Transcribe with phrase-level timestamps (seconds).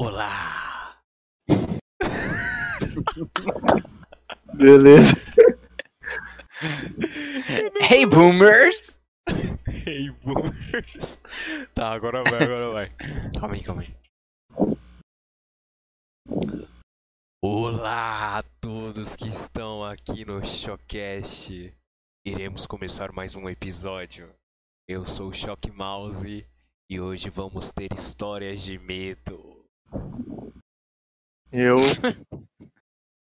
[0.00, 1.02] Olá!
[4.54, 5.16] Beleza.
[7.90, 9.00] Hey, boomers!
[9.84, 11.18] Hey, boomers!
[11.74, 12.90] Tá, agora vai, agora vai.
[13.40, 13.96] Calma aí, calma aí.
[17.42, 21.74] Olá a todos que estão aqui no Showcast.
[22.24, 24.32] Iremos começar mais um episódio.
[24.88, 26.46] Eu sou o Shock Mouse
[26.88, 29.47] e hoje vamos ter histórias de medo.
[31.50, 31.76] Eu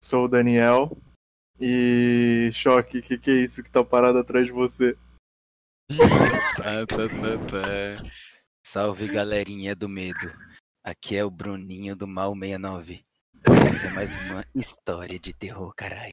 [0.03, 0.97] sou o Daniel.
[1.61, 4.97] E choque, o que, que é isso que tá parado atrás de você?
[6.57, 8.11] Pá, pá, pá, pá.
[8.67, 10.33] Salve galerinha do medo.
[10.85, 13.05] Aqui é o Bruninho do Mal 69.
[13.69, 16.13] Essa é mais uma história de terror, caralho.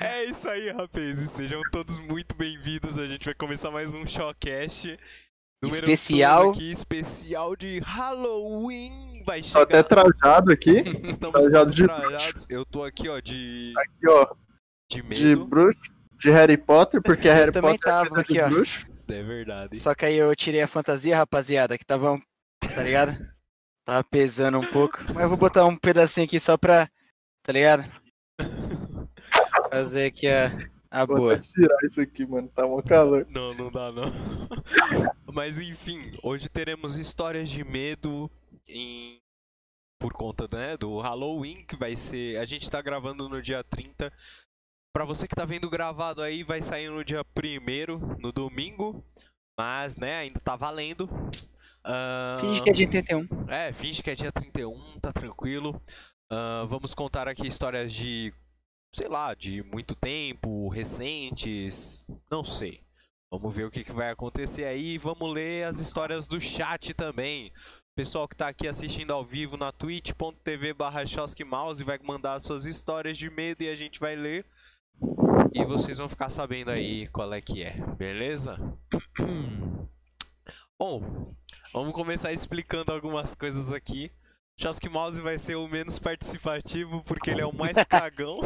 [0.00, 1.30] É isso aí, rapazes.
[1.30, 2.98] Sejam todos muito bem-vindos.
[2.98, 4.98] A gente vai começar mais um Showcast.
[5.66, 6.50] Número Especial.
[6.50, 9.22] Aqui, especial de Halloween.
[9.24, 9.62] Vai Tô chegar.
[9.62, 10.84] até trajado aqui.
[11.04, 12.46] Estamos trajado de trajados.
[12.48, 14.26] Eu tô aqui, ó, de, Aqui, ó.
[14.90, 15.44] de De medo.
[15.46, 15.80] bruxo.
[16.18, 18.48] De Harry Potter, porque Harry também Potter tava é aqui, de ó.
[18.48, 18.86] bruxo.
[18.90, 19.76] Isso é verdade.
[19.76, 22.18] Só que aí eu tirei a fantasia, rapaziada, que tava,
[22.74, 23.16] tá ligado?
[23.84, 24.98] Tava pesando um pouco.
[25.14, 26.88] Mas eu vou botar um pedacinho aqui só pra,
[27.44, 27.84] tá ligado?
[29.70, 30.50] Fazer aqui a,
[31.02, 31.34] a Vou boa.
[31.34, 32.48] até tirar isso aqui, mano.
[32.48, 33.26] Tá mó calor.
[33.28, 34.10] Não, não dá não.
[35.32, 38.30] Mas enfim, hoje teremos histórias de medo
[38.66, 39.18] em
[39.98, 44.12] por conta, né, do Halloween, que vai ser, a gente tá gravando no dia 30.
[44.94, 49.02] Pra você que tá vendo gravado aí, vai sair no dia 1 no domingo,
[49.58, 51.08] mas né, ainda tá valendo.
[51.82, 53.26] Ah, Finge que é dia 31.
[53.48, 55.80] é, finge que é dia 31, tá tranquilo.
[56.30, 58.34] Ah, vamos contar aqui histórias de,
[58.96, 62.80] sei lá, de muito tempo, recentes, não sei.
[63.30, 64.96] Vamos ver o que, que vai acontecer aí.
[64.96, 67.52] Vamos ler as histórias do chat também.
[67.94, 71.02] Pessoal que tá aqui assistindo ao vivo na twitch.tv barra
[71.44, 74.46] Mouse vai mandar as suas histórias de medo e a gente vai ler.
[75.52, 78.56] E vocês vão ficar sabendo aí qual é que é, beleza?
[80.80, 81.34] Bom,
[81.70, 84.10] vamos começar explicando algumas coisas aqui.
[84.58, 88.40] Shock Mouse vai ser o menos participativo porque ele é o mais cagão.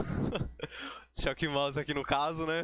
[1.19, 2.63] Shock Mouse aqui no caso, né?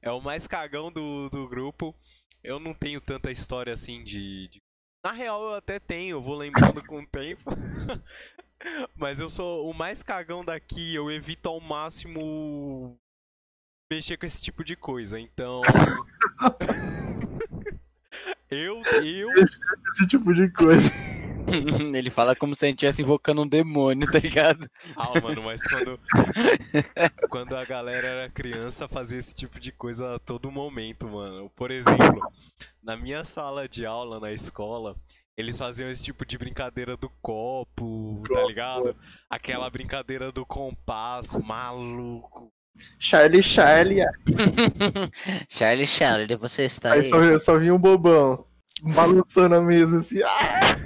[0.00, 1.94] É o mais cagão do, do grupo.
[2.42, 4.62] Eu não tenho tanta história assim de, de-
[5.04, 7.42] Na real, eu até tenho, eu vou lembrando com o tempo.
[8.96, 12.96] Mas eu sou o mais cagão daqui, eu evito ao máximo
[13.90, 15.18] mexer com esse tipo de coisa.
[15.18, 15.62] Então.
[18.50, 19.28] eu, eu
[19.92, 21.07] Esse tipo de coisa.
[21.94, 24.68] Ele fala como se a gente estivesse invocando um demônio, tá ligado?
[24.96, 25.98] Ah, mano, mas quando,
[27.28, 31.50] quando a galera era criança fazia esse tipo de coisa a todo momento, mano.
[31.56, 32.20] Por exemplo,
[32.82, 34.96] na minha sala de aula na escola,
[35.36, 38.96] eles faziam esse tipo de brincadeira do copo, tá ligado?
[39.30, 42.52] Aquela brincadeira do compasso, maluco.
[42.98, 44.04] Charlie, Charlie.
[45.48, 47.04] Charlie, Charlie, você está Aí aí?
[47.08, 48.44] só, vi- só vinha um bobão.
[48.94, 50.22] Balançando a mesa assim.
[50.22, 50.76] Ah!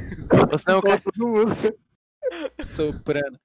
[0.50, 1.54] Você não, Pra todo mundo.
[2.68, 3.38] soprano.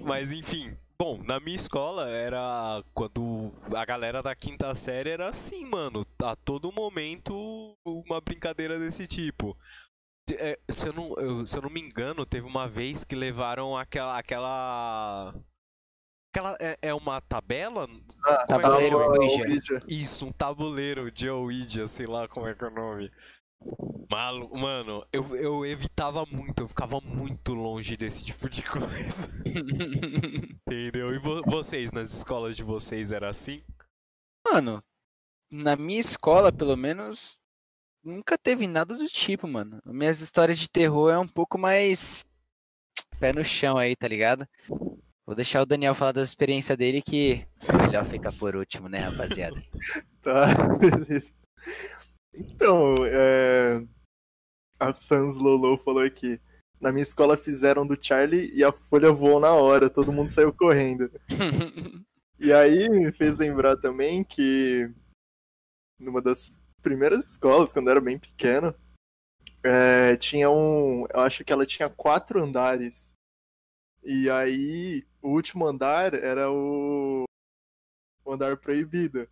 [0.00, 5.66] Mas enfim, bom, na minha escola era quando a galera da quinta série era assim,
[5.66, 9.56] mano, a todo momento uma brincadeira desse tipo.
[10.32, 13.76] É, se, eu não, eu- se eu não me engano, teve uma vez que levaram
[13.76, 15.34] aquela aquela
[16.32, 17.88] aquela é, é uma tabela?
[18.24, 18.98] Ah, Como é é o Tabuleiro?
[18.98, 19.42] Ouija.
[19.42, 19.80] Ouija.
[19.88, 23.10] Isso, um tabuleiro de Ouija, sei lá como é que é o nome.
[24.10, 29.28] Malu, mano, eu, eu evitava muito, eu ficava muito longe desse tipo de coisa.
[30.66, 31.14] Entendeu?
[31.14, 33.62] E vo- vocês, nas escolas de vocês, era assim?
[34.50, 34.82] Mano,
[35.50, 37.38] na minha escola, pelo menos,
[38.02, 39.80] nunca teve nada do tipo, mano.
[39.86, 42.24] Minhas histórias de terror é um pouco mais
[43.20, 44.46] pé no chão aí, tá ligado?
[45.24, 47.46] Vou deixar o Daniel falar da experiência dele que
[47.86, 49.62] melhor ficar por último, né, rapaziada?
[50.22, 50.44] Tá,
[50.76, 51.32] beleza.
[52.34, 53.84] Então, é...
[54.78, 56.40] a Sans Lolo falou aqui.
[56.80, 60.52] Na minha escola fizeram do Charlie e a folha voou na hora, todo mundo saiu
[60.52, 61.10] correndo.
[62.42, 64.90] E aí me fez lembrar também que
[65.98, 68.74] numa das primeiras escolas, quando eu era bem pequeno,
[69.62, 71.04] é, tinha um.
[71.12, 73.12] Eu acho que ela tinha quatro andares.
[74.02, 77.24] E aí o último andar era o,
[78.24, 79.28] o andar proibido.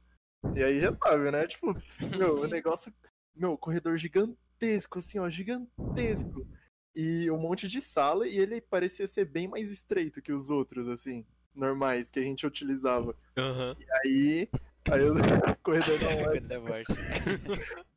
[0.55, 1.47] E aí já sabe, né?
[1.47, 1.75] Tipo,
[2.17, 2.93] meu, o negócio.
[3.35, 6.47] Meu, corredor gigantesco, assim, ó, gigantesco.
[6.95, 10.89] E um monte de sala, e ele parecia ser bem mais estreito que os outros,
[10.89, 11.25] assim,
[11.55, 13.15] normais, que a gente utilizava.
[13.37, 13.77] Aham.
[14.05, 14.49] Aí.
[14.91, 15.15] Aí o
[15.63, 16.41] corredor.
[16.41, 16.87] Da morte.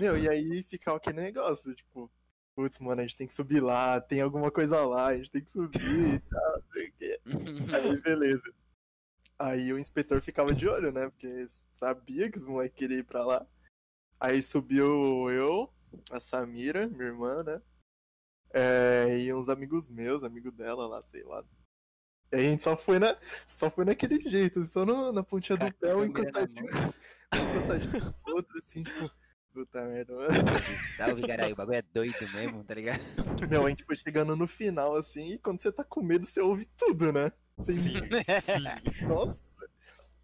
[0.00, 2.10] Meu, e aí ficava aquele negócio, tipo,
[2.54, 5.42] putz, mano, a gente tem que subir lá, tem alguma coisa lá, a gente tem
[5.42, 7.20] que subir e tal, não sei o quê.
[7.74, 8.42] Aí, beleza.
[9.44, 11.10] Aí o inspetor ficava de olho, né?
[11.10, 13.46] Porque sabia que os moleques queriam ir pra lá.
[14.18, 15.70] Aí subiu eu,
[16.10, 17.60] a Samira, minha irmã, né?
[18.54, 21.44] É, e uns amigos meus, amigo dela lá, sei lá.
[22.32, 25.70] E a gente só foi, na, só foi naquele jeito, só no, na pontinha do
[25.74, 29.10] pé, um encostadinho, encostadinho outro, assim, tipo,
[29.52, 30.34] puta merda, mano.
[30.96, 33.00] Salve, caralho, o bagulho é doido mesmo, tá ligado?
[33.50, 36.40] Meu, a gente foi chegando no final, assim, e quando você tá com medo, você
[36.40, 37.30] ouve tudo, né?
[37.58, 38.00] Sim,
[38.40, 38.64] sim.
[39.06, 39.42] Nossa!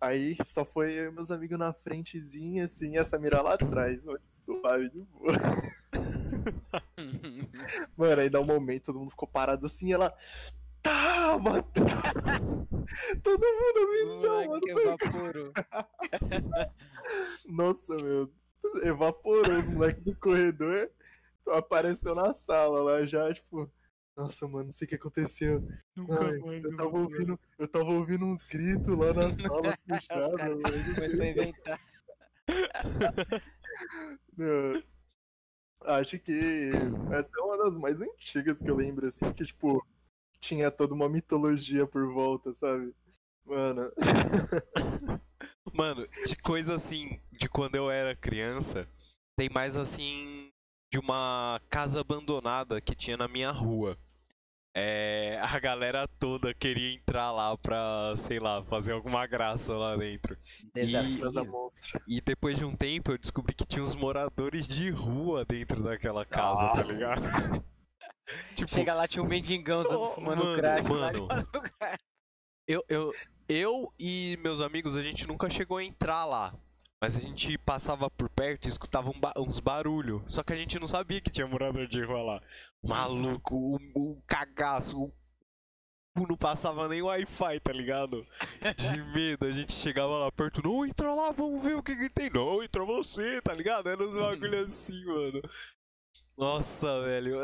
[0.01, 4.01] Aí só foi eu e meus amigos na frentezinha, assim, e a Samira lá atrás.
[4.07, 5.35] Olha, suave de boa.
[7.97, 10.17] Mano, aí dá um momento, todo mundo ficou parado assim, e ela.
[10.83, 11.85] Tá, bateu!
[13.23, 14.61] todo mundo me dá, mano.
[14.67, 15.53] Evaporou.
[17.51, 18.33] Nossa, meu.
[18.83, 20.91] Evaporou os moleques do corredor.
[21.47, 23.71] Apareceu na sala lá já, tipo.
[24.21, 25.67] Nossa, mano, não sei o que aconteceu.
[25.97, 30.51] Ai, eu, tava ouvindo, eu tava ouvindo uns gritos lá na sala fechada,
[30.95, 31.81] começou a inventar.
[34.37, 34.83] Meu,
[35.83, 36.71] Acho que
[37.13, 39.83] essa é uma das mais antigas que eu lembro, assim, que, tipo,
[40.39, 42.95] tinha toda uma mitologia por volta, sabe?
[43.47, 43.91] Mano,
[45.73, 48.87] Mano, de coisa assim, de quando eu era criança,
[49.35, 50.53] tem mais assim
[50.93, 53.97] de uma casa abandonada que tinha na minha rua.
[54.73, 60.37] É, a galera toda queria entrar lá pra, sei lá, fazer alguma graça lá dentro.
[60.75, 61.45] Desafio.
[61.47, 62.01] monstra.
[62.07, 66.25] E depois de um tempo eu descobri que tinha uns moradores de rua dentro daquela
[66.25, 67.21] casa, tá ligado?
[68.55, 70.89] tipo, Chega lá, tinha um mendigão Oh, fumando mano, crack.
[70.89, 71.27] mano.
[72.69, 73.13] eu, eu,
[73.49, 76.55] eu e meus amigos, a gente nunca chegou a entrar lá.
[77.03, 80.23] Mas a gente passava por perto e escutava um ba- uns barulhos.
[80.27, 82.41] Só que a gente não sabia que tinha morador de rua lá.
[82.85, 85.11] Maluco, o, o cagaço.
[86.19, 88.27] O não passava nem Wi-Fi, tá ligado?
[88.77, 90.61] De medo, a gente chegava lá perto.
[90.63, 92.29] Não, entra lá, vamos ver o que, que tem.
[92.29, 93.89] Não, entra você, tá ligado?
[93.89, 95.41] Era uns bagulho assim, mano.
[96.37, 97.37] Nossa, velho.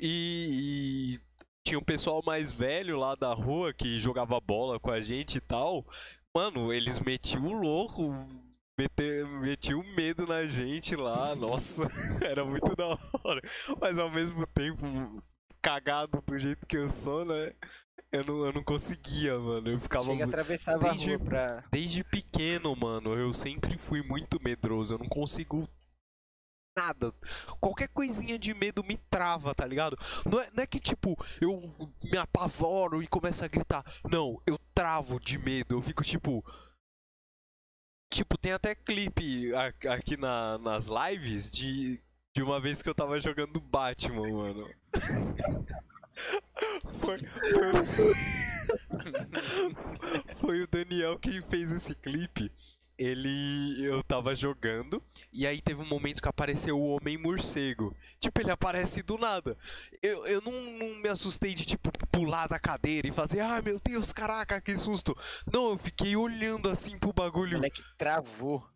[0.02, 1.20] e
[1.64, 5.40] tinha um pessoal mais velho lá da rua que jogava bola com a gente e
[5.40, 5.86] tal.
[6.34, 8.10] Mano, eles metiam o louco,
[8.78, 11.34] mete- metiam medo na gente lá.
[11.34, 11.82] Nossa,
[12.22, 12.86] era muito da
[13.22, 13.40] hora.
[13.80, 14.84] Mas ao mesmo tempo,
[15.62, 17.52] cagado do jeito que eu sou, né?
[18.12, 19.68] Eu não, eu não conseguia, mano.
[19.70, 20.28] Eu ficava Chega, muito.
[20.28, 21.64] atravessava a Desde- rua pra...
[21.72, 24.94] Desde pequeno, mano, eu sempre fui muito medroso.
[24.94, 25.68] Eu não consigo
[26.78, 27.12] nada.
[27.60, 29.96] Qualquer coisinha de medo me trava, tá ligado?
[30.30, 31.60] Não é, não é que, tipo, eu
[32.04, 33.84] me apavoro e começo a gritar.
[34.08, 35.74] Não, eu travo de medo.
[35.76, 36.44] Eu fico, tipo.
[38.14, 39.50] Tipo, tem até clipe
[39.90, 42.00] aqui na- nas lives de,
[42.32, 44.70] de uma vez que eu tava jogando Batman, mano.
[47.00, 47.72] Foi, foi,
[50.36, 52.52] foi o Daniel quem fez esse clipe.
[52.98, 53.84] Ele.
[53.84, 55.02] Eu tava jogando.
[55.32, 57.94] E aí teve um momento que apareceu o Homem Morcego.
[58.20, 59.56] Tipo, ele aparece do nada.
[60.02, 63.80] Eu, eu não, não me assustei de, tipo, pular da cadeira e fazer, ai meu
[63.80, 65.16] Deus, caraca, que susto.
[65.52, 67.56] Não, eu fiquei olhando assim pro O bagulho.
[67.56, 68.66] moleque travou.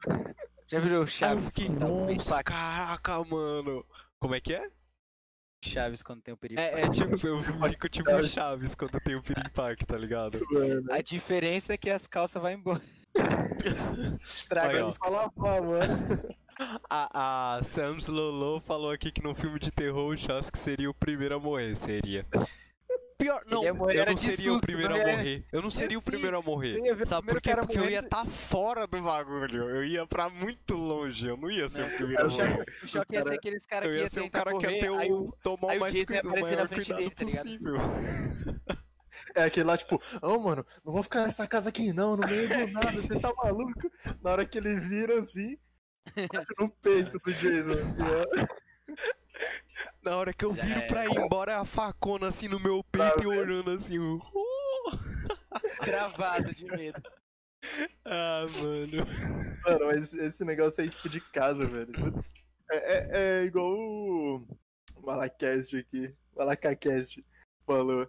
[0.67, 1.45] Já virou Aí eu Chaves?
[1.55, 3.85] fiquei, tá o nossa, caraca, mano.
[4.19, 4.69] Como é que é?
[5.65, 6.61] Chaves quando tem o perigo.
[6.61, 10.39] É, é tipo, eu fico tipo o Chaves quando tem o Pirimpaque, tá ligado?
[10.51, 12.83] Mano, A diferença é que as calças vão embora.
[13.17, 14.89] Aí, Estraga ó.
[14.89, 16.39] as fala pá, mano.
[16.91, 20.95] A, a Sam Lolo falou aqui que num filme de terror o Chask seria o
[20.95, 21.77] primeiro a morrer.
[21.77, 22.27] Seria.
[23.17, 25.45] Pior, não, morrer eu não seria o susto, primeiro não a morrer.
[25.53, 26.81] Eu não seria o sim, primeiro a morrer.
[26.93, 27.57] o Sabe por quê?
[27.57, 29.71] Porque eu ia estar fora do bagulho.
[29.71, 31.27] Eu ia pra muito longe.
[31.27, 32.65] Eu não ia ser o primeiro a eu morrer.
[32.83, 34.91] O choque ia ser aqueles caras Eu que ia ser o cara que ia ter
[34.91, 35.33] o.
[35.43, 37.75] tomar o o mais cuidado, o maior cuidado dele, tá possível.
[39.35, 42.49] É aquele lá, tipo, ô mano, não vou ficar nessa casa aqui não, no meio
[42.49, 43.91] do nada, você tá maluco?
[44.23, 45.57] Na hora que ele vira assim,
[46.59, 47.71] no peito do Jason.
[47.71, 48.47] assim.
[50.03, 50.87] Na hora que eu Já viro é.
[50.87, 53.99] pra ir embora, é a facona assim no meu peito e eu olhando assim.
[53.99, 54.21] uh.
[55.81, 57.01] Travado de medo.
[58.05, 59.07] Ah, mano.
[59.67, 61.93] Mano, mas esse negócio aí, tipo, de casa, velho.
[61.93, 62.33] Putz,
[62.71, 63.09] É, é,
[63.41, 64.47] é igual o
[65.03, 67.25] Malacast aqui, Malacacast
[67.67, 68.09] falou.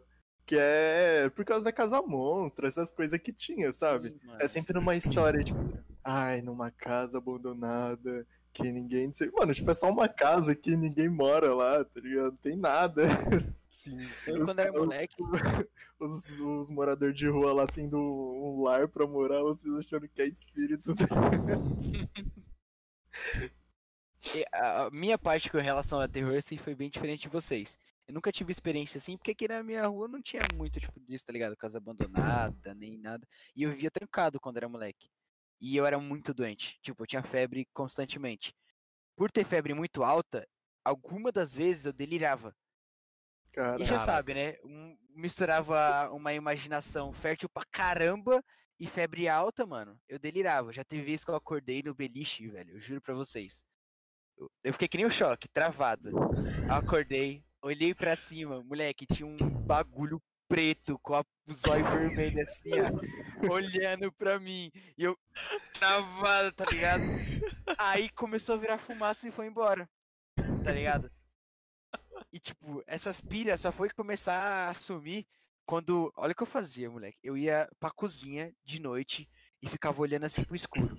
[0.50, 4.10] Que é por causa da casa monstra, essas coisas que tinha, sabe?
[4.10, 4.42] Sim, mano.
[4.42, 5.60] É sempre numa história, tipo,
[6.04, 9.06] ai, numa casa abandonada, que ninguém.
[9.06, 12.32] não sei- Mano, tipo, é só uma casa que ninguém mora lá, tá ligado?
[12.32, 13.04] Não tem nada.
[13.70, 14.32] Sim, sim.
[14.40, 15.18] Eu, quando era moleque,
[16.00, 20.28] Os, os moradores de rua lá tendo um lar pra morar, vocês achando que é
[20.28, 20.96] espírito.
[24.36, 27.78] e a a minha parte com relação a terror assim, foi bem diferente de vocês.
[28.10, 31.24] Eu nunca tive experiência assim, porque aqui na minha rua não tinha muito tipo disso,
[31.24, 31.56] tá ligado?
[31.56, 33.24] Casa abandonada, nem nada.
[33.56, 35.12] E eu vivia trancado quando era moleque.
[35.62, 36.80] E eu era muito doente.
[36.82, 38.52] Tipo, eu tinha febre constantemente.
[39.16, 40.48] Por ter febre muito alta,
[40.84, 42.56] alguma das vezes eu delirava.
[43.54, 44.56] Cara, E já sabe, né?
[44.64, 48.44] Um- misturava uma imaginação fértil pra caramba
[48.80, 50.02] e febre alta, mano.
[50.08, 50.74] Eu delirava.
[50.74, 52.74] Já teve vez que eu acordei no beliche, velho.
[52.74, 53.64] Eu juro pra vocês.
[54.36, 56.10] Eu, eu fiquei que nem um choque, travado.
[56.10, 62.44] Eu acordei, olhei pra cima, moleque, tinha um bagulho preto com a o zóio vermelho
[62.44, 64.72] assim, ó, olhando pra mim.
[64.98, 65.18] E eu
[65.74, 67.02] travado, tá ligado?
[67.78, 69.90] Aí começou a virar fumaça e foi embora.
[70.64, 71.12] Tá ligado?
[72.32, 75.26] E tipo, essas pilhas só foi começar a sumir
[75.66, 76.12] quando.
[76.16, 77.18] Olha o que eu fazia, moleque.
[77.24, 79.28] Eu ia pra cozinha de noite
[79.62, 80.98] e ficava olhando assim pro escuro.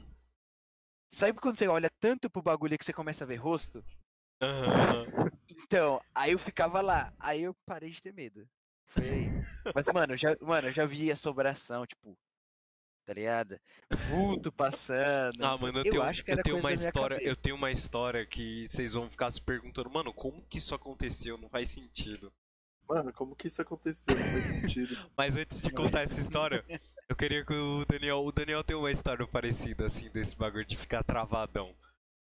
[1.09, 3.85] Sabe quando você olha tanto pro bagulho que você começa a ver rosto?
[4.43, 5.30] Aham.
[5.71, 7.13] Então, aí eu ficava lá.
[7.17, 8.45] Aí eu parei de ter medo.
[8.87, 9.27] Foi aí.
[9.73, 12.19] Mas, mano, eu já, mano, eu já vi assombração, tipo.
[13.07, 13.57] Tá ligado?
[14.09, 15.41] Vulto passando.
[15.45, 17.37] Ah, mano, eu, Eu tenho, acho que eu tenho uma história, eu cabeça.
[17.37, 21.39] tenho uma história que vocês vão ficar se perguntando, mano, como que isso aconteceu?
[21.39, 22.33] Não faz sentido.
[22.89, 24.17] Mano, como que isso aconteceu?
[24.17, 25.11] Não faz sentido.
[25.17, 26.65] Mas antes de contar essa história,
[27.09, 30.77] eu queria que o Daniel, o Daniel tem uma história parecida assim desse bagulho de
[30.77, 31.73] ficar travadão.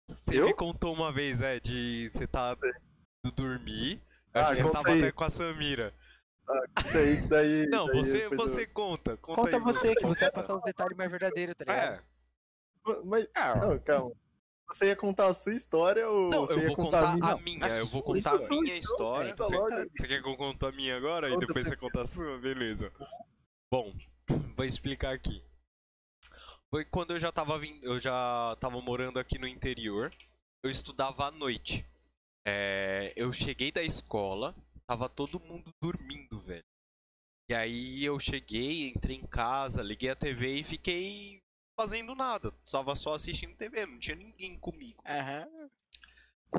[0.06, 0.46] Você Eu?
[0.46, 2.54] me contou uma vez, é, de você tá
[3.24, 4.00] do dormir.
[4.34, 4.98] Eu Ah, acho que você tava aí.
[4.98, 5.94] até com a Samira.
[6.84, 7.66] Isso aí, daí.
[7.70, 10.62] Não, daí você, eu- você conta, conta, Conta aí, você, que você vai passar os
[10.62, 12.02] detalhes mais verdadeiros, tá ligado?
[12.86, 14.14] É, Mas, Ah, não, calma.
[14.68, 17.36] Você ia contar a sua história ou não, você eu ia vou contar, contar a
[17.38, 17.66] minha?
[17.66, 19.34] a eu vou contar a minha história.
[19.36, 19.56] Você,
[19.98, 22.38] você quer que eu conte a minha agora e Conta depois você conta a sua?
[22.38, 22.92] Beleza.
[23.72, 23.94] Bom,
[24.56, 25.42] vou explicar aqui.
[26.70, 30.10] Foi quando eu já tava vindo, eu já tava morando aqui no interior.
[30.62, 31.86] Eu estudava à noite.
[32.50, 36.64] É, eu cheguei da escola, tava todo mundo dormindo, velho.
[37.50, 41.42] E aí eu cheguei, entrei em casa, liguei a TV e fiquei
[41.78, 42.50] fazendo nada.
[42.70, 45.02] Tava só assistindo TV, não tinha ninguém comigo.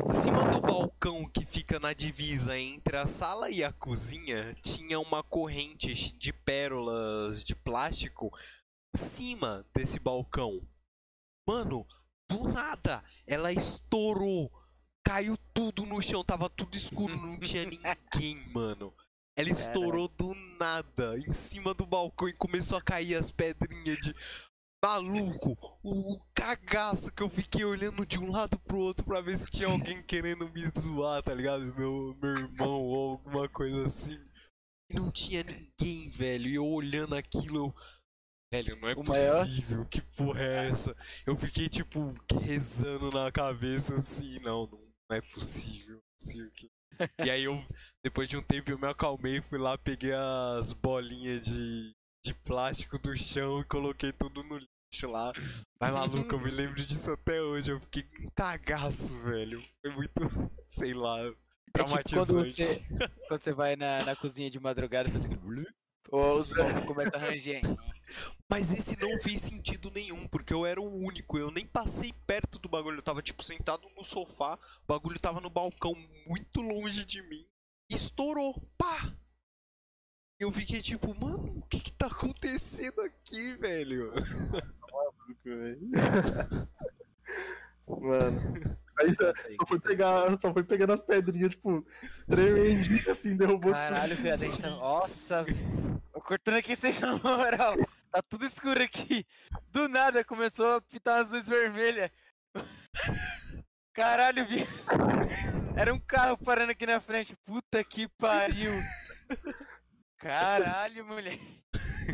[0.07, 4.99] Em cima do balcão que fica na divisa entre a sala e a cozinha, tinha
[4.99, 8.31] uma corrente de pérolas de plástico
[8.95, 10.61] em cima desse balcão.
[11.47, 11.83] Mano,
[12.29, 14.51] do nada, ela estourou.
[15.05, 18.93] Caiu tudo no chão, tava tudo escuro, não tinha ninguém, mano.
[19.37, 24.13] Ela estourou do nada em cima do balcão e começou a cair as pedrinhas de.
[24.83, 29.37] Maluco, o, o cagaço que eu fiquei olhando de um lado pro outro pra ver
[29.37, 31.65] se tinha alguém querendo me zoar, tá ligado?
[31.75, 34.17] Meu, meu irmão ou alguma coisa assim.
[34.89, 36.47] E não tinha ninguém, velho.
[36.47, 37.75] E eu olhando aquilo, eu.
[38.53, 39.85] Velho, não é O maior- possível.
[39.85, 40.95] Que porra é essa?
[41.25, 44.39] Eu fiquei, tipo, rezando na cabeça assim.
[44.39, 45.95] Não, não é possível.
[45.95, 46.69] não sei o quê.
[47.25, 47.63] E aí eu,
[48.03, 52.99] depois de um tempo, eu me acalmei, fui lá, peguei as bolinhas de, de plástico
[52.99, 55.31] do chão e coloquei tudo no lixo lá.
[55.79, 57.71] Mas maluco, eu me lembro disso até hoje.
[57.71, 59.61] Eu fiquei com um cagaço, velho.
[59.81, 60.11] Foi muito,
[60.67, 61.39] sei lá, É tipo
[61.71, 62.27] traumatizante.
[62.33, 62.85] quando você,
[63.27, 65.67] quando você vai na, na cozinha de madrugada faz aquele blu, ou
[66.11, 66.51] os
[66.85, 67.61] começam a ranger.
[68.49, 71.37] Mas esse não fez sentido nenhum, porque eu era o único.
[71.37, 72.97] Eu nem passei perto do bagulho.
[72.97, 74.57] Eu tava, tipo, sentado no sofá.
[74.83, 75.93] O bagulho tava no balcão,
[76.27, 77.45] muito longe de mim.
[77.89, 78.55] e Estourou.
[78.77, 79.13] Pá!
[80.39, 84.13] Eu fiquei tipo, mano, o que que tá acontecendo aqui, velho?
[85.43, 85.79] velho.
[87.85, 88.77] Mano.
[88.99, 91.85] Aí só, só foi pegar, só foi pegando as pedrinhas, tipo,
[92.27, 94.69] tremendinho assim, derrubou Caralho, viado, a gente tá...
[94.69, 95.45] Nossa,
[96.13, 97.75] eu cortando aqui vocês na moral.
[98.11, 99.25] Tá tudo escuro aqui.
[99.69, 102.11] Do nada começou a pitar as luzes vermelhas.
[103.93, 104.69] Caralho, viado.
[105.77, 107.37] Era um carro parando aqui na frente.
[107.45, 108.71] Puta que pariu.
[110.17, 111.39] Caralho, mulher.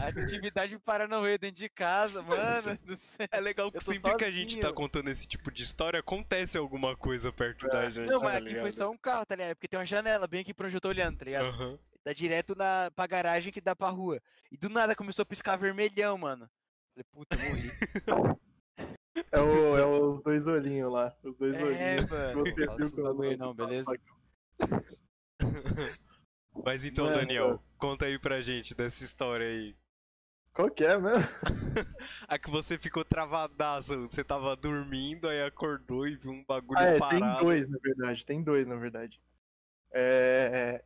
[0.02, 2.36] Atividade paranoia dentro de casa, mano.
[3.32, 4.74] É legal que sempre que a gente tá sozinho.
[4.76, 8.10] contando esse tipo de história, acontece alguma coisa perto da gente.
[8.10, 8.62] Não, tá mas aqui ligado?
[8.64, 9.56] foi só um carro, tá ligado?
[9.56, 11.46] Porque tem uma janela bem aqui pra onde eu tô olhando, tá ligado?
[11.46, 11.80] Aham.
[12.04, 14.22] Dá direto na, pra garagem que dá pra rua.
[14.52, 16.48] E do nada começou a piscar vermelhão, mano.
[16.94, 18.38] Falei, puta, morri.
[19.32, 21.16] É, o, é os dois olhinhos lá.
[21.24, 22.10] Os dois É, olhinhos.
[22.10, 22.40] mano.
[22.46, 23.92] Você viu que eu- aí não, beleza?
[26.64, 29.76] Mas então, Mano, Daniel, conta aí pra gente dessa história aí.
[30.56, 31.30] Qual que é mesmo?
[32.30, 36.86] A que você ficou travadaço, você tava dormindo, aí acordou e viu um bagulho Ah,
[36.86, 37.44] é, tem parado.
[37.44, 38.26] dois, na verdade.
[38.26, 39.22] Tem dois, na verdade.
[39.92, 40.82] É...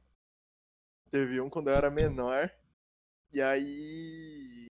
[1.11, 2.51] Teve um quando eu era menor.
[3.31, 4.65] E aí.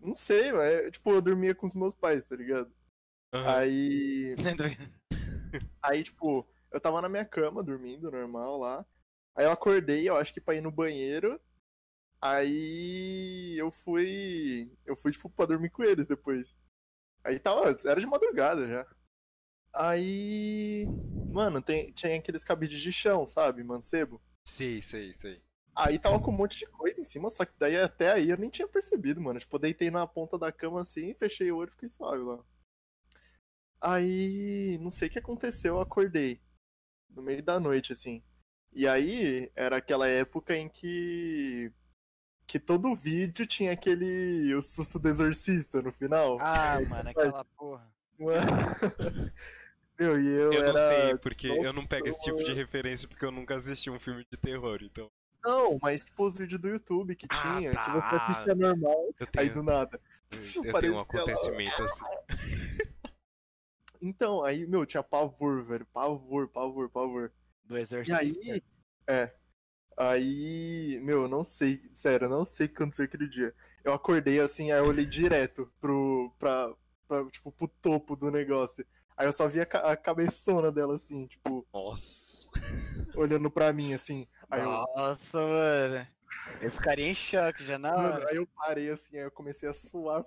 [0.00, 2.72] Não sei, mas tipo, eu dormia com os meus pais, tá ligado?
[3.34, 3.56] Aham.
[3.56, 4.36] Aí.
[5.82, 8.86] Aí, tipo, eu tava na minha cama, dormindo, normal lá.
[9.34, 11.38] Aí eu acordei, eu acho que pra ir no banheiro.
[12.20, 14.70] Aí eu fui.
[14.84, 16.56] Eu fui, tipo, pra dormir com eles depois.
[17.24, 17.76] Aí tava.
[17.86, 18.86] Era de madrugada já.
[19.74, 20.86] Aí.
[21.32, 23.62] Mano, tem, tinha aqueles cabides de chão, sabe?
[23.62, 24.22] Mancebo.
[24.46, 25.42] Sei, sei, sei.
[25.76, 28.38] Aí tava com um monte de coisa em cima, só que daí até aí eu
[28.38, 29.38] nem tinha percebido, mano.
[29.38, 32.42] Tipo, deitei na ponta da cama assim, fechei o olho e fiquei suave lá.
[33.80, 36.40] Aí, não sei o que aconteceu, eu acordei.
[37.10, 38.22] No meio da noite, assim.
[38.72, 41.70] E aí, era aquela época em que.
[42.46, 44.54] Que todo vídeo tinha aquele.
[44.54, 46.38] O susto do exorcista no final.
[46.40, 47.90] Ah, mano, aquela porra.
[48.18, 48.40] Mano.
[49.98, 50.72] Meu, e eu, Eu era.
[50.72, 53.88] não sei, porque Nossa, eu não pego esse tipo de referência porque eu nunca assisti
[53.90, 55.10] um filme de terror, então.
[55.42, 57.84] Não, mas tipo os vídeos do YouTube que Ah, tinha, tá.
[57.84, 60.00] que você assistia normal, Eu aí tenho, do nada.
[60.30, 62.04] eu tenho parecia um acontecimento assim.
[64.00, 65.86] Então, aí, meu, tinha pavor, velho.
[65.86, 67.32] Pavor, pavor, pavor.
[67.64, 68.20] Do E exorcista.
[68.20, 68.62] aí.
[69.06, 69.32] É.
[69.96, 71.00] Aí.
[71.02, 71.80] Meu, eu não sei.
[71.94, 73.54] Sério, eu não sei o que aconteceu aquele dia.
[73.84, 76.32] Eu acordei assim, aí eu olhei direto pro.
[76.38, 76.74] Pra,
[77.08, 78.84] pra, tipo, pro topo do negócio.
[79.16, 82.50] Aí eu só vi a, ca- a cabeçona dela, assim, tipo, Nossa.
[83.14, 84.26] olhando pra mim, assim.
[84.50, 86.06] Aí eu, Nossa, mano.
[86.60, 88.28] Eu ficaria em choque já na Mano, hora.
[88.30, 90.24] aí eu parei assim, aí eu comecei a suar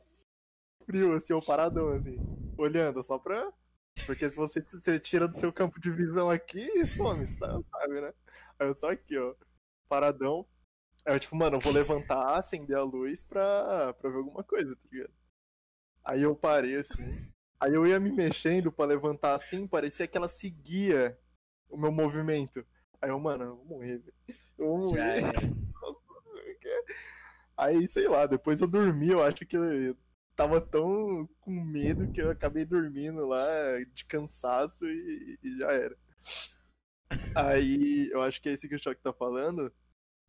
[0.85, 2.17] frio, assim, eu paradão, assim,
[2.57, 3.51] olhando, só pra.
[4.05, 8.13] Porque se você, você tira do seu campo de visão aqui, some, sabe, sabe, né?
[8.57, 9.35] Aí eu só aqui, ó,
[9.89, 10.46] paradão.
[11.05, 14.75] Aí eu, tipo, mano, eu vou levantar, acender a luz pra, pra ver alguma coisa,
[14.75, 15.13] tá ligado?
[16.05, 17.31] Aí eu parei assim.
[17.60, 21.17] Aí eu ia me mexendo pra levantar assim, parecia que ela seguia
[21.69, 22.65] o meu movimento.
[23.01, 24.13] Aí eu, mano, eu vou morrer, velho.
[24.58, 25.24] Eu vou morrer.
[27.58, 29.98] Aí, sei lá, depois eu dormi, eu acho que eu
[30.34, 33.43] tava tão com medo que eu acabei dormindo lá
[33.93, 35.98] de cansaço e, e já era.
[37.36, 39.72] Aí, eu acho que é esse que o Choque tá falando.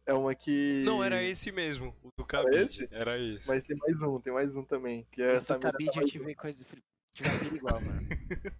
[0.06, 0.82] É uma que.
[0.84, 2.56] Não, era esse mesmo, o do Era cabide.
[2.64, 2.88] esse?
[2.90, 3.48] Era esse.
[3.48, 5.06] Mas tem mais um, tem mais um também.
[5.10, 6.64] Que é Esse essa cabide eu tive coisa
[7.12, 8.00] de vampiro igual, mano.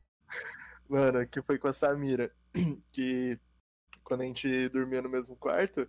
[0.89, 2.35] Mano, que foi com a Samira.
[2.93, 3.39] Que
[4.03, 5.89] quando a gente dormia no mesmo quarto,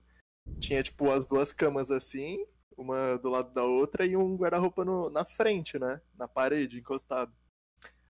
[0.60, 2.46] tinha tipo as duas camas assim,
[2.78, 6.00] uma do lado da outra e um guarda-roupa no- na frente, né?
[6.16, 7.34] Na parede, encostado.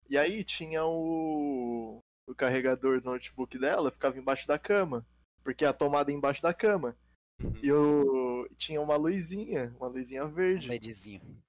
[0.10, 2.00] E aí tinha o,
[2.32, 5.06] o carregador do notebook dela, ficava embaixo da cama.
[5.44, 6.96] Porque a tomada é embaixo da cama.
[7.44, 7.54] Uhum.
[7.64, 10.68] E eu tinha uma luzinha, uma luzinha verde.
[10.68, 11.42] LEDzinho.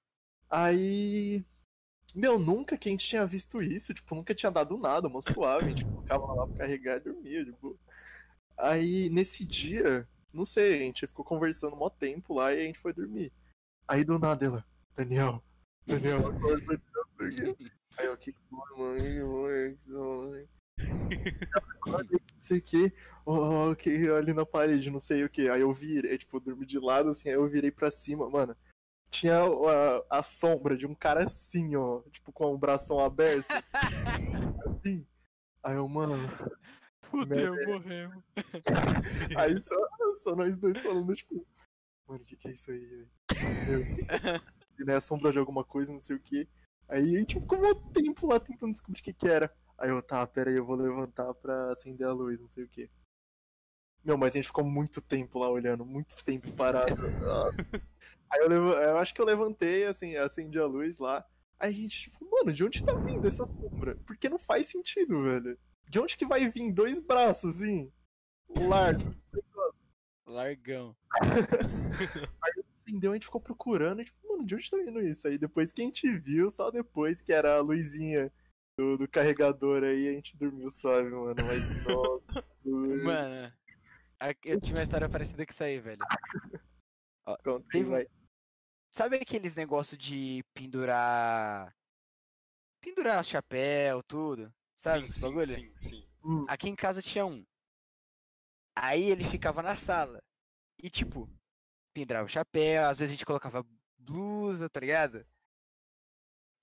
[0.49, 1.43] Aí.
[2.15, 5.65] Meu, nunca que a gente tinha visto isso, tipo, nunca tinha dado nada, uma suave,
[5.65, 7.79] a gente colocava lá pra carregar e dormia, tipo.
[8.57, 12.79] Aí, nesse dia, não sei, a gente ficou conversando mó tempo lá e a gente
[12.79, 13.31] foi dormir.
[13.87, 14.65] Aí do nada ela,
[14.95, 15.43] Daniel,
[15.85, 16.81] Daniel, acorda,
[17.17, 17.57] Daniel,
[17.97, 19.43] Aí eu, que foi, mano?
[19.43, 20.47] Mãe, que mãe.
[21.85, 22.93] Não sei o que,
[23.25, 25.49] oh, que ali na parede, não sei o que.
[25.49, 28.55] Aí eu virei, tipo, eu dormi de lado assim, aí eu virei pra cima, mano
[29.13, 33.45] tinha a, a sombra de um cara assim, ó, tipo, com o bração aberto.
[34.67, 35.05] assim.
[35.61, 36.15] Aí eu, mano.
[37.03, 37.65] Fudeu, Né?
[37.67, 38.23] morremos.
[39.37, 39.75] Aí só,
[40.23, 41.45] só nós dois falando, tipo,
[42.07, 43.09] mano, o que, que é isso aí, velho?
[43.31, 44.41] Meu Deus.
[44.79, 46.49] E, né, a sombra de alguma coisa, não sei o que.
[46.89, 49.53] Aí a gente ficou um tempo lá tentando descobrir o que, que era.
[49.77, 52.69] Aí eu, tá, pera aí, eu vou levantar pra acender a luz, não sei o
[52.69, 52.89] que.
[54.03, 56.87] Meu, mas a gente ficou muito tempo lá olhando, muito tempo parado.
[58.29, 61.25] Aí eu, levo- eu acho que eu levantei, assim, acendi a luz lá.
[61.59, 63.95] Aí a gente, tipo, mano, de onde tá vindo essa sombra?
[64.05, 65.57] Porque não faz sentido, velho.
[65.87, 67.91] De onde que vai vir dois braços, assim?
[68.49, 69.13] Largo.
[70.25, 70.95] Largão.
[72.85, 75.27] Acendeu, a gente ficou procurando, e, tipo, mano, de onde tá vindo isso?
[75.27, 78.31] Aí depois que a gente viu, só depois que era a luzinha
[78.77, 81.35] do, do carregador aí, a gente dormiu suave, mano.
[81.35, 82.45] Mas, nossa.
[82.65, 83.53] Mano,
[84.19, 85.99] a- eu tive uma história parecida com isso aí, velho.
[87.43, 88.07] Conta aí, teve vai.
[88.91, 91.75] Sabe aqueles negócios de pendurar.
[92.81, 94.53] Pendurar chapéu, tudo?
[94.75, 95.45] Sabe sim, bagulho?
[95.47, 96.07] sim, sim.
[96.23, 97.45] Hum, Aqui em casa tinha um.
[98.75, 100.21] Aí ele ficava na sala.
[100.81, 101.29] E tipo,
[101.93, 103.65] pendurava o chapéu, às vezes a gente colocava
[103.97, 105.25] blusa, tá ligado?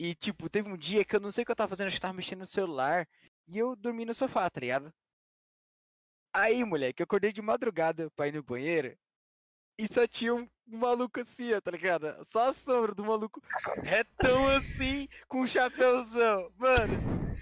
[0.03, 1.97] E tipo, teve um dia que eu não sei o que eu tava fazendo, acho
[1.97, 3.07] que eu tava mexendo no celular.
[3.47, 4.91] E eu dormi no sofá, tá ligado?
[6.35, 8.97] Aí, moleque, eu acordei de madrugada pra ir no banheiro.
[9.79, 12.25] E só tinha um, maluco assim, ó, tá ligado?
[12.25, 13.43] Só a sombra do maluco
[13.83, 16.51] retão assim, com um chapéuzão.
[16.57, 16.95] Mano,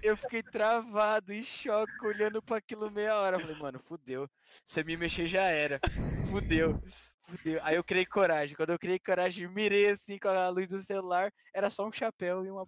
[0.03, 3.37] eu fiquei travado, em choque, olhando pra aquilo meia hora.
[3.37, 4.29] Eu falei, mano, fudeu.
[4.67, 5.81] Se eu me mexer já era.
[6.29, 6.83] Fudeu.
[7.29, 7.61] Fudeu.
[7.63, 8.57] Aí eu criei coragem.
[8.57, 11.33] Quando eu criei coragem, mirei assim com a luz do celular.
[11.55, 12.67] Era só um chapéu e uma.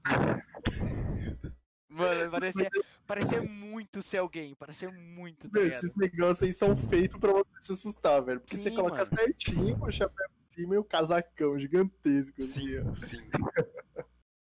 [1.89, 2.71] Mano, parecia,
[3.07, 5.77] parecia muito ser alguém, parecia muito, tá ligado?
[5.77, 8.41] esses negócios aí são feitos pra você se assustar, velho.
[8.41, 9.17] Porque você Sim, coloca mano.
[9.17, 12.35] certinho o chapéu em cima e o casacão gigantesco.
[12.39, 12.95] assim.
[12.95, 13.31] Sim, sim.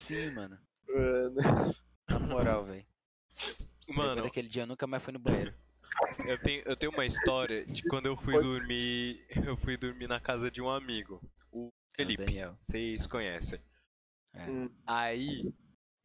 [0.02, 0.58] Sim, mano.
[0.88, 1.36] Mano.
[2.10, 2.86] Na moral, velho.
[3.86, 5.54] Depois Mano, daquele dia eu nunca mais fui no banheiro.
[6.28, 9.26] Eu tenho, eu tenho uma história de quando eu fui dormir.
[9.46, 11.22] Eu fui dormir na casa de um amigo.
[11.52, 12.26] O É o Felipe.
[12.26, 12.58] Daniel.
[12.60, 13.60] Vocês conhecem.
[14.34, 14.50] É.
[14.50, 14.70] Hum.
[14.86, 15.44] Aí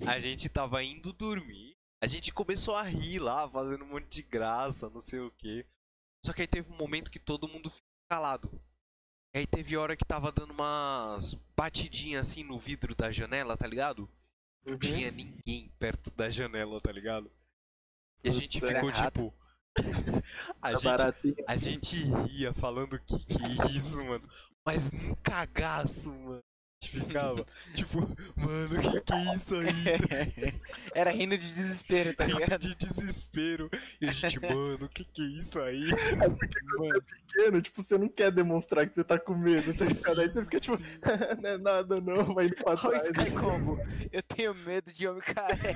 [0.07, 1.73] a gente tava indo dormir.
[2.03, 5.65] A gente começou a rir lá, fazendo um monte de graça, não sei o que.
[6.25, 8.51] Só que aí teve um momento que todo mundo ficou calado.
[9.35, 13.67] E aí teve hora que tava dando umas batidinhas assim no vidro da janela, tá
[13.67, 14.11] ligado?
[14.65, 14.79] Não Uhum.
[14.79, 17.31] tinha ninguém perto da janela, tá ligado?
[18.25, 19.35] E a gente ficou tipo.
[20.61, 21.97] A, Tá gente, a gente
[22.29, 24.27] ria falando que que é isso, mano.
[24.65, 26.39] Mas num cagaço, mano.
[26.41, 28.01] A gente ficava, tipo,
[28.37, 29.69] mano, que que é isso aí?
[30.95, 32.61] Era rindo de desespero, tá Rindo ligado?
[32.61, 33.71] de desespero.
[34.01, 35.87] E a gente, mano, que que é isso aí?
[36.17, 40.21] Mano, Pequeno, tipo, você não quer demonstrar que você tá com medo, tá ligado?
[40.21, 40.77] Aí você fica tipo,
[41.41, 43.07] não é nada não, vai indo pra Olha o trás.
[43.07, 43.79] Sky Combo.
[44.11, 45.73] Eu tenho medo de homem careca.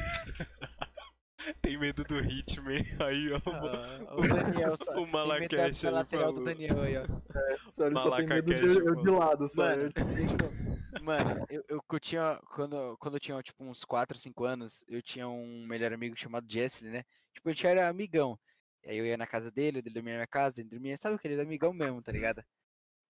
[1.60, 2.82] Tem medo do Hitman.
[3.00, 3.40] Aí, ó.
[3.46, 4.92] Ah, o Daniel só.
[4.98, 6.44] o Malacash da ele lateral do falou.
[6.44, 7.70] Daniel aí, ó.
[7.70, 9.18] Só, ele só tem medo de, eu de mano.
[9.18, 9.46] lado.
[9.56, 9.82] Mano.
[9.82, 11.02] eu de frente, não.
[11.02, 12.40] Mano, eu, eu, eu tinha.
[12.54, 16.46] Quando, quando eu tinha, tipo, uns 4, 5 anos, eu tinha um melhor amigo chamado
[16.50, 17.04] Jesse, né?
[17.34, 18.38] Tipo, a gente era amigão.
[18.84, 21.16] E aí eu ia na casa dele, ele dormia na minha casa, ele dormia, sabe
[21.16, 22.42] aquele amigão mesmo, tá ligado?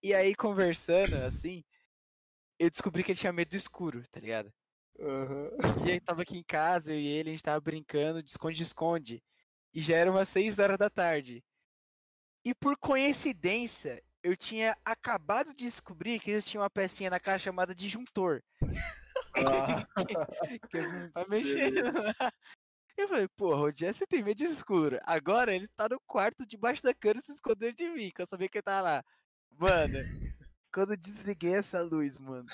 [0.03, 1.63] E aí, conversando, assim,
[2.59, 4.51] eu descobri que ele tinha medo do escuro, tá ligado?
[4.99, 5.51] Aham.
[5.85, 9.23] E aí tava aqui em casa, eu e ele, a gente tava brincando de esconde-esconde.
[9.73, 11.43] E já era umas 6 horas da tarde.
[12.43, 17.75] E por coincidência, eu tinha acabado de descobrir que existia uma pecinha na casa chamada
[17.75, 18.41] disjuntor.
[19.35, 19.85] Ah,
[20.71, 22.31] Que eu vai mexendo lá.
[22.97, 24.99] Eu falei, porra, o Jesse tem medo de escuro.
[25.03, 28.49] Agora ele tá no quarto debaixo da cama se escondendo de mim, que eu sabia
[28.49, 29.05] que ele tava lá.
[29.51, 29.99] Mano,
[30.73, 32.47] quando eu desliguei essa luz, mano,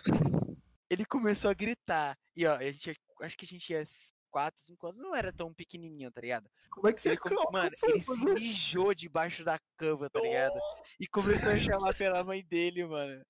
[0.94, 2.18] ele começou a gritar.
[2.36, 3.84] E ó, a gente, acho que a gente tinha
[4.32, 6.50] 4, 5 anos, não era tão pequenininho, tá ligado?
[6.72, 10.60] Como é que você Ele, come- mano, ele se mijou debaixo da cama, tá ligado?
[11.00, 13.22] E começou a chamar pela mãe dele, mano.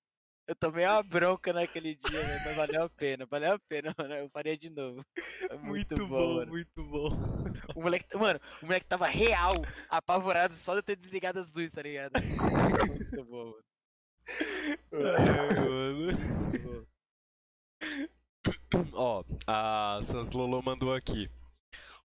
[0.46, 4.14] Eu tomei uma bronca naquele dia, mas valeu a pena, valeu a pena, mano.
[4.14, 5.02] Eu faria de novo.
[5.18, 6.50] Foi Muito, muito, bom, mano.
[6.52, 7.08] muito bom.
[7.74, 9.54] O moleque, mano, o moleque tava real,
[9.88, 12.12] apavorado só de eu ter desligado as luzes, tá ligado?
[12.18, 13.64] Muito bom, mano.
[14.92, 16.06] Mano.
[16.06, 16.93] Muito bom.
[18.92, 21.28] Ó, a Sans Lolo mandou aqui.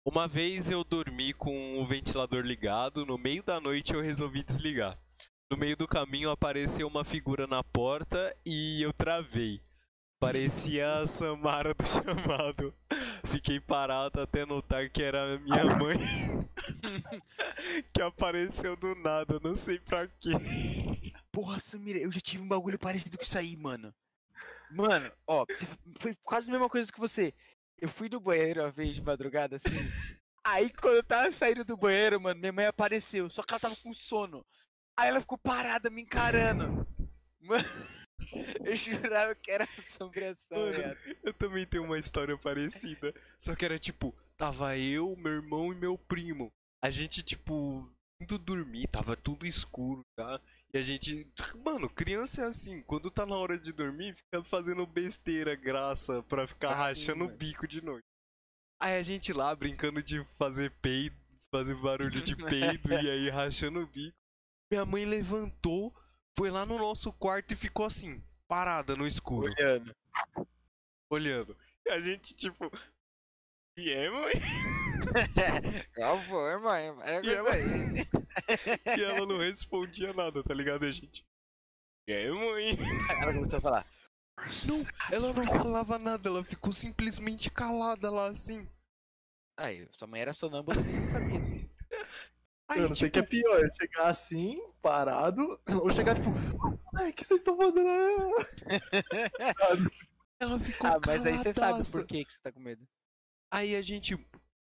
[0.04, 4.98] Uma vez eu dormi com o ventilador ligado, no meio da noite eu resolvi desligar.
[5.50, 9.60] No meio do caminho apareceu uma figura na porta e eu travei.
[10.20, 12.74] Parecia a Samara do chamado.
[13.24, 15.96] Fiquei parado até notar que era minha mãe.
[17.92, 20.30] que apareceu do nada, não sei pra quê.
[21.30, 23.94] Porra, Samira, eu já tive um bagulho parecido com isso aí, mano.
[24.74, 25.46] Mano, ó,
[26.00, 27.32] foi quase a mesma coisa que você.
[27.78, 29.68] Eu fui no banheiro uma vez de madrugada, assim.
[30.46, 33.76] Aí quando eu tava saindo do banheiro, mano, minha mãe apareceu, só que ela tava
[33.76, 34.44] com sono.
[34.98, 36.86] Aí ela ficou parada me encarando.
[37.40, 37.64] Mano,
[38.64, 40.96] eu jurava que era assombração, Mano.
[41.22, 43.14] Eu também tenho uma história parecida.
[43.38, 46.52] Só que era tipo, tava eu, meu irmão e meu primo.
[46.82, 50.40] A gente, tipo, indo dormir, tava tudo escuro, tá?
[50.72, 51.30] E a gente.
[51.64, 56.46] Mano, criança é assim, quando tá na hora de dormir, fica fazendo besteira, graça, pra
[56.46, 58.04] ficar Ah, sim, rachando o bico de noite.
[58.80, 61.16] Aí a gente lá brincando de fazer peido,
[61.50, 64.16] fazer barulho de peido e aí rachando o bico.
[64.70, 65.94] Minha mãe levantou,
[66.36, 69.94] foi lá no nosso quarto e ficou assim, parada no escuro Olhando.
[71.10, 71.56] olhando.
[71.86, 72.70] E a gente, tipo.
[73.76, 74.32] E é, mãe?
[75.94, 76.94] Qual foi, mãe?
[77.24, 77.50] E ela-.
[78.98, 80.84] E ela não respondia nada, tá ligado?
[80.84, 81.24] E a gente.
[82.08, 82.76] E é, mãe?
[83.22, 83.86] Ela começou a falar.
[84.66, 88.68] Não, ela não falava nada, ela ficou simplesmente calada lá assim.
[89.56, 91.70] Aí, sua mãe era sonâmbula, você não sabia.
[92.70, 96.30] Aí, Eu não sei o que é tipo, pior, chegar assim, parado, ou chegar tipo,
[96.96, 97.88] ai, o que vocês estão fazendo?
[100.40, 101.98] ela ficou Ah, mas aí você sabe caladaça.
[101.98, 102.84] por que, que você tá com medo.
[103.54, 104.16] Aí a gente.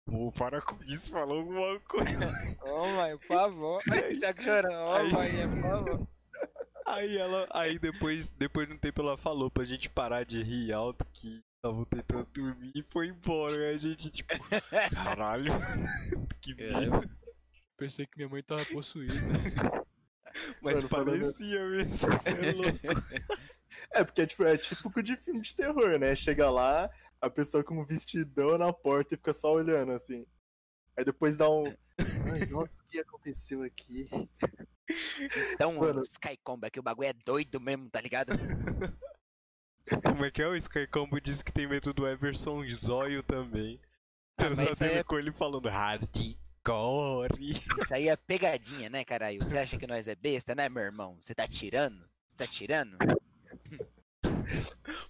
[0.05, 2.57] Pô, para com isso, falou alguma coisa.
[2.65, 3.81] Ô, mãe, por favor.
[4.19, 4.89] Já que chorando.
[4.89, 6.07] Ô, Aí- mãe, por favor.
[6.87, 7.47] Aí ela.
[7.51, 11.43] Aí depois, depois de um tempo ela falou pra gente parar de rir alto que
[11.57, 13.53] estavam tentando dormir e foi embora.
[13.55, 14.33] Aí a gente, tipo,
[15.05, 15.51] caralho.
[16.41, 17.07] que medo.
[17.77, 19.13] Pensei que minha mãe tava possuída.
[20.61, 22.79] Mas Mano, falando- parecia mesmo, você é louco.
[23.91, 26.13] É, porque é, tipo, é típico de filme de terror, né?
[26.15, 26.89] Chega lá,
[27.21, 30.25] a pessoa com um vestidão na porta e fica só olhando assim.
[30.97, 31.65] Aí depois dá um.
[31.67, 34.09] Ai, nossa, o que aconteceu aqui?
[35.53, 36.03] Então, Mano.
[36.03, 38.31] Sky Combo, é que o bagulho é doido mesmo, tá ligado?
[40.03, 40.47] Como é que é?
[40.47, 43.79] O Sky Combo disse que tem medo do Everson Zóio também.
[44.37, 47.39] Ah, Pesadelo aí é- com ele falando hardcore.
[47.39, 49.41] Isso aí é pegadinha, né, caralho?
[49.43, 51.17] Você acha que nós é besta, né, meu irmão?
[51.21, 52.07] Você tá tirando?
[52.27, 52.97] Você tá tirando?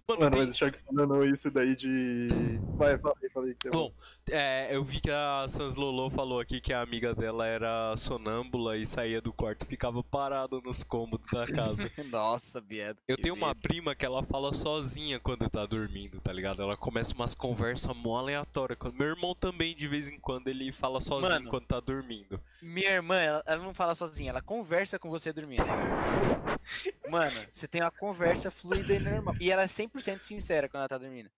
[0.10, 2.30] Mano, Mano, tem- mas o Choque falando isso daí de.
[2.76, 3.94] Vai, falei, falei que você Bom,
[4.32, 8.78] é, eu vi que a Sans Lolo falou aqui que a amiga dela era sonâmbula
[8.78, 11.92] e saía do quarto e ficava parada nos cômodos da casa.
[12.10, 13.00] Nossa, Biedo.
[13.08, 16.62] Eu tenho uma prima que ela fala sozinha quando tá dormindo, tá ligado?
[16.62, 18.80] Ela começa umas conversas mó aleatórias.
[18.94, 21.50] Meu irmão também, de vez em quando, ele fala sozinho Mano.
[21.50, 22.40] quando tá dormindo.
[22.62, 25.64] Minha irmã, ela, ela não fala sozinha, ela conversa com você dormindo.
[27.10, 29.36] Mano, você tem uma conversa fluida e normal.
[29.40, 29.68] E ela é
[30.00, 31.30] 100% sincera quando ela tá dormindo.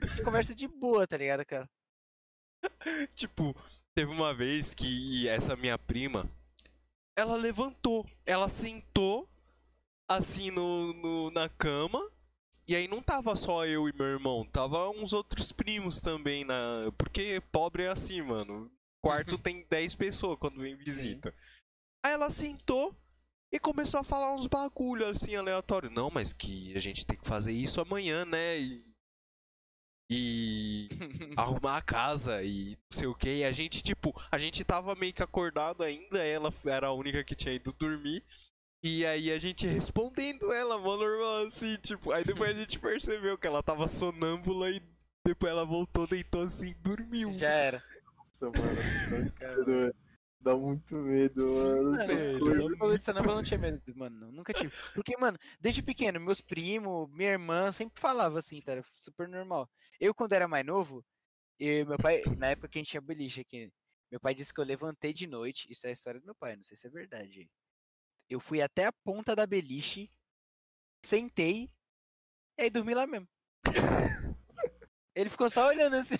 [0.00, 1.68] Você conversa de boa, tá ligado, cara?
[3.14, 3.54] Tipo,
[3.94, 6.28] teve uma vez que essa minha prima,
[7.16, 9.28] ela levantou, ela sentou
[10.08, 12.10] assim no, no- na cama.
[12.68, 16.90] E aí não tava só eu e meu irmão, tava uns outros primos também na,
[16.98, 18.68] porque pobre é assim, mano.
[19.00, 21.32] Quarto tem 10 pessoas quando vem visita.
[22.04, 22.92] Aí ela sentou
[23.52, 25.90] e começou a falar uns bagulho assim aleatório.
[25.90, 28.58] Não, mas que a gente tem que fazer isso amanhã, né?
[28.58, 28.96] E
[30.08, 30.88] e
[31.36, 33.38] arrumar a casa e não sei o que.
[33.38, 37.24] E a gente, tipo, a gente tava meio que acordado ainda, ela era a única
[37.24, 38.24] que tinha ido dormir.
[38.82, 42.12] E aí a gente respondendo ela, mó normal, assim, tipo.
[42.12, 44.80] Aí depois a gente percebeu que ela tava sonâmbula e
[45.24, 47.32] depois ela voltou, deitou assim e dormiu.
[47.34, 47.82] Já era.
[48.16, 49.94] Nossa, mano.
[50.46, 52.00] Dá muito medo, Sim, mano.
[52.00, 54.30] Essas Eu falei de eu não tinha medo, mano.
[54.30, 54.72] Nunca tive.
[54.94, 58.70] Porque, mano, desde pequeno, meus primos, minha irmã sempre falava assim, tá?
[58.70, 59.68] Era super normal.
[59.98, 61.04] Eu, quando era mais novo,
[61.58, 63.72] eu, meu pai, na época que a gente tinha beliche aqui,
[64.08, 65.66] meu pai disse que eu levantei de noite.
[65.68, 67.50] Isso é a história do meu pai, não sei se é verdade.
[68.30, 70.08] Eu fui até a ponta da beliche,
[71.04, 71.68] sentei,
[72.56, 73.26] e aí dormi lá mesmo.
[75.12, 76.14] Ele ficou só olhando assim.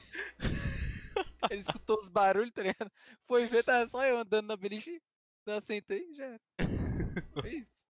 [1.50, 2.90] Ele escutou os barulhos, tá ligado?
[3.26, 5.00] Foi ver, tava só eu andando na beliche.
[5.46, 6.40] Eu sentei e já era.
[7.32, 7.86] Foi isso.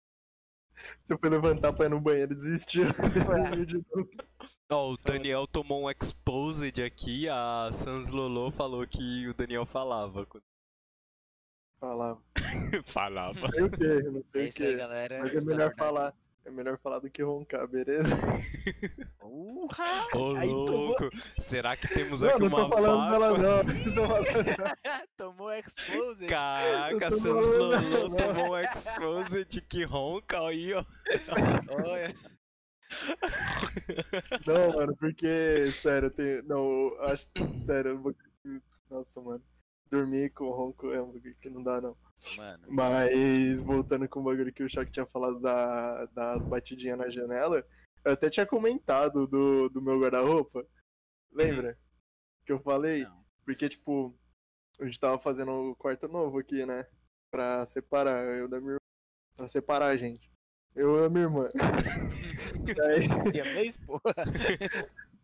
[1.03, 2.85] Se eu for levantar pra ir no banheiro, desistiu.
[3.25, 4.09] Dormiu de novo.
[4.71, 10.27] Ó, o Daniel tomou um exposed aqui, a Sans Lolo falou que o Daniel falava.
[11.79, 12.23] Falava.
[12.85, 13.39] falava.
[13.39, 14.75] Não sei o que, não É sei o isso aí, que.
[14.75, 15.19] galera.
[15.19, 16.13] Mas é melhor falar.
[16.45, 18.09] É melhor falar do que roncar, beleza?
[19.21, 19.83] Urra!
[20.13, 23.41] Ô, Aí tomou- louco, será que temos Não, aqui não uma tô falando dela faca?
[23.41, 23.63] não.
[24.07, 25.05] Não.
[25.17, 26.27] Tomou explosive.
[26.27, 28.09] Caraca, falando, Lolo não.
[28.17, 30.83] tomou um exposed que ronca aí, ó.
[31.81, 32.13] Olha.
[34.45, 36.43] Não, mano, porque, sério, eu tenho.
[36.43, 37.27] Não, eu acho.
[37.65, 38.13] Sério, eu vou.
[38.89, 39.41] Nossa, mano.
[39.89, 41.95] Dormir com ronco é um que não dá, não.
[42.37, 42.65] Mano.
[42.69, 47.65] Mas, voltando com o bagulho que o Choque tinha falado da, das batidinhas na janela,
[48.05, 50.65] eu até tinha comentado do, do meu guarda-roupa.
[51.31, 51.77] Lembra?
[52.45, 53.03] Que eu falei?
[53.03, 53.23] Não.
[53.45, 54.17] Porque, tipo,
[54.79, 56.85] a gente tava fazendo o quarto novo aqui, né?
[57.31, 58.79] Pra separar eu da minha irmã.
[59.35, 60.31] Pra separar a gente.
[60.75, 61.49] Eu e a minha irmã.
[62.77, 63.03] Daí,
[63.43, 64.13] Siamês, porra.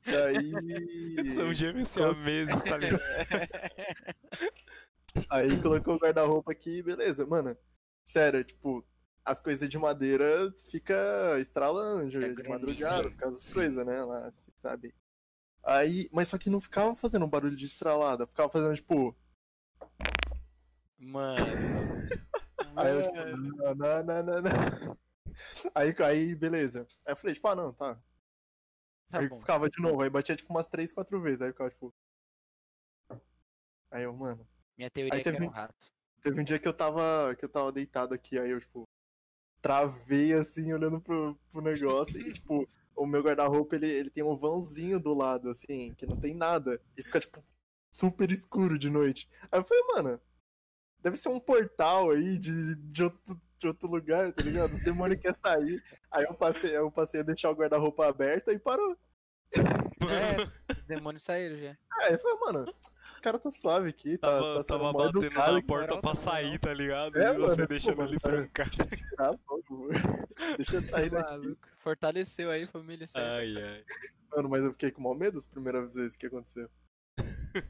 [0.06, 3.00] daí, São gêmeos siameses, tá ligado?
[5.30, 7.58] aí colocou o guarda-roupa aqui, beleza, mano.
[8.04, 8.86] Sério, tipo,
[9.24, 14.04] as coisas de madeira fica estralando É de madrugada, por causa das coisas, né?
[14.04, 14.94] Lá, você sabe.
[15.64, 19.16] Aí, mas só que não ficava fazendo um barulho de estralada, ficava fazendo, tipo.
[20.98, 21.46] Mano.
[22.76, 24.98] Aí eu, tipo, não, não, não, não, não.
[25.76, 26.86] Aí, aí, beleza.
[27.06, 28.02] Aí eu falei, tipo, ah, não, tá.
[29.12, 29.40] Tá aí bom.
[29.40, 31.42] ficava de novo, aí batia tipo umas três, quatro vezes.
[31.42, 31.94] Aí eu ficava, tipo.
[33.92, 34.48] Aí eu, mano.
[34.80, 35.76] Minha teoria Aí é que era teve- um rato.
[36.24, 37.36] Teve um dia que eu tava.
[37.38, 38.88] que eu tava deitado aqui, aí eu, tipo,
[39.62, 42.66] travei assim, olhando pro, pro negócio, e, tipo,
[42.96, 46.82] o meu guarda-roupa, ele, ele tem um vãozinho do lado, assim, que não tem nada.
[46.98, 47.44] E fica, tipo,
[47.92, 49.30] super escuro de noite.
[49.52, 50.22] Aí eu falei, mano,
[51.02, 54.72] deve ser um portal aí de, de, outro, de outro lugar, tá ligado?
[54.72, 55.84] Os demônios querem sair.
[56.10, 58.98] Aí eu passei, eu passei a deixar o guarda-roupa aberto e parou.
[59.52, 61.78] É, os demônios saíram já.
[62.02, 62.74] Aí eu falei, mano,
[63.18, 66.16] o cara tá suave aqui, tá, Tava, tá tava batendo educado na porta pra tá
[66.16, 67.18] sair, tá ligado?
[67.18, 68.68] É, e você mano, deixando pô, ele trancar.
[69.18, 69.92] Ah, por favor.
[70.58, 71.58] Deixa eu sair daqui.
[71.78, 73.08] Fortaleceu aí, família.
[73.16, 73.84] Ai, ai.
[74.32, 76.70] Mano, mas eu fiquei com mal medo as primeiras vezes que aconteceu.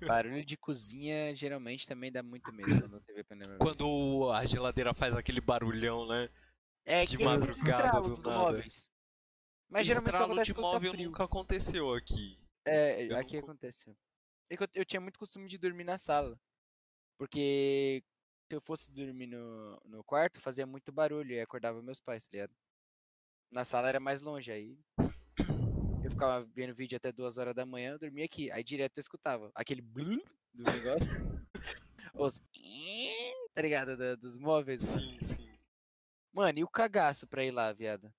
[0.06, 3.60] Barulho de cozinha geralmente também dá muito medo primeira vez.
[3.60, 6.30] Quando a geladeira faz aquele barulhão, né?
[6.90, 8.30] é de madrugada do nada.
[8.30, 8.90] móveis.
[9.70, 11.06] Mas geralmente Estralo acontece de tá móvel frio.
[11.10, 12.40] nunca aconteceu aqui.
[12.66, 13.96] É, Eu aqui nunca- aconteceu.
[14.50, 16.40] É eu, eu tinha muito costume de dormir na sala.
[17.18, 18.04] Porque
[18.48, 22.30] se eu fosse dormir no, no quarto, fazia muito barulho e acordava meus pais, tá
[22.32, 22.54] ligado?
[23.52, 24.80] Na sala era mais longe, aí
[26.04, 28.50] eu ficava vendo vídeo até duas horas da manhã, eu dormia aqui.
[28.52, 30.20] Aí direto eu escutava aquele blum
[30.54, 31.10] do negócio.
[32.16, 32.42] Os
[33.54, 34.18] tá ligado?
[34.18, 34.82] Dos móveis.
[34.82, 35.60] Sim, sim.
[36.34, 38.12] Mano, e o cagaço pra ir lá, viado?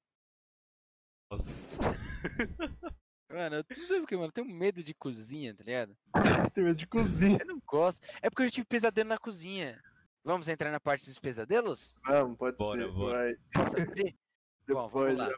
[1.30, 1.78] Nossa.
[3.28, 5.96] Mano, eu não sei porque, mano, eu tenho medo de cozinha, tá ligado?
[6.52, 7.38] Tem medo de cozinha.
[7.40, 8.04] Eu não gosto.
[8.20, 9.80] É porque eu tive pesadelo na cozinha.
[10.24, 11.94] Vamos entrar na parte dos pesadelos?
[12.04, 12.92] Vamos, pode Bora, ser.
[12.92, 13.18] bora.
[13.18, 13.36] Vai.
[13.64, 14.16] Posso abrir?
[14.68, 15.28] Bom, vamos lá.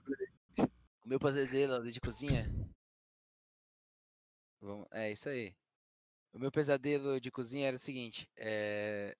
[1.04, 2.46] O meu pesadelo de cozinha.
[4.60, 5.54] Vamos- É isso aí.
[6.32, 8.26] O meu pesadelo de cozinha era o seguinte.
[8.36, 9.14] é,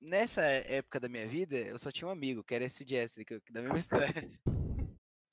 [0.00, 3.62] Nessa época da minha vida, eu só tinha um amigo, que era esse Jesse, da
[3.62, 4.30] mesma história.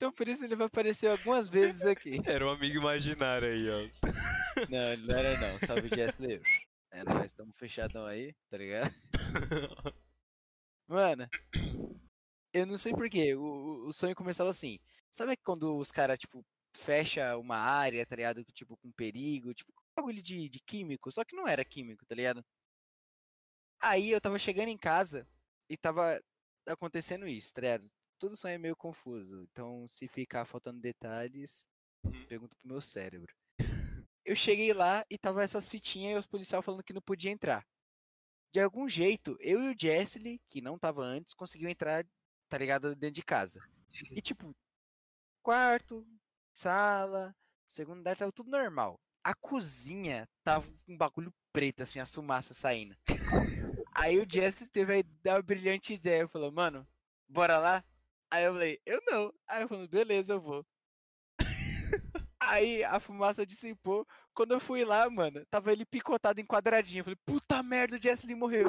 [0.00, 2.22] Então por isso ele vai aparecer algumas vezes aqui.
[2.24, 3.80] Era um amigo imaginário aí, ó.
[4.70, 5.58] Não, ele não era não.
[5.58, 6.48] Salve Jesse Lewis.
[6.90, 8.90] É nóis, estamos fechadão aí, tá ligado?
[10.88, 11.28] Mano,
[12.54, 13.34] eu não sei porquê.
[13.34, 14.78] O, o- sonho começava assim.
[15.10, 16.42] Sabe quando os caras, tipo,
[16.74, 18.42] fecha uma área, tá ligado?
[18.54, 22.14] Tipo, com perigo, tipo, com bagulho de, de químico, só que não era químico, tá
[22.14, 22.42] ligado?
[23.82, 25.28] Aí eu tava chegando em casa
[25.68, 26.18] e tava
[26.66, 27.90] acontecendo isso, tá ligado?
[28.20, 29.42] Todo sonho é meio confuso.
[29.50, 31.64] Então, se ficar faltando detalhes,
[32.04, 32.26] Uhum.
[32.26, 33.34] pergunta pro meu cérebro.
[34.24, 37.66] Eu cheguei lá e tava essas fitinhas e os policiais falando que não podia entrar.
[38.52, 42.06] De algum jeito, eu e o Jessley, que não tava antes, conseguiu entrar,
[42.48, 43.58] tá ligado, dentro de casa.
[44.10, 44.54] E tipo,
[45.42, 46.06] quarto,
[46.52, 47.34] sala,
[47.66, 49.00] segundo andar, tava tudo normal.
[49.24, 52.94] A cozinha tava com um bagulho preto, assim, as fumaças saindo.
[53.96, 56.86] Aí o Jessley teve a a brilhante ideia, falou, mano,
[57.28, 57.84] bora lá?
[58.30, 59.34] Aí eu falei, eu não.
[59.48, 60.64] Aí eu falei, beleza, eu vou.
[62.42, 64.06] Aí a fumaça dissipou.
[64.32, 67.00] Quando eu fui lá, mano, tava ele picotado em quadradinho.
[67.00, 68.68] Eu falei, puta merda, o Jessley morreu.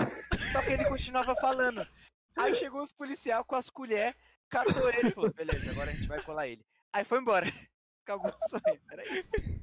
[0.52, 1.86] Só que ele continuava falando.
[2.38, 4.16] Aí chegou os policiais com as colheres,
[4.50, 6.66] catou ele e falou, beleza, agora a gente vai colar ele.
[6.94, 7.46] Aí foi embora.
[8.04, 8.82] Acabou o sonho.
[8.90, 9.62] Era isso.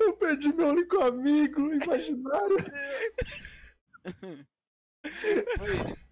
[0.00, 2.56] Eu perdi meu único amigo imaginário.
[5.04, 6.11] Foi isso.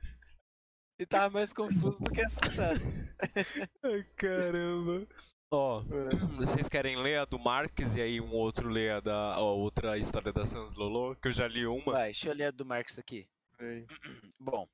[1.01, 2.79] E tava mais confuso do que assustado.
[3.83, 5.07] Ai, caramba.
[5.51, 6.15] Ó, É.
[6.37, 9.97] vocês querem ler a do Marx e aí um outro ler a da a outra
[9.97, 11.17] história da Sans Lolo?
[11.17, 11.93] Que eu já li uma.
[11.93, 13.27] Vai, deixa eu ler a do Marx aqui.
[13.59, 13.87] Ei,
[14.39, 14.69] Bom,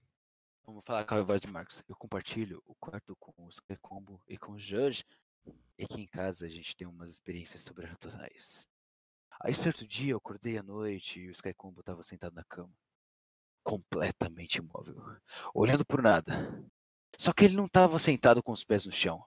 [0.66, 1.80] vamos falar com a voz do Marcos.
[1.88, 5.04] Eu compartilho o quarto com o Sky Combo e com o Jorge.
[5.78, 8.66] E aqui em casa a gente tem umas experiências sobrenaturais.
[9.40, 12.72] Aí certo dia eu acordei à noite e o Sky Combo estava sentado na cama.
[13.66, 14.94] Completamente imóvel.
[15.52, 16.64] Olhando por nada.
[17.18, 19.24] Só que ele não estava sentado com os pés no chão.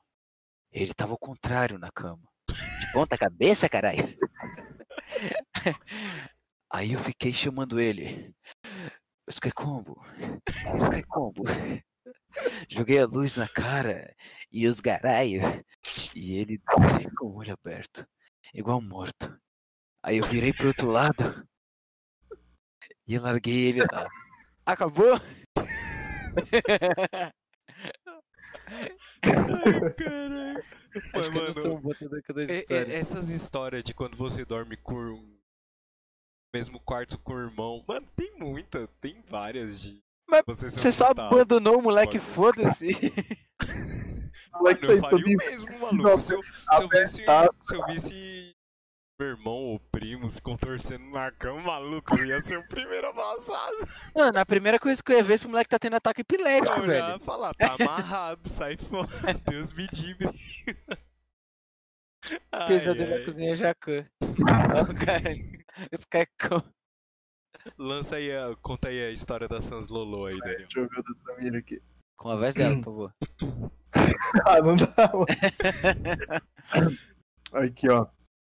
[0.71, 2.23] Ele estava ao contrário na cama.
[2.47, 4.17] De ponta cabeça, caralho.
[6.71, 8.34] Aí eu fiquei chamando ele.
[9.28, 10.02] Sky Combo.
[10.78, 11.43] Sky Combo.
[12.69, 14.15] Joguei a luz na cara
[14.49, 15.41] e os garaio.
[16.15, 16.62] E ele
[17.17, 18.08] com o olho aberto,
[18.54, 19.38] igual morto.
[20.02, 21.45] Aí eu virei pro outro lado
[23.06, 24.08] e larguei ele lá.
[24.71, 25.19] Acabou?
[29.95, 30.63] Caralho.
[31.13, 31.91] Acho Mas, que eu não mano, sou um
[32.47, 32.93] É- é- história.
[32.97, 35.39] essas histórias de quando você dorme com o
[36.53, 41.12] mesmo quarto com o irmão, mano, tem muita, tem várias de Mas você Você só
[41.12, 42.89] abandonou o moleque, foda-se.
[44.62, 46.19] Mano, eu tá faria o mesmo, maluco.
[46.19, 47.23] Se eu, se eu visse,
[47.62, 48.48] se eu visse
[49.19, 53.12] meu irmão ou primo se contorcendo na cama, maluco, eu ia ser o primeiro a
[53.12, 53.69] vazar.
[54.15, 56.21] Mano, a primeira coisa que eu ia ver é se o moleque tá tendo ataque
[56.21, 57.05] epilético, Eu velho.
[57.05, 59.10] ia falar, tá amarrado, sai fora,
[59.45, 59.89] Deus me.
[62.51, 64.05] Ai, Pesadelo na cozinha Jacan.
[64.21, 65.36] Ó, cara.
[65.97, 66.27] Os caras
[67.77, 70.60] Lança aí, a, conta aí a história da Sans Lolo aí, Daniel.
[70.60, 71.82] Deixa eu ver da Samira aqui.
[72.17, 73.13] Com a voz dela, por favor.
[74.46, 75.25] Ah, não dá, mano.
[77.54, 78.08] Aqui, ó.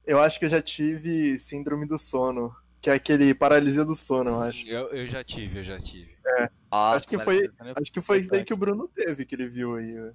[0.06, 2.56] Eu acho que eu já tive síndrome do sono.
[2.82, 4.58] Que é aquele paralisia do sono, eu acho.
[4.60, 6.18] Sim, eu, eu já tive, eu já tive.
[6.72, 7.47] Ah, Acho que foi-
[7.80, 9.93] Acho que foi isso daí que o Bruno teve, que ele viu aí.
[9.99, 10.12] ó.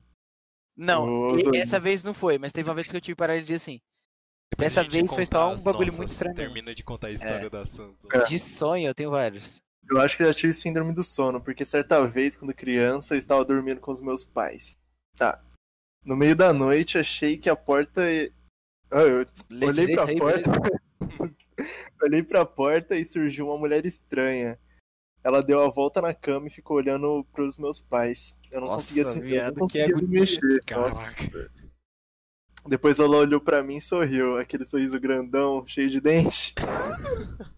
[0.77, 1.63] Não, Zoinho.
[1.63, 3.81] essa vez não foi, mas teve uma vez que eu tive paralisia assim.
[4.53, 6.35] Depois Dessa vez foi só um bagulho nossas, muito estranho.
[6.35, 8.09] Termina de contar a história da Sans Lolo.
[8.13, 8.25] É.
[8.25, 9.61] De sonho eu tenho vários.
[9.89, 13.19] Eu acho que eu já tive síndrome do sono, porque certa vez, quando criança, eu
[13.19, 14.77] estava dormindo com os meus pais.
[15.17, 15.41] Tá.
[16.05, 18.03] No meio da noite, achei que a porta.
[18.91, 20.51] Ah, eu Lê olhei pra aí, porta.
[22.03, 24.59] olhei pra porta e surgiu uma mulher estranha.
[25.25, 28.39] Ela deu a volta na cama e ficou olhando pros meus pais.
[28.51, 30.61] Eu não Nossa, conseguia, se- eu viado, não que conseguia me mexer.
[30.65, 31.51] Caraca.
[32.69, 34.37] Depois ela olhou pra mim e sorriu.
[34.39, 36.55] Aquele sorriso grandão, cheio de dente.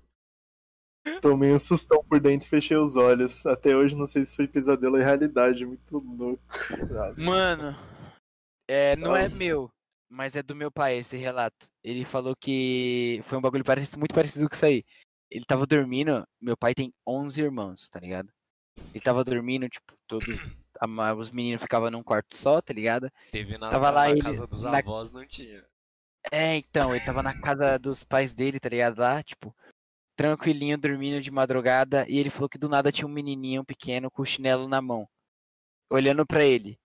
[1.21, 3.45] Tomei um sustão por dentro e fechei os olhos.
[3.47, 5.65] Até hoje não sei se foi pesadelo ou realidade.
[5.67, 6.43] Muito louco.
[6.91, 7.21] Nossa.
[7.21, 7.77] Mano,
[8.69, 9.71] é, não é meu,
[10.09, 11.69] mas é do meu pai esse relato.
[11.83, 14.85] Ele falou que foi um bagulho parecido, muito parecido com isso aí.
[15.31, 18.33] Ele tava dormindo, meu pai tem 11 irmãos, tá ligado?
[18.95, 20.27] Ele tava dormindo, tipo, todos
[20.81, 23.11] a os meninos ficavam num quarto só, tá ligado?
[23.33, 25.65] Teve nas, Tava lá na ele casa dos na- avós, não tinha.
[26.33, 28.99] É, então, ele tava na casa dos pais dele, tá ligado?
[28.99, 29.55] Lá, tipo,
[30.17, 34.23] tranquilinho, dormindo de madrugada, e ele falou que do nada tinha um menininho pequeno com
[34.23, 35.09] o chinelo na mão,
[35.91, 36.79] olhando pra ele.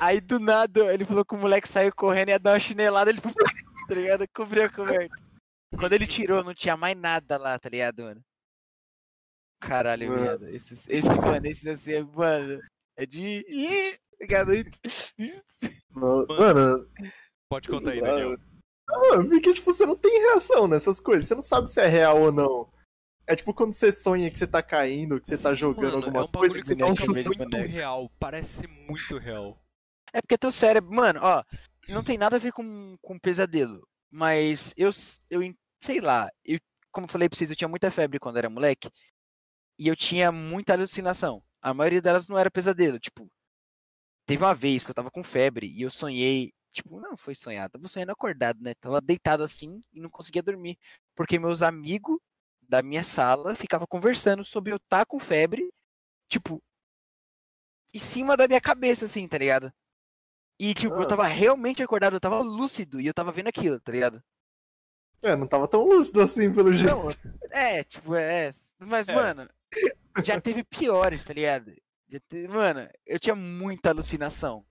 [0.00, 3.10] Aí do nada, ele falou que o moleque saiu correndo e ia dar uma chinelada,
[3.10, 3.20] ele,
[3.88, 4.24] tá ligado?
[4.34, 5.14] Cobriu a coberta.
[5.78, 8.22] Quando ele tirou, não tinha mais nada lá, tá ligado, mano?
[9.60, 10.22] Caralho, Mano.
[10.22, 10.48] viado.
[10.48, 12.60] Esse, esse, mano, esse assim, é, mano,
[12.96, 13.44] é de.
[13.48, 14.50] Ih, tá ligado?
[15.90, 16.90] No- Mano,
[17.50, 18.36] Pode contar aí, Daniel.
[18.90, 21.26] ah, porque tipo, você não tem reação nessas coisas.
[21.26, 22.70] Você não sabe se é real ou não.
[23.26, 26.06] É tipo quando você sonha que você tá caindo, que você tá Sim, jogando mano,
[26.06, 27.02] alguma é um coisa, que você que chute.
[27.02, 27.68] de muito boneco.
[27.68, 28.10] real.
[28.20, 29.58] Parece ser muito real.
[30.12, 31.42] É porque teu cérebro, mano, ó,
[31.88, 33.86] não tem nada a ver com, com pesadelo.
[34.10, 34.90] Mas eu,
[35.30, 35.40] eu,
[35.80, 36.58] sei lá, eu,
[36.90, 38.90] como eu falei pra vocês, eu tinha muita febre quando era moleque.
[39.78, 41.42] E eu tinha muita alucinação.
[41.60, 42.98] A maioria delas não era pesadelo.
[42.98, 43.30] Tipo,
[44.26, 46.52] teve uma vez que eu tava com febre e eu sonhei.
[46.72, 48.74] Tipo, não foi sonhado, tava sonhando acordado, né?
[48.74, 50.78] Tava deitado assim e não conseguia dormir.
[51.14, 52.18] Porque meus amigos
[52.68, 55.70] da minha sala ficavam conversando sobre eu estar com febre,
[56.28, 56.62] tipo,
[57.94, 59.72] em cima da minha cabeça, assim, tá ligado?
[60.58, 61.06] E, tipo, eu Ah.
[61.06, 64.22] tava realmente acordado, eu tava lúcido e eu tava vendo aquilo, tá ligado?
[65.22, 66.94] É, não tava tão lúcido assim, pelo jeito.
[67.50, 68.50] É, tipo, é.
[68.78, 69.14] Mas, É.
[69.14, 69.48] mano,
[70.24, 71.72] já teve piores, tá ligado?
[72.08, 74.64] Já teve- mano, eu tinha muita alucinação.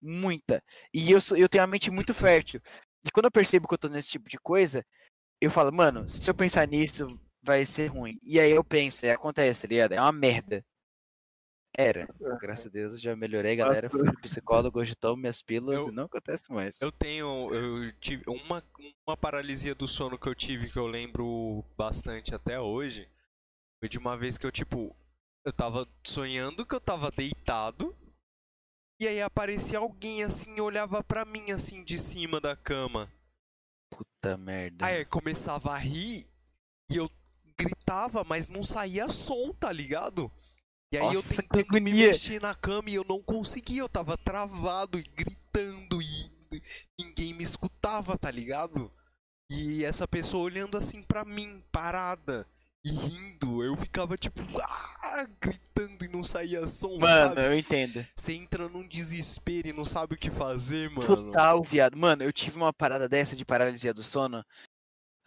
[0.00, 0.62] Muita.
[0.94, 2.60] E eu, sou, eu tenho a mente muito fértil.
[3.04, 4.84] E quando eu percebo que eu tô nesse tipo de coisa,
[5.40, 7.06] eu falo, mano, se eu pensar nisso,
[7.42, 8.16] vai ser ruim.
[8.22, 9.92] E aí eu penso, e acontece, tá ligado?
[9.92, 10.64] É uma merda.
[11.80, 12.08] Era.
[12.40, 13.88] Graças a Deus eu já melhorei, galera.
[13.88, 16.80] Fui no psicólogo, hoje tomo minhas pílulas Eu- e não acontece mais.
[16.82, 17.54] Eu tenho.
[17.54, 18.60] Eu tive uma,
[19.06, 23.08] uma paralisia do sono que eu tive que eu lembro bastante até hoje.
[23.80, 24.94] Foi de uma vez que eu, tipo.
[25.46, 27.96] Eu tava sonhando que eu tava deitado.
[29.00, 33.08] E aí aparecia alguém assim e olhava pra mim assim de cima da cama.
[33.88, 34.84] Puta merda.
[34.84, 36.24] Aí começava a rir
[36.90, 37.08] e eu
[37.56, 40.28] gritava, mas não saía som, tá ligado?
[40.92, 43.88] E aí Nossa, eu que tentando me mexer na cama e eu não conseguia, eu
[43.88, 46.30] tava travado e gritando e
[46.98, 48.90] ninguém me escutava, tá ligado?
[49.50, 52.46] E essa pessoa olhando assim pra mim, parada
[52.84, 57.44] e rindo, eu ficava tipo, ah, gritando e não saía som, Mano, sabe?
[57.44, 58.06] eu entendo.
[58.16, 61.06] Você entra num desespero e não sabe o que fazer, mano.
[61.06, 61.96] Total, viado.
[61.96, 64.44] Mano, eu tive uma parada dessa de paralisia do sono.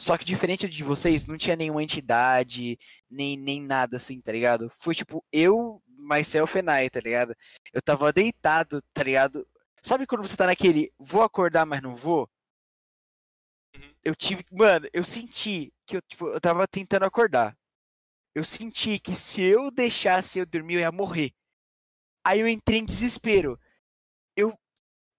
[0.01, 2.75] Só que diferente de vocês, não tinha nenhuma entidade,
[3.07, 4.67] nem, nem nada assim, tá ligado?
[4.79, 7.35] Foi tipo eu, myself and I, tá ligado?
[7.71, 9.47] Eu tava deitado, tá ligado?
[9.83, 12.27] Sabe quando você tá naquele vou acordar, mas não vou?
[13.75, 13.93] Uhum.
[14.03, 14.43] Eu tive.
[14.51, 17.55] Mano, eu senti que eu, tipo, eu tava tentando acordar.
[18.33, 21.31] Eu senti que se eu deixasse eu dormir, eu ia morrer.
[22.25, 23.59] Aí eu entrei em desespero.
[24.35, 24.57] Eu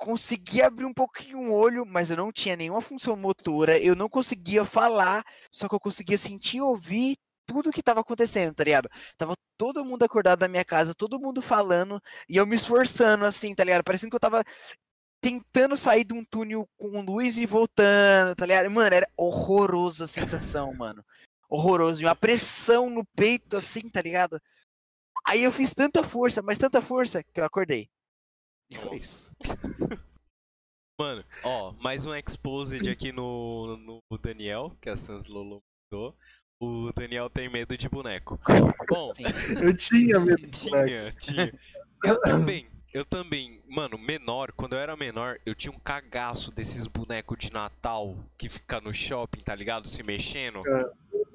[0.03, 4.09] consegui abrir um pouquinho o olho, mas eu não tinha nenhuma função motora, eu não
[4.09, 8.89] conseguia falar, só que eu conseguia sentir e ouvir tudo que tava acontecendo, tá ligado?
[9.17, 13.55] Tava todo mundo acordado na minha casa, todo mundo falando, e eu me esforçando assim,
[13.55, 13.85] tá ligado?
[13.85, 14.43] Parecendo que eu tava
[15.21, 18.69] tentando sair de um túnel com luz e voltando, tá ligado?
[18.73, 21.05] Mano, era horroroso a sensação, mano.
[21.49, 22.03] Horroroso.
[22.03, 24.41] E uma pressão no peito, assim, tá ligado?
[25.25, 27.89] Aí eu fiz tanta força, mas tanta força, que eu acordei.
[28.73, 29.33] E foi isso.
[29.41, 29.59] Nossa.
[31.01, 35.61] Mano, ó, mais um exposed aqui no, no Daniel, que a Sans Lolo
[35.91, 36.17] mandou.
[36.61, 38.39] O Daniel tem medo de boneco.
[38.89, 39.25] Bom, Sim.
[39.65, 40.87] Eu tinha medo do boneco.
[40.87, 41.59] tinha, tinha.
[42.05, 43.61] Eu também, eu também.
[43.69, 48.49] Mano, menor, quando eu era menor, eu tinha um cagaço desses bonecos de Natal que
[48.49, 49.89] fica no shopping, tá ligado?
[49.89, 50.63] Se mexendo.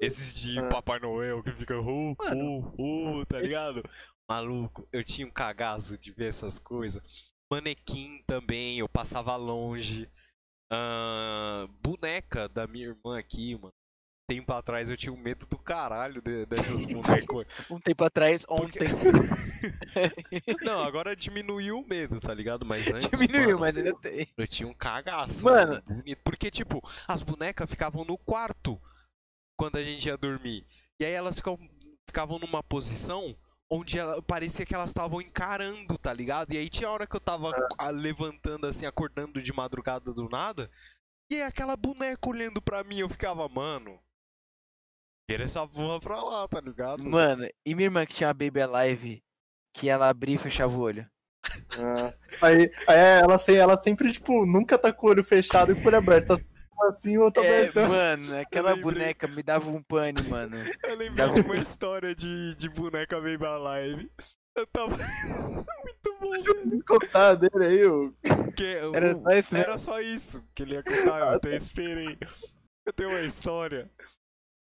[0.00, 0.68] Esses de Ah.
[0.68, 3.82] Papai Noel que fica uh, uh, uh, tá ligado?
[4.30, 7.32] Maluco, eu tinha um cagaço de ver essas coisas.
[7.50, 10.08] Manequim também, eu passava longe.
[10.70, 13.72] Ah, boneca da minha irmã aqui, mano.
[14.30, 17.46] Tempo atrás eu tinha um medo do caralho de- dessas bonecas.
[17.70, 18.88] Um tempo atrás, Porque- ontem,
[20.62, 22.66] Não, agora diminuiu o medo, tá ligado?
[22.66, 23.08] Mas antes.
[23.18, 24.28] diminuiu, mano, mas ainda tem.
[24.36, 25.82] Eu tinha um cagaço, Mano.
[26.22, 28.78] Porque, tipo, as bonecas ficavam no quarto
[29.58, 30.64] quando a gente ia dormir.
[31.00, 31.58] E aí elas ficam-
[32.06, 33.36] ficavam numa posição
[33.70, 36.54] onde ela, parecia que elas estavam encarando, tá ligado?
[36.54, 40.70] E aí tinha hora que eu tava a- levantando assim, acordando de madrugada do nada.
[41.30, 44.00] E aí aquela boneca olhando pra mim, eu ficava, mano.
[45.28, 47.04] Queira essa porra pra lá, tá ligado?
[47.04, 49.22] Mano, e minha irmã que tinha uma Baby Alive
[49.76, 51.06] que ela abria e fechava o olho?
[51.78, 52.14] Ah,
[52.46, 55.86] aí, aí ela, ela sempre, tipo, nunca tá com o olho fechado e com o
[55.88, 56.34] olho aberto.
[56.82, 60.56] Assim, outra É, mano, aquela boneca me dava um pane, mano.
[60.84, 64.10] Eu lembrei de uma história de, de boneca Baby Alive.
[64.56, 64.96] Eu tava.
[64.96, 66.70] Muito bom, velho.
[66.70, 68.12] Vou contar dele aí, ô.
[68.44, 68.64] Porque
[68.94, 69.56] Era o- só isso.
[69.56, 72.16] Era só isso que ele ia contar, eu até esperei.
[72.86, 73.90] Eu tenho uma história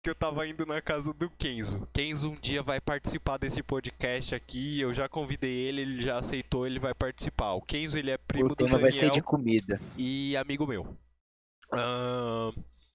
[0.03, 1.87] que eu tava indo na casa do Kenzo.
[1.93, 6.65] Kenzo um dia vai participar desse podcast aqui, eu já convidei ele, ele já aceitou,
[6.67, 7.53] ele vai participar.
[7.53, 9.79] O Kenzo, ele é primo O do Daniel vai ser de comida.
[9.97, 10.97] e amigo meu.
[11.75, 12.51] Ahn,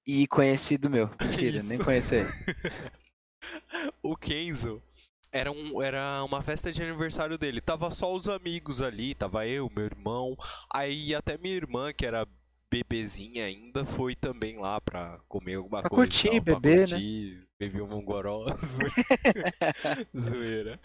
[0.06, 1.10] E conhecido meu.
[1.20, 2.28] Mentira, nem conheço ele.
[4.02, 4.82] o Kenzo
[5.30, 7.60] era, um, era uma festa de aniversário dele.
[7.60, 10.36] Tava só os amigos ali, tava eu, meu irmão.
[10.72, 12.26] Aí até minha irmã, que era
[12.70, 16.10] bebezinha ainda, foi também lá pra comer alguma Pra coisa.
[16.10, 16.96] curtir, tal, pra beber, né?
[16.96, 18.44] curtir, Beber um goró.
[20.16, 20.80] Zoeira.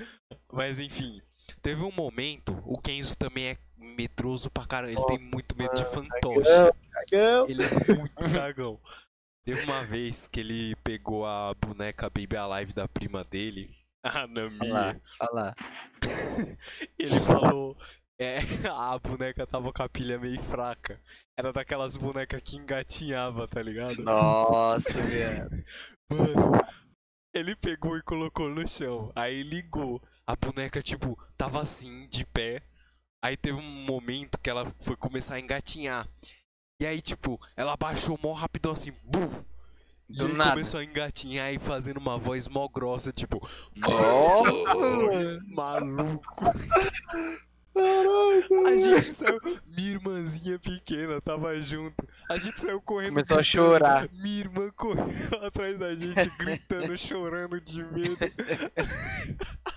[0.51, 1.21] Mas enfim,
[1.61, 2.57] teve um momento.
[2.65, 4.93] O Kenzo também é medroso pra caramba.
[4.93, 6.49] Ele tem muito medo de fantoche.
[6.49, 7.49] Cagão, cagão.
[7.49, 8.79] Ele é muito cagão.
[9.45, 14.27] Teve uma vez que ele pegou a boneca Baby Alive da prima dele, a Olha
[14.27, 15.55] Nami, lá, olha lá.
[16.97, 17.77] ele falou.
[18.19, 18.37] É,
[18.69, 21.01] a boneca tava com a pilha meio fraca.
[21.37, 24.01] Era daquelas bonecas que engatinhava, tá ligado?
[24.01, 25.49] Nossa, velho.
[26.09, 26.51] Mano,
[27.33, 29.11] ele pegou e colocou no chão.
[29.15, 30.01] Aí ligou.
[30.25, 32.61] A boneca, tipo, tava assim, de pé.
[33.21, 36.07] Aí teve um momento que ela foi começar a engatinhar.
[36.81, 39.33] E aí, tipo, ela baixou mó rapidão assim, buf!
[40.09, 40.51] E Do nada.
[40.51, 43.39] começou a engatinhar e fazendo uma voz mó grossa, tipo,
[43.75, 46.45] Nossa, maluco.
[47.73, 48.69] Caraca.
[48.69, 49.39] A gente saiu.
[49.75, 51.95] Minha irmãzinha pequena tava junto.
[52.29, 53.13] A gente saiu correndo.
[53.13, 54.07] Começou a chorar.
[54.13, 55.07] Minha irmã correu
[55.43, 58.17] atrás da gente, gritando, chorando de medo.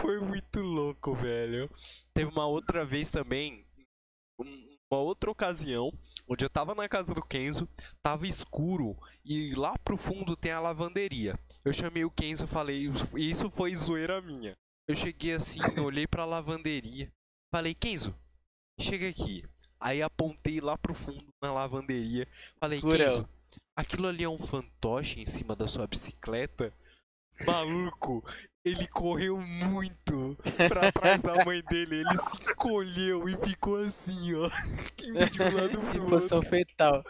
[0.00, 1.70] Foi muito louco, velho.
[2.14, 3.66] Teve uma outra vez também.
[4.40, 5.92] um- Uma outra ocasião,
[6.26, 7.68] onde eu tava na casa do Kenzo,
[8.02, 11.38] tava escuro e lá pro fundo tem a lavanderia.
[11.62, 12.86] Eu chamei o Kenzo e falei,
[13.18, 14.56] e isso foi zoeira minha.
[14.88, 17.12] Eu cheguei assim, olhei pra lavanderia,
[17.54, 18.16] falei, Kenzo,
[18.80, 19.44] chega aqui.
[19.78, 22.26] Aí apontei lá pro fundo na lavanderia,
[22.58, 22.80] falei.
[22.80, 23.28] Kenzo,
[23.76, 26.72] aquilo ali é um fantoche em cima da sua bicicleta?
[27.44, 28.24] Maluco,
[28.70, 30.36] ele correu muito
[30.68, 34.48] pra trás da mãe dele, ele se encolheu e ficou assim, ó,
[35.04, 36.50] indo de um lado Em pro posição outro.
[36.50, 37.04] fetal.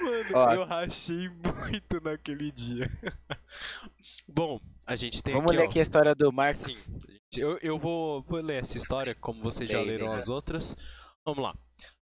[0.00, 0.52] Mano, Ó.
[0.54, 2.90] eu rachei muito naquele dia.
[4.28, 6.62] Bom, a gente tem Vamos aqui, ler ó, aqui a história do Marcos.
[6.62, 7.00] Sim,
[7.36, 10.18] eu, eu vou, vou ler essa história, como vocês já leram leia.
[10.18, 10.76] as outras.
[11.24, 11.54] Vamos lá.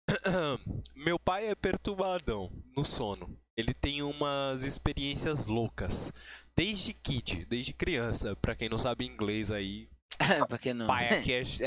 [0.96, 3.38] Meu pai é perturbadão no sono.
[3.58, 6.14] Ele tem umas experiências loucas.
[6.58, 8.36] Desde kid, desde criança.
[8.42, 9.88] Pra quem não sabe inglês aí,
[10.48, 10.88] pra que não?
[10.88, 11.44] pai aqui é,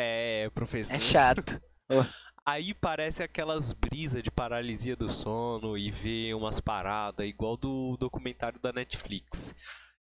[0.45, 0.97] é professor.
[0.97, 1.61] É chato.
[2.47, 8.59] Aí parece aquelas brisas de paralisia do sono e ver umas paradas, igual do documentário
[8.59, 9.55] da Netflix.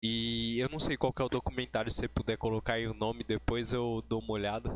[0.03, 2.93] E eu não sei qual que é o documentário, se você puder colocar aí o
[2.95, 4.69] nome, depois eu dou uma olhada.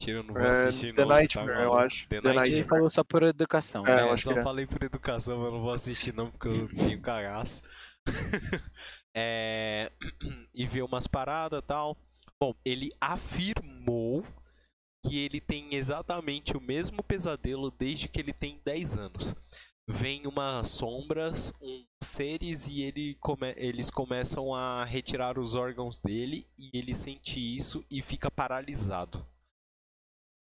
[0.00, 1.76] Tira, eu não vou É, assistir The não, tá Nightmare, eu maluco.
[1.76, 2.08] acho.
[2.08, 2.64] The The Nightmare.
[2.64, 3.86] falou só por educação.
[3.86, 4.02] É, né?
[4.02, 4.42] eu É, só que é.
[4.42, 7.62] falei por educação, mas eu não vou assistir não, porque eu tenho cagaço.
[9.14, 9.90] É,
[10.54, 11.96] E ver umas paradas e tal.
[12.40, 14.24] Bom, ele afirmou
[15.04, 19.34] que ele tem exatamente o mesmo pesadelo desde que ele tem 10 anos.
[19.88, 26.46] Vem umas sombras, uns seres e ele come- eles começam a retirar os órgãos dele
[26.56, 29.26] e ele sente isso e fica paralisado.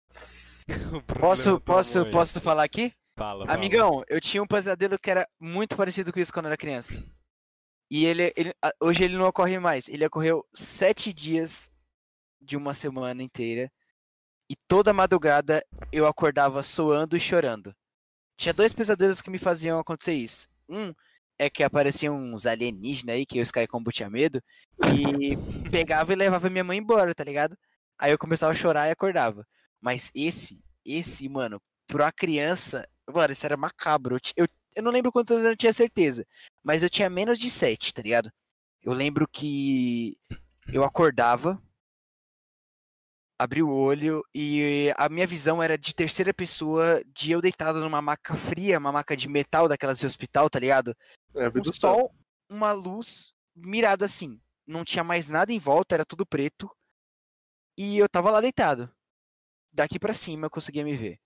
[1.20, 2.94] Posso, posso, posso falar aqui?
[3.18, 3.58] Fala, fala.
[3.58, 7.04] Amigão, eu tinha um pesadelo que era muito parecido com isso quando eu era criança.
[7.90, 9.88] E ele, ele- hoje ele não ocorre mais.
[9.88, 11.70] Ele ocorreu sete dias
[12.42, 13.72] de uma semana inteira.
[14.50, 17.76] E toda madrugada eu acordava soando e chorando.
[18.38, 20.48] Tinha dois pesadelos que me faziam acontecer isso.
[20.68, 20.94] Um
[21.38, 24.42] é que apareciam uns alienígenas aí, que eu Sky Combo tinha medo,
[24.94, 25.36] e
[25.70, 27.58] pegava e levava minha mãe embora, tá ligado?
[28.00, 29.46] Aí eu começava a chorar e acordava.
[29.82, 34.18] Mas esse, esse, mano, pra uma criança, mano, isso era macabro.
[34.36, 36.26] Eu, eu não lembro quantos anos eu tinha certeza,
[36.64, 38.32] mas eu tinha menos de sete, tá ligado?
[38.82, 40.18] Eu lembro que
[40.72, 41.58] eu acordava,
[43.38, 48.02] abri o olho e a minha visão era de terceira pessoa, de eu deitado numa
[48.02, 50.96] maca fria, uma maca de metal daquelas de hospital, tá ligado?
[51.36, 51.74] É O sol.
[51.74, 52.16] sol,
[52.50, 54.40] uma luz mirada assim.
[54.66, 56.70] Não tinha mais nada em volta, era tudo preto.
[57.78, 58.90] E eu tava lá deitado.
[59.72, 61.20] Daqui pra cima eu conseguia me ver.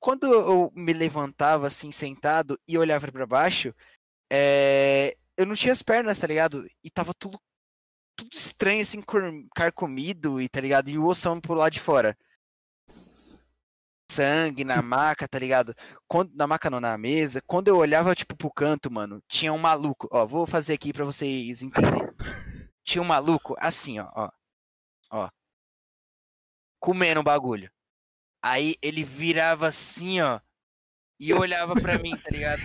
[0.00, 3.74] Quando eu me levantava assim, sentado, e olhava pra baixo,
[4.30, 6.68] é, eu não tinha as pernas, tá ligado?
[6.82, 7.38] E tava tudo,
[8.16, 9.02] tudo estranho, assim,
[9.54, 10.88] carcomido, e tá ligado?
[10.90, 12.16] E o ossão pro lado de fora.
[14.10, 15.74] Sangue na maca, tá ligado?
[16.08, 17.42] Quando, na maca não, na mesa.
[17.42, 20.08] Quando eu olhava, tipo, pro canto, mano, tinha um maluco.
[20.10, 22.08] Ó, vou fazer aqui pra vocês entenderem.
[22.84, 24.30] Tinha um maluco, assim, ó, ó.
[25.10, 25.30] Ó.
[26.78, 27.70] Comendo o bagulho.
[28.42, 30.40] Aí ele virava assim, ó.
[31.18, 32.62] E olhava pra mim, tá ligado?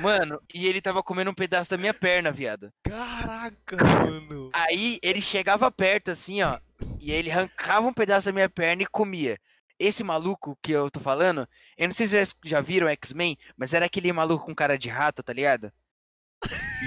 [0.00, 2.72] Mano, e ele tava comendo um pedaço da minha perna, viado.
[2.84, 4.50] Caraca, mano.
[4.54, 6.58] Aí ele chegava perto, assim, ó.
[7.00, 9.38] E aí ele arrancava um pedaço da minha perna e comia.
[9.78, 13.74] Esse maluco que eu tô falando, eu não sei se vocês já viram X-Men, mas
[13.74, 15.72] era aquele maluco com cara de rato, tá ligado?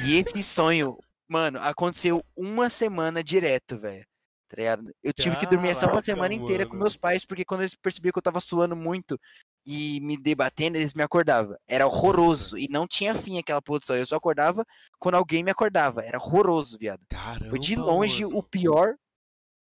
[0.05, 0.97] E esse sonho,
[1.27, 4.05] mano, aconteceu uma semana direto, velho.
[4.47, 4.93] Tá ligado?
[5.03, 6.83] Eu tive que dormir essa uma semana inteira com mano.
[6.83, 9.19] meus pais, porque quando eles percebiam que eu tava suando muito
[9.65, 11.57] e me debatendo, eles me acordavam.
[11.67, 12.55] Era horroroso.
[12.57, 14.01] E não tinha fim aquela porra do sonho.
[14.01, 14.63] Eu só acordava
[14.99, 16.01] quando alguém me acordava.
[16.03, 17.01] Era horroroso, viado.
[17.09, 17.49] Caramba.
[17.49, 18.37] Foi de longe mano.
[18.37, 18.95] o pior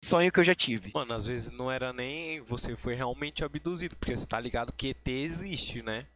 [0.04, 0.92] sonho que eu já tive.
[0.94, 4.90] Mano, às vezes não era nem você foi realmente abduzido, porque você tá ligado que
[4.90, 6.08] ET existe, né?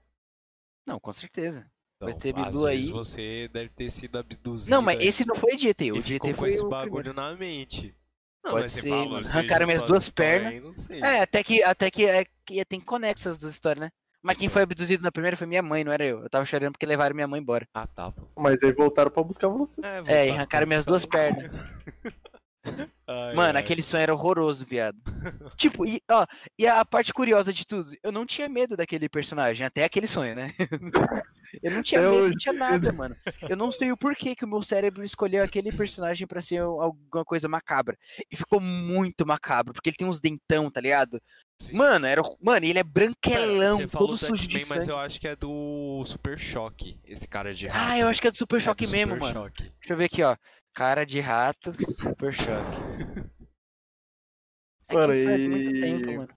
[0.85, 1.67] Não, com certeza.
[1.97, 4.69] Então, ET às Bilu vezes aí- você deve ter sido abduzido.
[4.75, 5.91] Não, mas aí, esse não foi de ET.
[5.91, 7.13] O de ET com foi esse o bagulho primeiro.
[7.13, 7.95] na mente.
[8.43, 9.23] Não, Pode ser, mano.
[9.23, 10.89] você Arrancaram minhas as duas histórias pernas.
[10.89, 10.99] aí.
[11.01, 13.89] É, até que, até que, é, que tem conexas das histórias, né?
[14.23, 16.21] Mas quem foi abduzido na primeira foi minha mãe, não era eu.
[16.23, 17.67] Eu tava chorando porque levaram minha mãe embora.
[17.73, 18.27] Ah, tá, pô.
[18.35, 19.81] Mas aí voltaram pra buscar você.
[19.83, 21.51] É, É, e arrancaram minhas duas pernas.
[23.07, 23.63] Ai, Mano, ai.
[23.63, 24.95] aquele sonho era horroroso, viado.
[25.57, 26.25] tipo, e, ó,
[26.59, 30.35] e a parte curiosa de tudo, eu não tinha medo daquele personagem, até aquele sonho,
[30.35, 30.53] né?
[31.61, 32.31] eu não tinha Até medo, hoje.
[32.31, 32.53] não tinha
[32.89, 33.15] nada, mano.
[33.49, 37.25] Eu não sei o porquê que o meu cérebro escolheu aquele personagem pra ser alguma
[37.25, 37.97] coisa macabra.
[38.31, 41.21] E ficou muito macabro, porque ele tem uns dentão, tá ligado?
[41.59, 41.77] Sim.
[41.77, 44.97] Mano, era, mano, ele é branquelão, Você falou todo do sujo de X-Men, mas sangue.
[44.97, 47.91] eu acho que é do Super Choque, esse cara de rato.
[47.91, 49.33] Ah, eu acho que é do Super É Choque do mesmo, Super mano.
[49.45, 49.63] Choque.
[49.79, 50.35] Deixa eu ver aqui, ó.
[50.73, 51.71] Cara de rato,
[52.01, 53.31] Super Choque.
[54.87, 56.29] É Mano, e- muito tempo, mano.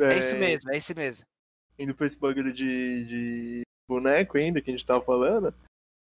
[0.00, 1.26] É isso mesmo, é isso mesmo.
[1.78, 5.54] Indo pra esse bagulho de, de boneco ainda que a gente tava falando.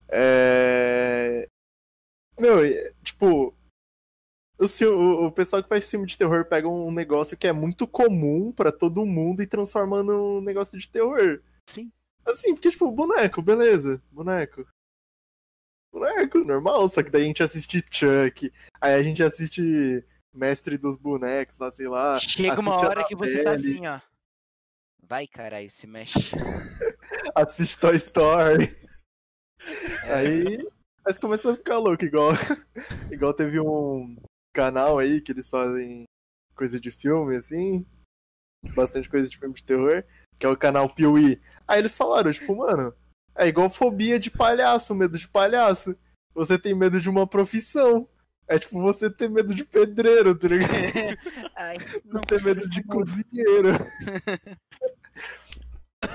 [0.10, 1.48] É.
[2.38, 2.58] Meu,
[3.04, 3.56] tipo.
[4.60, 8.52] O, o, pessoal que faz filme de terror pega um negócio que é muito comum
[8.52, 11.42] pra todo mundo e transforma num negócio de terror.
[11.70, 11.92] Sim.
[12.26, 14.68] Assim, porque, tipo, boneco, beleza, boneco.
[15.94, 20.98] Boneco, normal, só que daí a gente assiste Chuck, aí a gente assiste Mestre dos
[20.98, 22.20] Bonecos, lá, sei lá.
[22.20, 24.00] Chega uma hora que você tá assim, ó.
[25.02, 26.20] Vai, caralho, se mexe.
[27.42, 28.76] assiste Toy Story.
[30.14, 30.68] Aí,
[31.06, 32.32] mas começa a ficar louco, igual,
[33.12, 34.16] igual teve um
[34.54, 36.06] canal aí que eles fazem
[36.56, 37.86] coisa de filme, assim,
[38.76, 40.04] bastante coisa de filme de terror,
[40.40, 41.42] que é o canal Piuí.
[41.68, 42.94] Aí eles falaram, tipo, mano,
[43.36, 45.96] é igual fobia de palhaço, medo de palhaço.
[46.34, 48.00] Você tem medo de uma profissão.
[48.50, 50.72] É tipo você ter medo de pedreiro, tá ligado?
[51.56, 51.76] Ai,
[52.06, 53.74] Não ter medo de cozinheiro.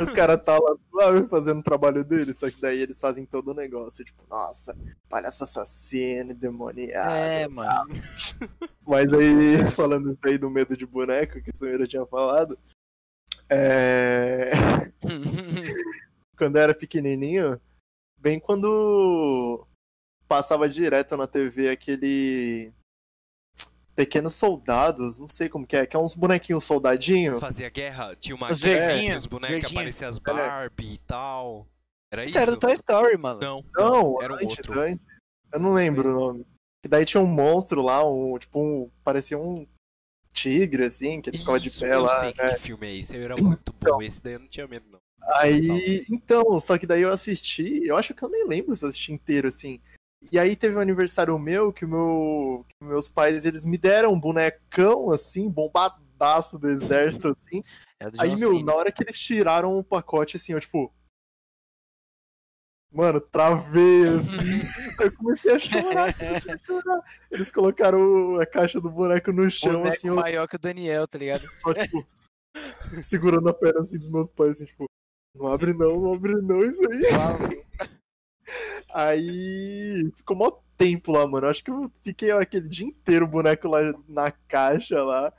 [0.01, 3.49] O cara tá lá suave fazendo o trabalho dele, só que daí eles fazem todo
[3.49, 4.77] o negócio, tipo, nossa,
[5.09, 7.11] palhaço assassino, demoniado.
[7.11, 7.57] É, assim.
[7.57, 7.91] mano.
[8.87, 12.57] Mas aí, falando isso aí do medo de boneco, que o Samira tinha falado,
[13.51, 14.53] é...
[16.39, 17.61] quando eu era pequenininho,
[18.19, 19.67] bem quando
[20.29, 22.73] passava direto na TV aquele
[23.95, 27.39] Pequenos Soldados, não sei como que é, que é uns bonequinhos soldadinho.
[27.39, 31.67] Fazia guerra, tinha uma Os guerra entre os bonecos apareciam as Barbie e tal.
[32.11, 32.39] Era Isso isso?
[32.39, 33.41] era do Toy Story, mano.
[33.41, 34.81] Não, Não, era um antes, outro.
[34.81, 35.05] antes.
[35.53, 36.47] Eu não lembro o nome.
[36.85, 39.67] E daí tinha um monstro lá, um, tipo, um, parecia um
[40.33, 42.19] tigre, assim, que ele ficava de pé eu lá.
[42.21, 42.55] sei né?
[42.55, 43.97] que filme é esse, era muito Então.
[43.99, 44.03] bom.
[44.03, 44.99] Esse daí eu não tinha medo, não.
[45.35, 48.89] Aí, então, só que daí eu assisti, eu acho que eu nem lembro se eu
[48.89, 49.81] assisti inteiro, assim.
[50.31, 54.21] E aí teve um aniversário meu que, meu, que meus pais, eles me deram um
[54.21, 57.63] bonecão, assim, bombadaço do exército, assim.
[57.99, 60.93] É do Aí, meu, na hora que eles tiraram o pacote, assim, eu, tipo...
[62.91, 64.37] Mano, travei, assim.
[65.03, 67.03] eu comecei a chorar, comecei a chorar.
[67.31, 71.09] Eles colocaram a caixa do boneco no chão, Boneco assim, eu maior que o Daniel,
[71.09, 71.43] tá ligado?
[71.57, 72.07] só, tipo...
[73.03, 74.85] segurando a perna, assim, dos meus pais, assim, tipo...
[75.35, 77.01] Não abre não, não abre não, isso aí.
[78.93, 81.47] Aí ficou mó tempo lá, mano.
[81.47, 85.33] Acho que eu fiquei aquele dia inteiro o boneco lá na caixa lá.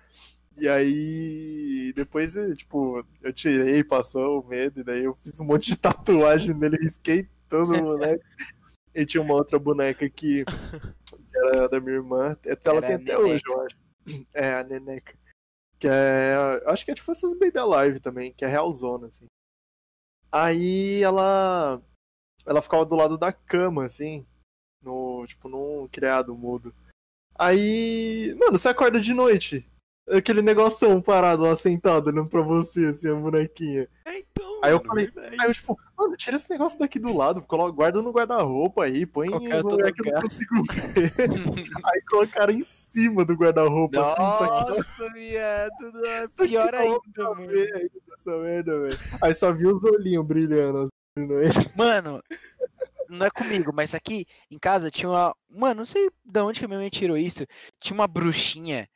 [0.57, 5.45] E aí depois, eh, tipo, eu tirei, passou o medo, e daí eu fiz um
[5.45, 8.23] monte de tatuagem nele, risquei todo o boneco.
[8.95, 10.45] E tinha uma outra boneca que
[11.35, 12.31] era da minha irmã.
[12.31, 13.77] Até ela tem até hoje, eu acho.
[14.33, 15.13] É, a Neneca.
[15.79, 16.61] Que é.
[16.67, 19.25] Acho que é tipo essas Baby Alive também, que é realzona, assim.
[20.31, 21.81] Aí ela
[22.45, 24.25] ela ficava do lado da cama, assim,
[24.81, 26.73] no, tipo, num criado mudo.
[27.35, 29.65] Aí, mano, você acorda de noite,
[30.09, 33.89] aquele negoção parado lá sentado olhando pra você, assim, a bonequinha.
[34.05, 36.99] É, então, Aí eu mano, falei- é Aí eu, tipo, mano, tira esse negócio daqui
[36.99, 40.21] do lado, coloca, guarda no guarda-roupa aí, põe em Qualquer um lugar que eu não
[40.21, 41.11] consigo ver.
[41.85, 45.91] aí colocaram em cima do guarda-roupa, assim, só que Nossa, viado,
[46.29, 47.51] que pior ainda, mano.
[48.13, 48.97] essa merda, velho.
[49.23, 50.92] Aí só vi os olhinhos brilhando assim.
[51.75, 52.21] Mano,
[53.09, 55.35] não é comigo, mas aqui em casa tinha uma.
[55.49, 57.45] Mano, não sei de onde que a minha mãe tirou isso.
[57.79, 58.89] Tinha uma bruxinha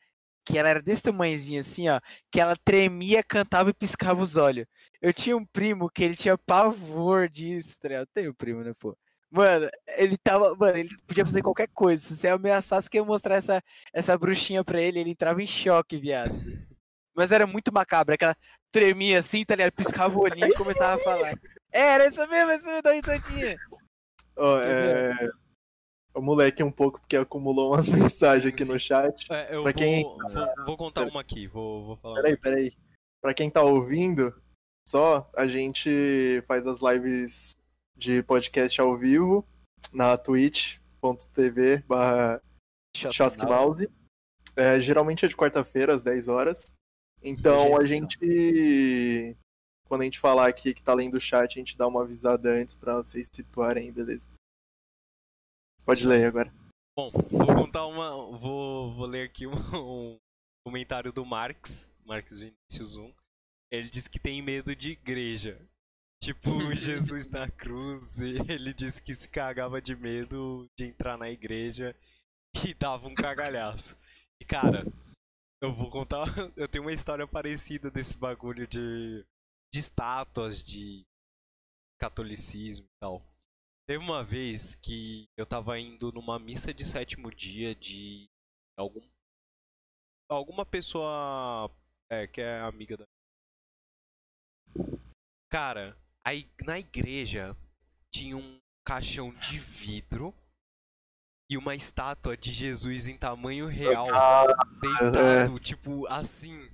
[0.45, 1.99] que ela era desse tamanhozinho assim, ó.
[2.31, 4.65] Que ela tremia, cantava e piscava os olhos.
[5.01, 7.89] Eu tinha um primo que ele tinha pavor disso, tá?
[7.89, 8.97] Eu tenho um primo, né, pô?
[9.29, 10.55] Mano, ele tava.
[10.55, 12.01] Mano, ele podia fazer qualquer coisa.
[12.03, 13.61] Se você ameaçasse que ia mostrar essa,
[13.93, 16.31] essa bruxinha pra ele, ele entrava em choque, viado.
[17.15, 18.35] Mas era muito macabro, aquela
[18.71, 19.73] tremia assim, tá ligado?
[19.73, 21.33] Piscava o olhinho e começava a falar.
[21.71, 23.57] Era isso mesmo, isso mesmo da risadinha.
[24.35, 25.13] Ó, é.
[26.13, 29.25] O moleque um pouco, porque acumulou umas mensagens aqui no chat.
[29.31, 32.15] É, eu pra vou, quem- vou, vou contar uma aqui, vou, vou falar.
[32.21, 32.77] Peraí, peraí.
[33.21, 34.33] Pra quem tá ouvindo,
[34.87, 37.51] só a gente faz as lives
[37.95, 39.45] de podcast ao vivo
[39.91, 42.41] na twitch.tv barra
[43.47, 43.89] Mouse.
[44.55, 46.73] É, geralmente é de quarta-feira, às 10 horas.
[47.21, 49.35] Então a gente.
[49.87, 52.49] Quando a gente falar aqui que tá lendo o chat, a gente dá uma avisada
[52.49, 54.29] antes pra vocês situarem, beleza?
[55.85, 56.53] Pode ler agora.
[56.97, 58.37] Bom, vou contar uma.
[58.37, 60.17] Vou, vou ler aqui um, um
[60.65, 63.13] comentário do Marx, Marx Vinicius 1.
[63.71, 65.57] Ele diz que tem medo de igreja.
[66.21, 71.29] Tipo, Jesus na cruz, e ele disse que se cagava de medo de entrar na
[71.29, 71.95] igreja
[72.65, 73.97] e dava um cagalhaço.
[74.41, 74.85] E cara,
[75.61, 76.25] eu vou contar.
[76.57, 79.25] Eu tenho uma história parecida desse bagulho de,
[79.73, 81.05] de estátuas, de
[81.99, 83.21] catolicismo e tal.
[83.87, 88.29] Teve uma vez que eu tava indo numa missa de sétimo dia de
[88.77, 89.01] algum
[90.29, 91.71] alguma pessoa
[92.11, 93.05] é, que é amiga da
[95.49, 97.55] Cara, aí na igreja
[98.13, 100.33] tinha um caixão de vidro
[101.49, 104.07] e uma estátua de Jesus em tamanho real
[104.81, 106.69] deitado, tipo assim.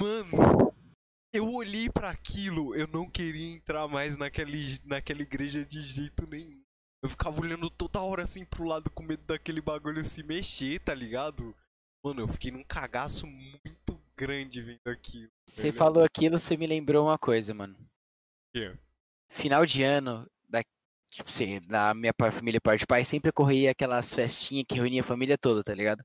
[0.00, 0.72] Mano,
[1.32, 6.62] eu olhei pra aquilo, eu não queria entrar mais naquele, naquela igreja de jeito nenhum.
[7.02, 10.92] Eu ficava olhando toda hora assim pro lado com medo daquele bagulho se mexer, tá
[10.92, 11.56] ligado?
[12.02, 15.30] Mano, eu fiquei num cagaço muito grande vendo aquilo.
[15.46, 15.74] Você velho.
[15.74, 17.76] falou aquilo, você me lembrou uma coisa, mano.
[18.52, 18.76] quê?
[19.28, 20.62] Final de ano, da,
[21.10, 25.04] tipo assim, na minha família parte de pai, sempre ocorria aquelas festinhas que reunia a
[25.04, 26.04] família toda, tá ligado?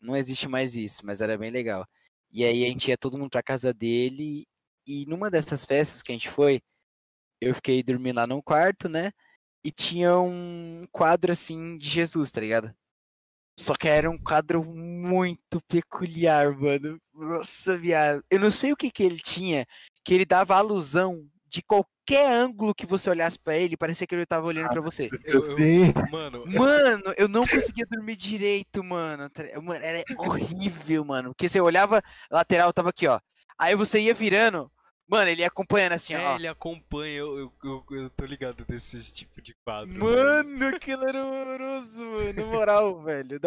[0.00, 1.86] Não existe mais isso, mas era bem legal.
[2.30, 4.46] E aí a gente ia todo mundo pra casa dele,
[4.86, 6.60] e numa dessas festas que a gente foi,
[7.40, 9.12] eu fiquei dormindo lá num quarto, né?
[9.64, 12.74] E tinha um quadro assim de Jesus, tá ligado?
[13.58, 17.00] Só que era um quadro muito peculiar, mano.
[17.12, 18.22] Nossa, viado.
[18.30, 19.66] Eu não sei o que que ele tinha,
[20.04, 24.24] que ele dava alusão de qualquer ângulo que você olhasse pra ele, parecia que ele
[24.26, 25.08] tava olhando pra você.
[25.24, 29.30] Eu, eu- mano, Mano, eu não conseguia dormir direito, mano.
[29.82, 31.30] era horrível, mano.
[31.30, 33.18] Porque você olhava, lateral tava aqui, ó.
[33.58, 34.70] Aí você ia virando,
[35.08, 36.36] mano, ele ia acompanhando assim, é, ó.
[36.36, 39.92] ele acompanha, eu, eu, eu, eu tô ligado desses tipo de quadro.
[39.92, 40.04] velho.
[40.04, 42.32] Mano, aquilo era horroroso, mano.
[42.34, 43.40] Na moral, velho.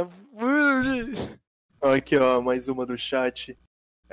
[1.81, 3.57] Ó, Aqui, ó, mais uma do chat.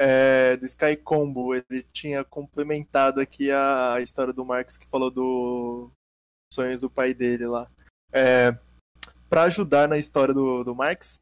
[0.00, 5.90] É, do Sky Combo, ele tinha complementado aqui a história do Marx que falou do
[6.52, 7.68] sonhos do pai dele lá.
[8.12, 8.56] É,
[9.28, 11.20] para ajudar na história do, do Marx,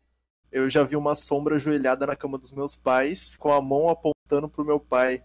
[0.52, 4.48] eu já vi uma sombra ajoelhada na cama dos meus pais, com a mão apontando
[4.48, 5.24] pro meu pai.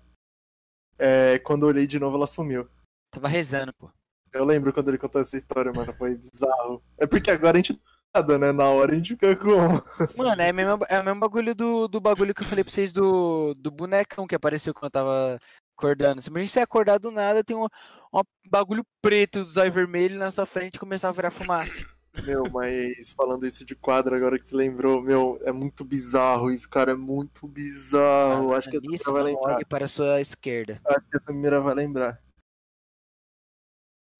[0.97, 2.69] É, quando eu olhei de novo, ela sumiu.
[3.11, 3.91] Tava rezando, pô.
[4.31, 6.81] Eu lembro quando ele contou essa história, mano, foi bizarro.
[6.97, 7.79] É porque agora a gente
[8.13, 8.51] nada, né?
[8.51, 9.83] Na hora a gente fica como?
[10.17, 12.71] Mano, é o mesmo, é o mesmo bagulho do, do bagulho que eu falei pra
[12.71, 15.39] vocês do, do bonecão que apareceu quando eu tava
[15.77, 16.21] acordando.
[16.27, 17.67] Imagina você acordar do nada, tem um,
[18.13, 21.85] um bagulho preto, zóio vermelho na sua frente e começar a virar fumaça.
[22.25, 26.69] Meu, mas falando isso de quadro, agora que você lembrou, meu, é muito bizarro isso,
[26.69, 28.53] cara, é muito bizarro.
[28.53, 29.65] Acho que essa primeira vai lembrar.
[29.65, 30.81] para a sua esquerda.
[30.85, 32.21] Acho que essa primeira vai lembrar.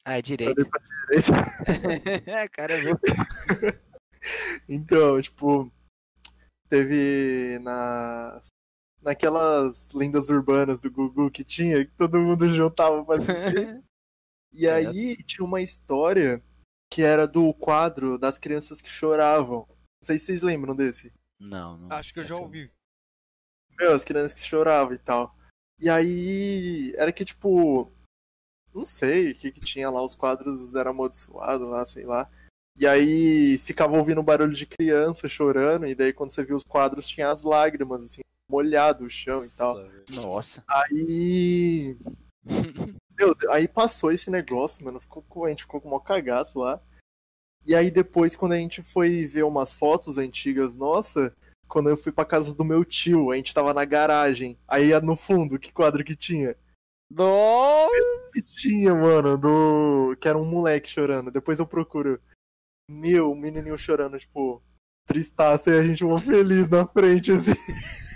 [0.06, 0.64] Ah, é direita.
[1.10, 2.50] direita.
[2.52, 2.96] Cara, viu?
[4.70, 5.72] Então, tipo,
[6.70, 8.40] teve na
[9.02, 13.84] naquelas lendas urbanas do Gugu que tinha, que todo mundo juntava pra assistir.
[14.54, 16.44] E É, aí tinha uma história
[16.92, 19.66] que era do quadro das crianças que choravam.
[19.70, 21.10] Não sei se vocês lembram desse.
[21.40, 21.88] Não, não.
[21.90, 22.70] Acho que eu já ouvi.
[23.80, 25.34] Meu, as crianças que choravam e tal.
[25.80, 27.90] E aí era que, tipo,
[28.74, 32.30] Não sei o que, que tinha lá, os quadros eram amaldiçoados lá, sei lá.
[32.78, 37.08] E aí ficava ouvindo barulho de criança chorando, e daí quando você viu os quadros
[37.08, 39.76] tinha as lágrimas, assim, molhado o chão e tal.
[39.76, 40.04] Nossa.
[40.10, 40.64] Nossa.
[40.68, 41.98] Aí.
[43.18, 45.00] Meu, aí passou esse negócio, mano.
[45.00, 46.82] Ficou, com- a gente ficou com o maior cagaço lá.
[47.66, 51.36] E aí depois, quando a gente foi ver umas fotos antigas, nossa,
[51.68, 54.58] quando eu fui pra casa do meu tio, a gente tava na garagem.
[54.68, 56.56] Aí no fundo, que quadro que tinha?
[57.16, 58.32] Nossa.
[58.34, 60.16] Que tinha, mano, do.
[60.20, 61.32] Que era um moleque chorando.
[61.32, 62.20] Depois eu procuro.
[62.90, 64.62] Meu, o menininho chorando, tipo,
[65.06, 67.54] tristaço e a gente uma feliz na frente, assim.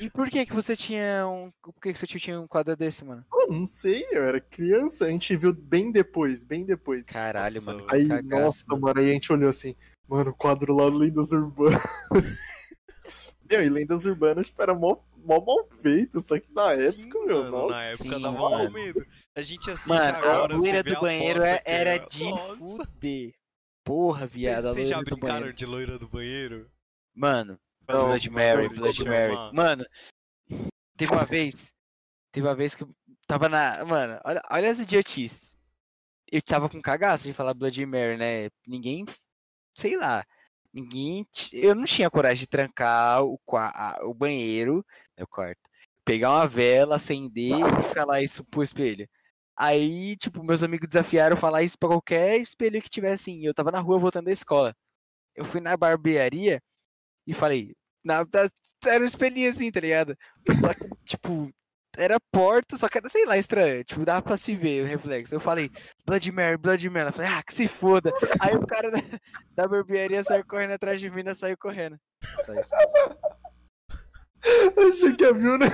[0.01, 1.51] E por que que você tinha um.
[1.61, 3.25] Por que que seu tio tinha um quadro desse, mano?
[3.33, 5.05] Eu não sei, eu era criança.
[5.05, 7.05] A gente viu bem depois, bem depois.
[7.05, 7.85] Caralho, Nossa, mano.
[7.89, 8.81] Aí, cagaço, nossa, mano.
[8.81, 9.75] mano, aí a gente olhou assim,
[10.07, 11.81] mano, o quadro lá do Lendas Urbanas.
[13.49, 17.25] meu, e Lendas Urbanas, tipo, era mó, mó mal feito, só que na Sim, época,
[17.25, 17.73] meu, mano, nossa.
[17.73, 19.05] na época Sim, dava medo.
[19.35, 21.99] A gente assiste Mano, agora, a você loira do a banheiro é- que era é.
[21.99, 22.85] de Nossa.
[22.85, 23.33] fuder.
[23.83, 24.63] Porra, viado.
[24.63, 25.55] Vocês já loira do brincaram banheiro.
[25.57, 26.71] de loira do banheiro?
[27.13, 29.35] Mano, Não, Blood Mary, Blood Mary.
[29.53, 29.85] Mano,
[30.97, 31.73] teve uma vez.
[32.31, 32.89] Teve uma vez que eu
[33.27, 33.83] tava na.
[33.85, 35.57] Mano, olha, olha as idiotices.
[36.31, 38.49] Eu tava com cagaço de falar Blood Mary, né?
[38.67, 39.05] Ninguém.
[39.73, 40.25] Sei lá.
[40.73, 41.23] Ninguém.
[41.25, 44.85] t- Eu não tinha coragem de trancar o, a- o banheiro,
[45.17, 45.59] meu quarto.
[46.03, 49.07] Pegar uma vela, acender e falar isso pro espelho.
[49.57, 53.45] Aí, tipo, meus amigos desafiaram falar isso pra qualquer espelho que tivesse assim.
[53.45, 54.75] Eu tava na rua voltando da escola.
[55.35, 56.61] Eu fui na barbearia
[57.25, 58.49] e falei, na, da-
[58.85, 60.15] era um espelhinho assim, tá ligado?
[60.61, 61.49] Só que, tipo,
[61.97, 63.83] era porta, só que era, sei lá, estranho.
[63.83, 65.33] Tipo, dava pra se ver o reflexo.
[65.33, 65.71] Eu falei,
[66.05, 67.01] Blood Mary, Blood Mary.
[67.03, 68.11] Ela falei, ah, que se foda.
[68.41, 68.97] Aí o cara da,
[69.55, 71.97] da barbearia saiu correndo atrás de mim e saiu correndo.
[72.45, 72.71] Só isso.
[72.75, 73.34] mesmo.
[74.89, 75.67] Achei que viu, né?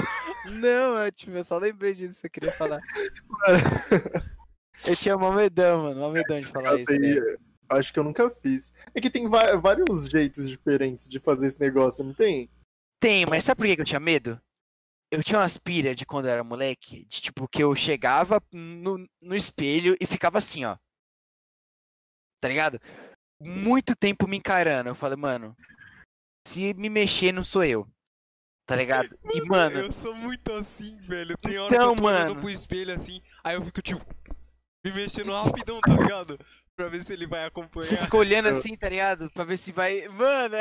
[0.54, 2.80] Não, eu, tipo, eu só lembrei disso que eu queria falar.
[4.84, 6.92] Eu tinha uma medão, mano, uma medão de falar isso.
[6.92, 7.38] Né?
[7.70, 8.74] acho que eu nunca fiz.
[8.94, 12.50] É que tem vários jeitos diferentes de fazer esse negócio, não tem?
[13.00, 14.42] Tem, mas sabe por que eu tinha medo?
[15.12, 19.08] Eu tinha uma aspira de quando eu era moleque, de tipo, que eu chegava no,
[19.22, 20.78] no espelho e ficava assim, ó.
[22.40, 22.80] Tá ligado?
[23.40, 24.90] Muito tempo me encarando.
[24.90, 25.56] Eu falei, mano,
[26.48, 27.88] se me mexer, não sou eu.
[28.66, 29.10] Tá ligado?
[29.34, 31.36] E, mano, Eu sou muito assim, velho.
[31.42, 32.40] Tem hora Então, que eu tô olhando mano.
[32.40, 34.06] pro espelho assim, aí eu fico tipo.
[34.84, 36.40] Me mexendo rapidão, tá ligado?
[36.76, 38.04] Pra ver se ele vai você acompanhar.
[38.04, 39.30] fica olhando assim, tá ligado?
[39.30, 40.08] Pra ver se vai.
[40.08, 40.56] Mano,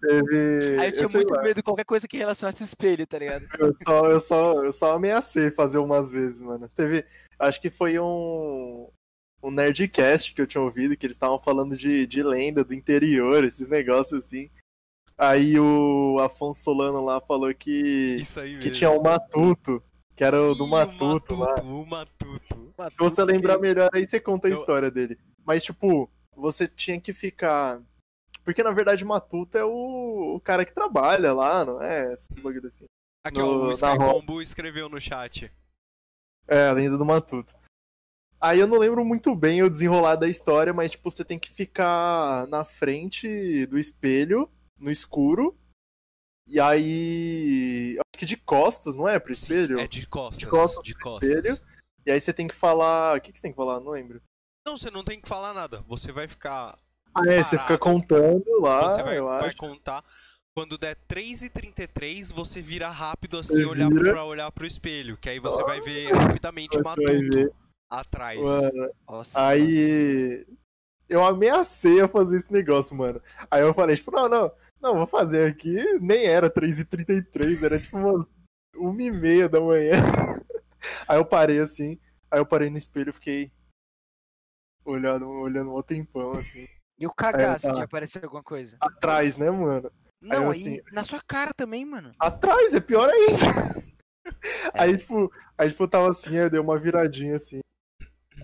[0.00, 0.80] Teve.
[0.80, 3.42] aí eu tinha sei muito lá, medo de qualquer coisa que relacionasse espelho, tá ligado?
[3.58, 6.70] Eu só, eu, só, eu só ameacei fazer umas vezes, mano.
[6.74, 7.04] Teve.
[7.38, 8.88] Acho que foi um.
[9.42, 13.42] Um Nerdcast que eu tinha ouvido, que eles estavam falando de, de lenda do interior,
[13.44, 14.50] esses negócios assim.
[15.22, 18.16] Aí o Afonso Solano lá falou que,
[18.62, 19.82] que tinha um matuto,
[20.16, 21.54] que era o do Sim, matuto lá.
[21.62, 22.72] O matuto.
[22.90, 25.18] Se você lembrar melhor aí, você conta a Eu- história dele.
[25.44, 27.82] Mas, tipo, você tinha que ficar.
[28.42, 32.14] Porque na verdade Matuto é o, o cara que trabalha lá, não é?
[32.14, 32.86] Esse bagulho assim.
[33.26, 33.98] Aqui, No- ó, o Sky.
[33.98, 35.52] Combo escreveu no chat.
[36.48, 37.54] É, a lenda do Matuto.
[38.40, 41.50] Aí eu não lembro muito bem o desenrolar da história, mas, tipo, você tem que
[41.50, 44.50] ficar na frente do espelho,
[44.80, 45.56] no escuro.
[46.46, 47.96] E aí.
[47.98, 49.18] Acho que de costas, não é?
[49.20, 49.78] Pro espelho?
[49.78, 50.38] É de costas.
[50.38, 51.28] De costas De costas.
[51.30, 51.56] espelho.
[52.06, 53.16] E aí você tem que falar.
[53.16, 53.78] O que, que você tem que falar?
[53.80, 54.20] Não lembro.
[54.66, 55.82] Não, você não tem que falar nada.
[55.86, 56.76] Você vai ficar.
[57.14, 57.80] Ah, é, você fica Parado.
[57.80, 59.56] contando lá, Você vai, eu vai acho.
[59.56, 60.04] contar.
[60.56, 64.10] Quando der 3h33, você vira rápido assim Você olhar vira.
[64.10, 65.16] pra olhar pro espelho.
[65.16, 67.22] Que aí você vai ver rapidamente o Você vai ver.
[67.46, 67.56] matuto
[67.90, 68.40] atrás.
[68.40, 69.44] Mano, Nossa.
[69.46, 70.46] Aí
[71.08, 73.20] eu ameacei a fazer esse negócio, mano.
[73.50, 75.74] Aí eu falei, tipo, não, não, não, vou fazer aqui.
[76.00, 78.26] Nem era 3h33, era tipo umas
[78.74, 79.92] 1h30 da manhã.
[81.08, 82.00] Aí eu parei assim,
[82.30, 83.52] aí eu parei no espelho e fiquei
[84.82, 86.66] olhando, olhando um tempão, assim.
[86.98, 87.74] E o cagaço tá.
[87.74, 88.78] de aparecer alguma coisa?
[88.80, 89.92] Atrás, né, mano?
[90.22, 92.12] Não, eu, aí assim- na sua cara também, mano.
[92.18, 93.80] Atrás, é pior ainda.
[94.74, 94.82] É.
[94.82, 97.60] Aí, tipo, aí, tipo, eu tava assim, aí eu dei uma viradinha assim.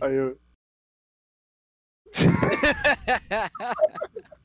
[0.00, 0.38] Aí eu.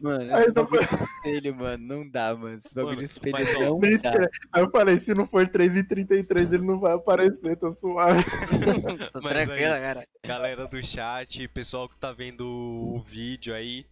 [0.00, 2.56] Mano, Aí esse não bagulho de espelho, mano, não dá, mano.
[2.56, 4.28] Esse bagulho Mano, de espelho mas, não Nem dá.
[4.52, 8.22] Aí eu falei, se não for 3h33, ele não vai aparecer, tá suave.
[9.12, 10.06] Tô Mas aí- tranquila, cara.
[10.24, 13.86] Galera do chat, pessoal que tá vendo o vídeo aí,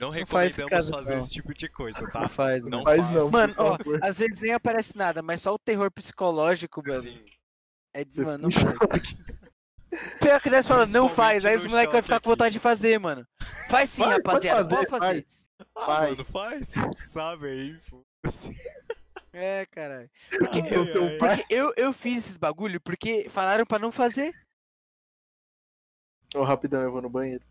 [0.00, 1.18] não Não faz recomendamos caso, fazer não.
[1.22, 2.28] esse tipo de coisa, Não tá?
[2.28, 2.82] faz, Não.
[2.82, 3.12] Faz faz.
[3.14, 7.00] não, Mano, ó, às vezes nem aparece nada, mas só o terror psicológico, mano.
[7.02, 7.22] Sim.
[7.94, 8.78] É de, Você mano, não faz.
[10.20, 12.98] Pior que nós falando, não faz, aí os moleques vão ficar com vontade de fazer,
[12.98, 13.26] mano.
[13.68, 15.26] Faz sim, Vai, rapaziada, pode pode fazer, fazer.
[15.76, 16.10] Ah, Faz.
[16.10, 18.56] mano, faz, você sabe aí, foda-se.
[19.32, 20.10] É, caralho.
[20.38, 21.18] Porque, Ai, eu, ai.
[21.18, 24.32] porque eu, eu fiz esses bagulho porque falaram pra não fazer.
[26.34, 27.44] Ô, rapidão, eu vou no banheiro.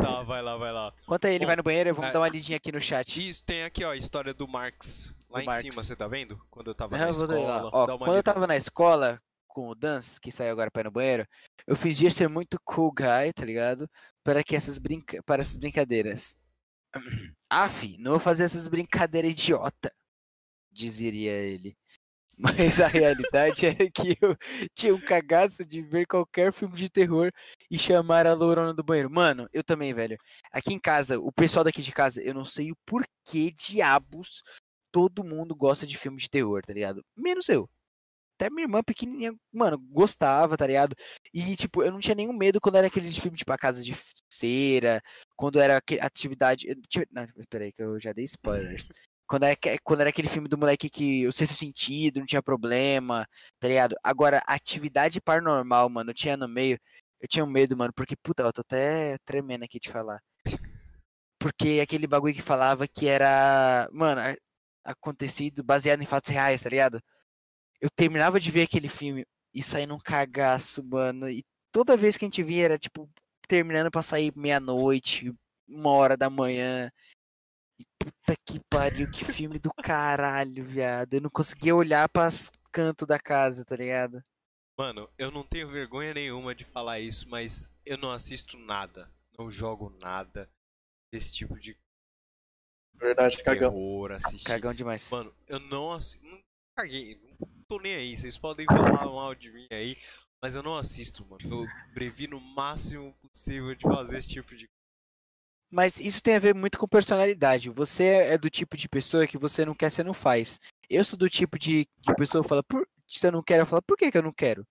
[0.00, 0.92] Tá, vai lá, vai lá.
[1.02, 3.28] Enquanto aí ele Bom, vai no banheiro, vamos é- dar uma lidinha aqui no chat.
[3.28, 5.14] Isso, tem aqui, ó, a história do Marx.
[5.28, 5.62] Lá Do em Marx.
[5.62, 6.40] cima, você tá vendo?
[6.50, 7.70] Quando eu tava na eu escola.
[7.72, 8.22] Ó, quando eu lida.
[8.22, 11.26] tava na escola com o Dance, que saiu agora pra ir no banheiro,
[11.66, 13.88] eu fingia ser muito cool guy, tá ligado?
[14.22, 15.22] Para que essas brinca...
[15.24, 16.36] para essas brincadeiras.
[17.50, 19.92] Af, não vou fazer essas brincadeiras idiota,
[20.70, 21.76] dizeria ele.
[22.38, 24.36] Mas a realidade era que eu
[24.72, 27.32] tinha um cagaço de ver qualquer filme de terror
[27.68, 29.10] e chamar a lourona do banheiro.
[29.10, 30.16] Mano, eu também, velho.
[30.52, 34.44] Aqui em casa, o pessoal daqui de casa, eu não sei o porquê diabos
[34.92, 37.04] todo mundo gosta de filme de terror, tá ligado?
[37.16, 37.68] Menos eu.
[38.38, 40.94] Até minha irmã pequenininha, mano, gostava, tá ligado?
[41.34, 43.96] E, tipo, eu não tinha nenhum medo quando era aquele filme, tipo, A Casa de
[44.32, 45.02] Cera,
[45.36, 46.70] quando era atividade...
[46.70, 48.88] ati- Não, peraí, que eu já dei spoilers.
[49.26, 52.40] Quando era, que- quando era aquele filme do moleque que o sexto sentido, não tinha
[52.42, 53.26] problema,
[53.58, 53.96] tá ligado?
[54.04, 56.78] Agora, atividade paranormal, mano, eu tinha no meio,
[57.20, 60.20] eu tinha um medo, mano, porque, puta, eu tô até tremendo aqui de falar.
[61.38, 64.20] Porque aquele bagulho que falava que era, mano,
[64.84, 67.00] acontecido baseado em fatos reais, tá ligado?
[67.80, 69.24] Eu terminava de ver aquele filme
[69.54, 71.28] e saía num cagaço, mano.
[71.28, 73.08] E toda vez que a gente via era, tipo,
[73.46, 75.32] terminando pra sair meia-noite,
[75.68, 76.90] uma hora da manhã.
[77.78, 81.14] E puta que pariu, que filme do caralho, viado.
[81.14, 84.22] Eu não conseguia olhar pras canto da casa, tá ligado?
[84.76, 89.10] Mano, eu não tenho vergonha nenhuma de falar isso, mas eu não assisto nada.
[89.36, 90.48] Não jogo nada
[91.12, 91.76] desse tipo de
[92.94, 93.70] Verdade, cagão.
[93.70, 94.46] terror, assistir.
[94.46, 95.10] Cagão demais.
[95.10, 96.24] Mano, eu não assisto.
[96.24, 96.40] Não
[96.76, 97.27] caguei, não
[97.68, 98.16] tô nem aí.
[98.16, 99.96] Vocês podem falar mal de mim aí,
[100.42, 101.42] mas eu não assisto, mano.
[101.44, 104.66] Eu previno o máximo possível de fazer esse tipo de
[105.70, 107.68] Mas isso tem a ver muito com personalidade.
[107.68, 110.58] Você é do tipo de pessoa que você não quer, você não faz.
[110.88, 113.66] Eu sou do tipo de, de pessoa que fala, por, se eu não quero, eu
[113.66, 114.66] falo, por que, que eu não quero?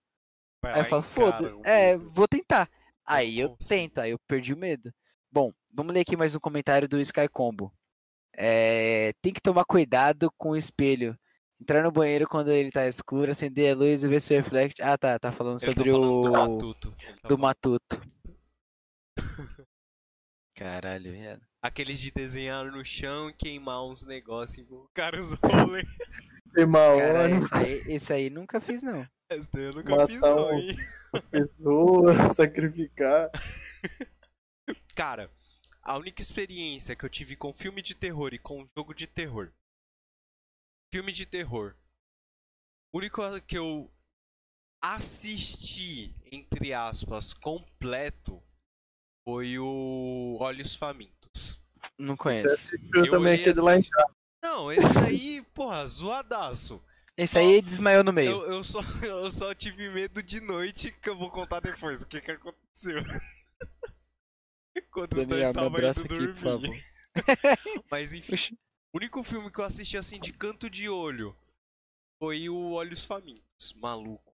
[0.62, 2.68] Vai Aí eu falo, foda, é, vou tentar.
[3.06, 3.68] Aí eu consigo.
[3.68, 4.92] tento, aí eu perdi o medo.
[5.30, 7.72] Bom, vamos ler aqui mais um comentário do Sky Combo.
[8.34, 11.16] É, tem que tomar cuidado com o espelho.
[11.60, 14.80] Entrar no banheiro quando ele tá escuro, acender a luz e ver se reflete.
[14.80, 16.94] Ah, tá, tá falando Ele tá sobre falando do o matuto.
[17.00, 18.02] Ele tá do falando- matuto.
[20.54, 21.42] Caralho, viado.
[21.62, 25.88] Aqueles de desenhar no chão e queimar uns negócios, invocar os rolês.
[26.54, 29.06] Tem uma Cara, esse aí, esse aí nunca fiz, não.
[29.30, 30.76] Essa daí eu nunca Matar fiz não, hein.
[31.30, 33.30] pessoa, sacrificar.
[34.96, 35.30] Cara,
[35.82, 39.52] a única experiência que eu tive com filme de terror e com jogo de terror.
[40.92, 41.76] Filme de terror.
[42.92, 43.92] O único que eu
[44.82, 48.42] assisti, entre aspas, completo
[49.24, 51.60] foi o Olhos Famintos.
[51.98, 52.48] Não Você conheço.
[52.48, 54.14] assistiu Eu também aquele lá em casa.
[54.42, 56.82] Não, esse daí, porra, zoadaço.
[57.16, 58.30] Esse aí desmaiou no meio.
[58.30, 62.06] Eu, eu, só, eu só tive medo de noite que eu vou contar depois o
[62.06, 62.98] que, que aconteceu.
[64.90, 66.84] Quando Daniel, nós me estava indo aqui, dormir.
[67.90, 68.56] Mas enfim.
[68.98, 71.36] O único filme que eu assisti assim de canto de olho
[72.20, 74.34] foi o Olhos Famintos, maluco.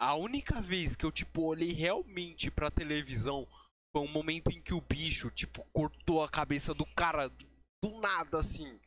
[0.00, 3.46] A única vez que eu, tipo, olhei realmente pra televisão
[3.94, 8.38] foi um momento em que o bicho, tipo, cortou a cabeça do cara do, nada,
[8.38, 8.80] assim.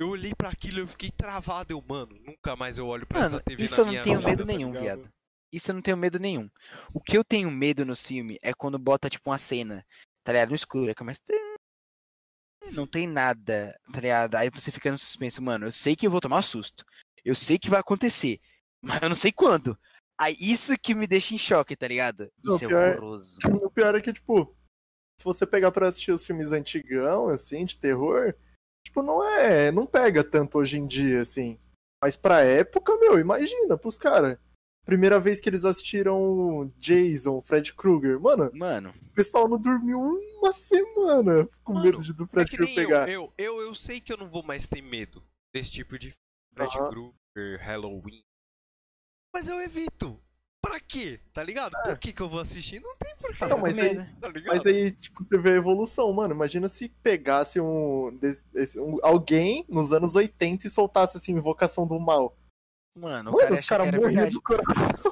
[0.00, 3.20] Eu olhei pra aquilo e eu fiquei travado, eu, mano, nunca mais eu olho pra
[3.20, 4.82] essa TV isso na eu não tenho medo tá nenhum, ligado?
[4.82, 5.08] viado.
[5.52, 6.50] Isso eu não tenho medo nenhum.
[6.92, 9.86] O que eu tenho medo no filme é quando bota, tipo, uma cena,
[10.24, 10.48] tá ligado?
[10.48, 11.22] No escuro, aí começa.
[12.74, 14.34] Não tem nada, tá ligado?
[14.34, 15.66] Aí você fica no suspense, mano.
[15.66, 16.84] Eu sei que eu vou tomar susto.
[17.24, 18.40] Eu sei que vai acontecer.
[18.82, 19.78] Mas eu não sei quando.
[20.18, 22.30] Aí isso que me deixa em choque, tá ligado?
[22.42, 23.38] Isso é pior- horroroso.
[23.66, 24.56] O pior é que, tipo,
[25.18, 28.34] se você pegar pra assistir os filmes antigão, assim, de terror,
[28.84, 29.70] tipo, não é.
[29.70, 31.60] Não pega tanto hoje em dia, assim.
[32.02, 34.38] Mas pra época, meu, imagina, pros caras.
[34.86, 39.98] Primeira vez que eles assistiram Jason, Fred Krueger, mano, Mano, o pessoal não dormiu
[40.38, 43.08] uma semana com Mano, medo de do É Fred que Krueger pegar.
[43.08, 45.22] eu, eu, eu, eu sei que eu não vou mais ter medo
[45.52, 46.14] desse tipo de
[46.54, 46.70] Fred.
[46.78, 48.22] Krueger, Halloween.
[49.34, 50.18] Mas eu evito.
[50.62, 51.20] Pra quê?
[51.32, 51.76] Tá ligado?
[51.78, 51.82] É.
[51.90, 52.80] Por que, que eu vou assistir?
[52.80, 53.44] Não tem porquê.
[53.46, 54.06] Não, mas aí- medo.
[54.20, 54.30] Tá?
[54.46, 56.34] Mas aí, tipo, você vê a evolução, mano.
[56.34, 62.36] Imagina se pegasse um, um- alguém nos anos 80 e soltasse assim, Invocação do Mal.
[62.96, 65.10] Mano, o Mano, cara os caras morriam do coração,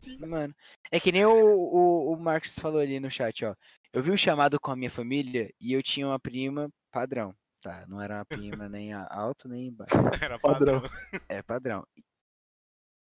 [0.00, 0.26] Sim.
[0.26, 0.52] Mano,
[0.90, 3.54] é que nem o, o, o Marcos falou ali no chat, ó.
[3.92, 7.32] Eu vi o chamado com a minha família e eu tinha uma prima padrão.
[7.60, 9.92] Tá, não era uma prima nem a- alto nem baixo.
[10.20, 10.80] Era Padrão.
[10.80, 10.98] padrão.
[11.28, 11.86] É padrão.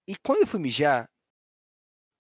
[0.09, 1.07] E quando eu fui mijar,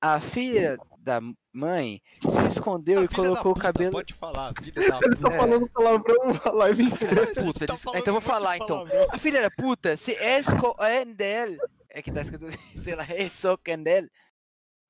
[0.03, 1.20] a filha da
[1.55, 3.93] mãe se escondeu A e colocou o puta, cabelo.
[3.93, 5.30] Pode falar, filha da Ele tá puta.
[5.39, 7.26] Falando palavrão a live inteira.
[7.34, 8.66] Puta, tá então eu vou um falar, então.
[8.86, 9.07] palavrão.
[9.11, 10.76] A filha da puta se escondeu.
[11.99, 12.47] É que tá escrito,
[12.77, 14.09] sei lá, escondeu.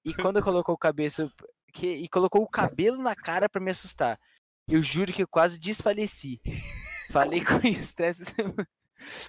[0.05, 1.33] E quando colocou o cabeça,
[1.73, 4.21] que, e colocou o cabelo na cara pra me assustar.
[4.71, 6.39] Eu juro que eu quase desfaleci.
[7.11, 8.25] Falei com estresse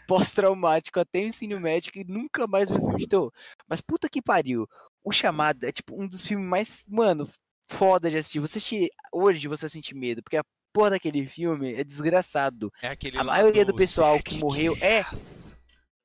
[0.08, 3.32] pós-traumático até o ensino médio e nunca mais vi filme de terror.
[3.68, 4.68] Mas puta que pariu.
[5.02, 7.30] O Chamado é tipo um dos filmes mais, mano,
[7.72, 8.40] foda de assistir.
[8.40, 12.72] Você assistir hoje, você vai sentir medo, porque a porra daquele filme é desgraçado.
[12.82, 15.04] É aquele A maioria do pessoal que morreu- é.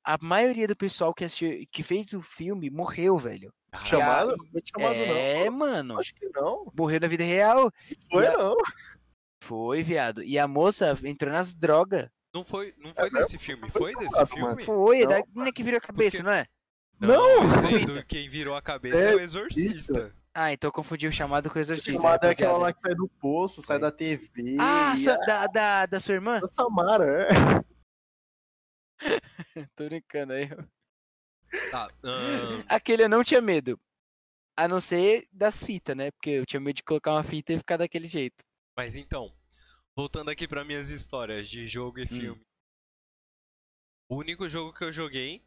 [0.05, 3.51] A maioria do pessoal que assistiu, que fez o filme morreu, velho.
[3.71, 4.37] Caralho, Chamado?
[4.37, 5.57] Não foi chamado, é, não.
[5.57, 5.99] mano.
[5.99, 6.71] Acho que não.
[6.77, 7.71] Morreu na vida real.
[8.11, 8.55] Foi, a- não.
[9.43, 10.23] Foi, viado.
[10.23, 12.07] E a moça entrou nas drogas.
[12.33, 14.41] Não foi, não foi É desse filme, Foi foi desse filme?
[14.43, 14.61] mano.
[14.61, 16.45] Foi, Não, da menina que virou a cabeça, porque- não é?
[16.99, 17.85] Não!
[17.85, 20.13] do quem virou a cabeça é, É, o Exorcista.
[20.33, 21.93] Ah, então eu confundi o chamado com o O exorcista.
[21.93, 24.57] chamado é aquela lá que sai do poço, sai da TV.
[24.59, 24.93] Ah,
[25.25, 26.39] da, da, da sua irmã?
[26.43, 27.27] a Samara, é.
[29.75, 30.47] Tô brincando aí.
[31.71, 33.79] Tá, ahn, Aquele eu não tinha medo.
[34.57, 36.11] A não ser das fitas, né?
[36.11, 38.43] Porque eu tinha medo de colocar uma fita e ficar daquele jeito.
[38.77, 39.35] mas então,
[39.95, 42.41] voltando aqui pra minhas histórias de jogo e filme.
[44.09, 45.43] O único jogo que eu joguei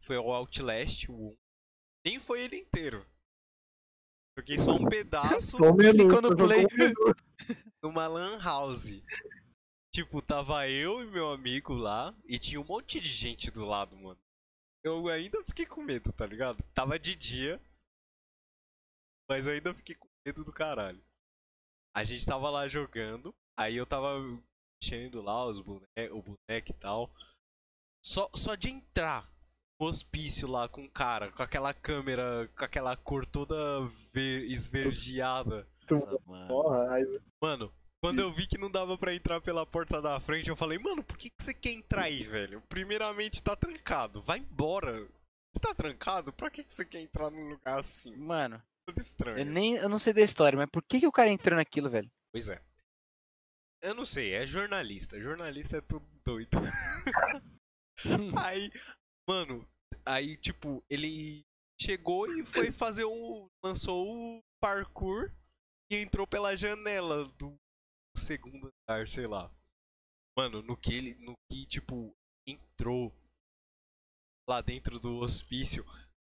[0.00, 1.36] foi o Outlast, o 1.
[2.06, 3.06] Nem foi ele inteiro.
[4.36, 6.64] Joguei só um pedaço Só um minuto, no play.
[6.64, 7.12] um
[7.82, 9.00] numa lan house.
[9.94, 13.94] Tipo, tava eu e meu amigo lá e tinha um monte de gente do lado,
[13.96, 14.18] mano.
[14.82, 16.62] Eu ainda fiquei com medo, tá ligado?
[16.74, 17.60] Tava de dia,
[19.28, 21.04] mas eu ainda fiquei com medo do caralho.
[21.94, 24.18] A gente tava lá jogando, aí eu tava
[24.82, 27.14] mexendo lá os boneco, o boneco e tal.
[28.02, 29.30] Só, só de entrar
[29.78, 33.54] no hospício lá com o cara, com aquela câmera, com aquela cor toda
[34.12, 35.68] ver- esverdeada.
[35.88, 37.20] Nossa, mano.
[37.40, 37.72] Mano,
[38.02, 41.04] quando eu vi que não dava pra entrar pela porta da frente, eu falei, mano,
[41.04, 42.60] por que, que você quer entrar aí, velho?
[42.62, 45.06] Primeiramente tá trancado, vai embora.
[45.54, 46.32] Você tá trancado?
[46.32, 48.16] Pra que, que você quer entrar num lugar assim?
[48.16, 49.38] Mano, Tudo estranho.
[49.38, 51.88] eu nem eu não sei da história, mas por que, que o cara entrou naquilo,
[51.88, 52.10] velho?
[52.32, 52.60] Pois é.
[53.82, 55.20] Eu não sei, é jornalista.
[55.20, 56.58] Jornalista é tudo doido.
[58.44, 58.70] aí,
[59.28, 59.64] mano,
[60.04, 61.44] aí, tipo, ele
[61.80, 63.48] chegou e foi fazer o.
[63.64, 65.30] lançou o parkour
[65.90, 67.56] e entrou pela janela do
[68.16, 69.50] segundo andar, sei lá.
[70.36, 71.14] Mano, no que ele.
[71.16, 72.14] No que, tipo,
[72.46, 73.12] entrou
[74.48, 75.84] lá dentro do hospício.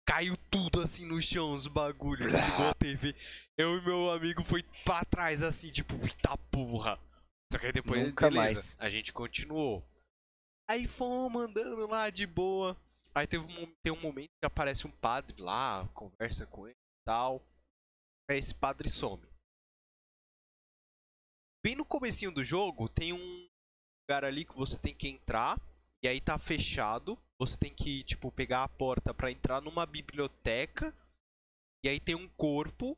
[0.07, 3.15] Caiu tudo assim no chão, os bagulhos, desligou a TV.
[3.57, 6.99] Eu e meu amigo foi pra trás assim, tipo, eita porra.
[7.51, 8.75] Só que aí depois, Nunca beleza, mais.
[8.79, 9.83] a gente continuou.
[10.69, 12.77] Aí fomos andando lá de boa.
[13.15, 17.05] Aí teve um, tem um momento que aparece um padre lá, conversa com ele e
[17.05, 17.41] tal.
[18.29, 19.25] Aí esse padre some.
[21.65, 23.47] Bem no comecinho do jogo, tem um
[24.03, 25.59] lugar ali que você tem que entrar.
[26.03, 27.17] E aí tá fechado.
[27.39, 30.95] Você tem que, tipo, pegar a porta pra entrar numa biblioteca.
[31.83, 32.95] E aí tem um corpo.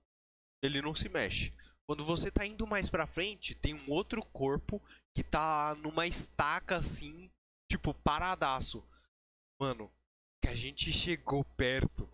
[0.62, 1.54] Ele não se mexe.
[1.88, 4.84] Quando você tá indo mais pra frente, tem um outro corpo
[5.16, 7.32] que tá numa estaca assim,
[7.72, 8.86] tipo, paradaço.
[9.62, 9.90] Mano,
[10.44, 12.06] que a gente chegou perto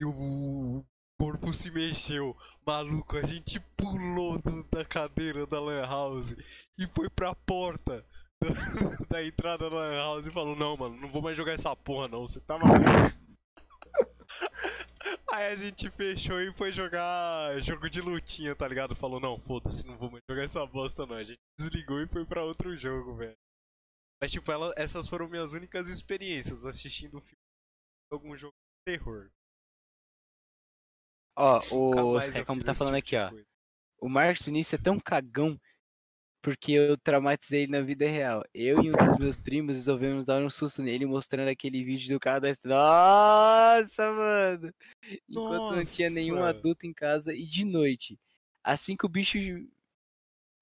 [0.00, 0.86] e o
[1.20, 2.34] corpo se mexeu.
[2.66, 6.34] Maluco, a gente pulou do- da cadeira da Lan House
[6.78, 8.06] e foi pra porta
[8.42, 8.48] da,
[9.10, 12.08] da entrada da Lan House e falou: Não, mano, não vou mais jogar essa porra,
[12.08, 12.26] não.
[12.26, 12.80] Você tá maluco.
[15.32, 18.96] Aí a gente fechou e foi jogar jogo de lutinha, tá ligado?
[18.96, 21.16] Falou, não, foda-se, não vou mais jogar essa bosta não.
[21.16, 23.36] A gente desligou e foi pra outro jogo, velho.
[24.22, 27.36] Mas tipo, ela, essas foram minhas únicas experiências assistindo filme
[28.12, 29.30] algum jogo de terror.
[31.36, 33.30] Ó, o fiz tá falando tipo aqui, ó.
[34.00, 35.58] O Marcos Vinícius é tão cagão
[36.42, 38.42] porque eu traumatizei ele na vida real.
[38.54, 42.20] Eu e um dos meus primos resolvemos dar um susto nele mostrando aquele vídeo do
[42.20, 44.72] cara da Nossa, mano!
[45.28, 48.18] Enquanto não tinha nenhum adulto em casa e de noite.
[48.64, 49.38] Assim que o bicho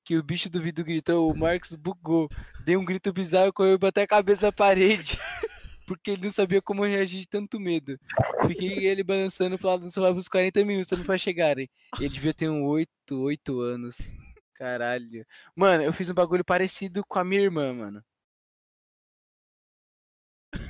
[0.04, 2.28] que o bicho do vidro gritou, o Marcos bugou.
[2.64, 5.18] Deu um grito bizarro, correu e bateu a cabeça na parede.
[5.88, 7.98] Porque ele não sabia como reagir de tanto medo.
[8.46, 11.68] Fiquei ele balançando pro lado do celular uns 40 minutos pra chegarem.
[11.98, 14.12] Ele devia ter um 8, 8 anos.
[14.52, 15.24] Caralho.
[15.56, 18.04] Mano, eu fiz um bagulho parecido com a minha irmã, mano.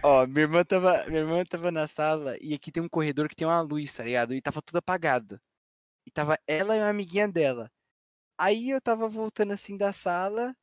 [0.04, 3.34] Ó, minha irmã tava, minha irmã tava na sala e aqui tem um corredor que
[3.34, 4.34] tem uma luz, tá ligado?
[4.34, 5.40] E tava tudo apagado.
[6.06, 7.70] E tava ela e uma amiguinha dela.
[8.38, 10.54] Aí eu tava voltando assim da sala.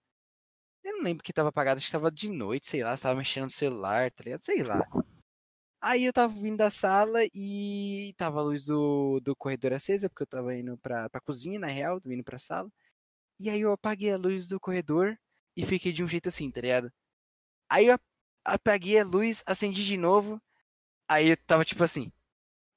[0.95, 3.45] Eu não lembro que tava apagado, acho que tava de noite, sei lá, tava mexendo
[3.45, 4.41] no celular, tá ligado?
[4.41, 4.85] Sei lá.
[5.81, 10.23] Aí eu tava vindo da sala e tava a luz do, do corredor acesa, porque
[10.23, 12.69] eu tava indo pra, pra cozinha, na real, tô indo pra sala.
[13.39, 15.17] E aí eu apaguei a luz do corredor
[15.55, 16.91] e fiquei de um jeito assim, tá ligado?
[17.69, 18.03] Aí eu ap-
[18.45, 20.41] apaguei a luz, acendi de novo.
[21.09, 22.11] Aí eu tava tipo assim,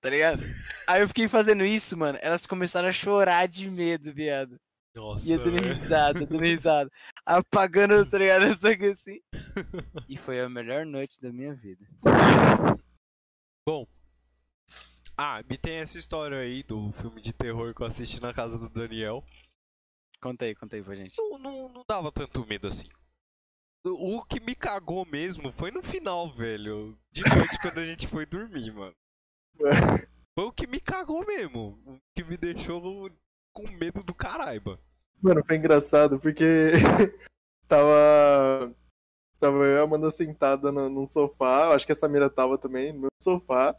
[0.00, 0.40] tá ligado?
[0.88, 2.18] Aí eu fiquei fazendo isso, mano.
[2.22, 4.60] Elas começaram a chorar de medo, viado.
[4.94, 6.90] Nossa, E eu dando risada, dando risada.
[7.24, 8.56] Apagando, tá ligado?
[8.56, 9.20] Só que assim.
[10.08, 11.84] E foi a melhor noite da minha vida.
[13.66, 13.86] Bom.
[15.16, 18.58] Ah, me tem essa história aí do filme de terror que eu assisti na casa
[18.58, 19.24] do Daniel.
[20.20, 21.16] Conta aí, conta aí pra gente.
[21.18, 22.88] Não, não, não dava tanto medo assim.
[23.84, 26.98] O que me cagou mesmo foi no final, velho.
[27.12, 28.94] De noite quando a gente foi dormir, mano.
[30.38, 31.82] Foi o que me cagou mesmo.
[31.84, 33.10] O que me deixou
[33.60, 34.78] com medo do caraiba.
[35.20, 36.44] Mano, foi engraçado porque
[37.66, 38.72] tava.
[39.40, 42.58] Tava eu e a Amanda sentada no, num sofá, eu acho que a Samira tava
[42.58, 43.74] também no sofá.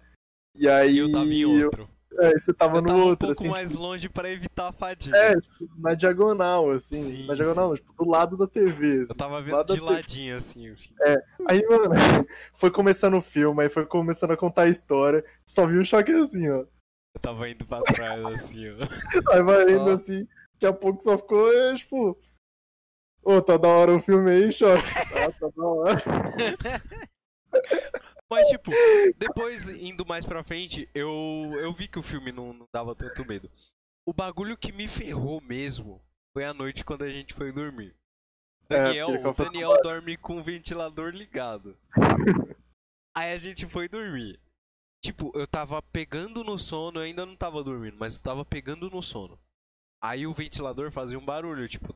[0.56, 0.96] E aí.
[0.96, 1.90] E eu tava em eu- outro.
[2.20, 3.50] é, você tava Eu no tava um outro, pouco assim.
[3.52, 5.18] mais tipo, longe pra evitar a fadiga.
[5.18, 6.94] É, tipo, na diagonal, assim.
[7.02, 9.00] Sim, na diagonal, não, tipo, do lado da TV.
[9.00, 9.14] Eu assim.
[9.16, 9.86] tava Lá vendo de TV.
[9.86, 10.72] ladinho assim.
[10.72, 10.98] o filme.
[11.50, 11.94] Aí, mano,
[12.56, 15.26] foi começando o filme, aí foi começando a contar a história.
[15.46, 16.66] Só vi o choque assim, ó.
[17.16, 18.76] Eu tava indo pra trás assim, ó.
[19.34, 22.18] Aí vai indo assim, daqui a pouco só ficou, é, tipo.
[23.22, 24.82] Ô, tá da hora o filme aí, choque.
[25.20, 26.02] Ah, tá da hora.
[28.32, 28.72] Mas, tipo,
[29.18, 33.26] depois, indo mais pra frente, eu, eu vi que o filme não, não dava tanto
[33.26, 33.50] medo.
[34.08, 36.02] O bagulho que me ferrou mesmo
[36.34, 37.96] foi a noite quando a gente foi dormir.
[38.70, 41.76] É, Daniel, ficava Daniel dorme com o ventilador ligado.
[43.16, 44.40] Aí a gente foi dormir.
[45.02, 48.90] Tipo, eu tava pegando no sono, eu ainda não tava dormindo, mas eu tava pegando
[48.90, 49.40] no sono.
[50.02, 51.94] Aí o ventilador fazia um barulho, tipo.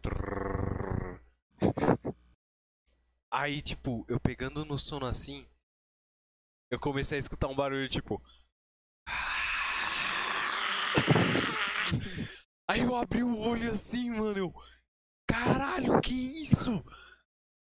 [3.31, 5.45] Aí, tipo, eu pegando no sono assim,
[6.71, 8.21] eu comecei a escutar um barulho tipo.
[12.67, 14.37] Aí eu abri o olho assim, mano.
[14.37, 14.53] Eu,
[15.27, 16.83] Caralho, que isso?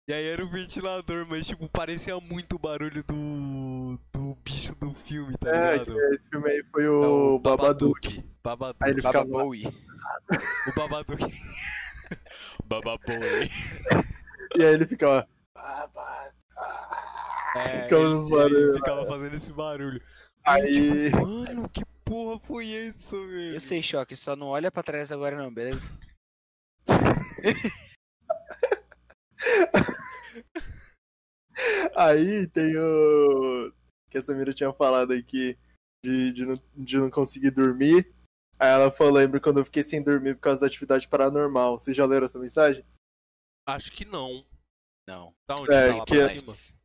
[0.07, 3.99] E aí era o ventilador, mas tipo, parecia muito o barulho do.
[4.13, 5.93] do bicho do filme, tá É, ligado?
[5.95, 8.23] que esse filme aí foi É o Babadook.
[8.43, 8.77] Babadook.
[8.83, 9.25] Aí ele ficava.
[9.27, 11.23] O Babadook.
[12.65, 13.49] Bababoy.
[14.57, 15.27] E aí ele ficava.
[17.55, 18.73] É, Ficava ele, no ele barulho.
[18.73, 20.01] ficava fazendo esse barulho.
[20.43, 20.71] Aí, Aí.
[20.71, 23.55] tipo, mano, que porra foi isso, velho?
[23.55, 25.89] Eu sei, Choque, só não olha pra trás agora não, beleza?
[31.95, 33.71] Aí tem o.
[34.09, 35.57] Que a Samira tinha falado aqui
[36.03, 38.13] de, de, não, de não conseguir dormir.
[38.59, 41.79] Aí ela falou: lembra quando eu fiquei sem dormir por causa da atividade paranormal.
[41.79, 42.85] Vocês já leram essa mensagem?
[43.67, 44.45] Acho que não.
[45.07, 45.33] Não.
[45.47, 46.75] Tá onde É, tá lá que pra é- cima?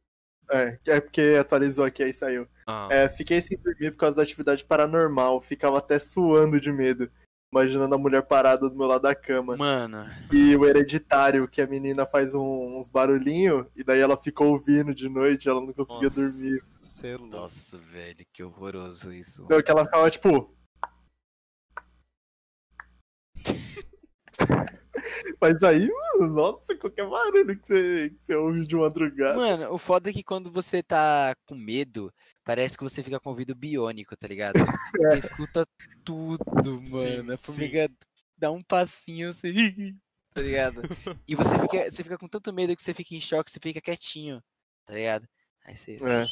[0.52, 2.48] É, é porque atualizou aqui aí saiu.
[2.66, 2.88] Ah.
[2.90, 5.40] É, fiquei sem dormir por causa da atividade paranormal.
[5.40, 7.10] Ficava até suando de medo.
[7.54, 9.56] Imaginando a mulher parada do meu lado da cama.
[9.56, 14.50] Mano, E o hereditário, que a menina faz um- uns barulhinhos, e daí ela ficou
[14.52, 16.58] ouvindo de noite, ela não conseguia Nossa, dormir.
[17.02, 19.42] é nossa, velho, que horroroso isso.
[19.46, 20.54] Então que ela ficava tipo.
[25.40, 29.36] Mas aí, mano, nossa, qualquer barulho que você, que você ouve de madrugada.
[29.36, 32.12] Mano, o foda é que quando você tá com medo,
[32.50, 34.54] parece que você fica com ouvido biônico, tá ligado?
[35.14, 35.64] Você escuta
[36.04, 37.32] tudo, Sim, mano.
[37.34, 37.42] A sim.
[37.42, 37.88] formiga
[38.36, 39.52] dá um passinho assim,
[40.34, 40.82] tá ligado?
[41.28, 43.80] E você fica, você fica com tanto medo que você fica em choque, você fica
[43.80, 44.42] quietinho,
[44.84, 45.28] tá ligado?
[45.64, 45.94] Aí você.
[45.94, 46.26] É.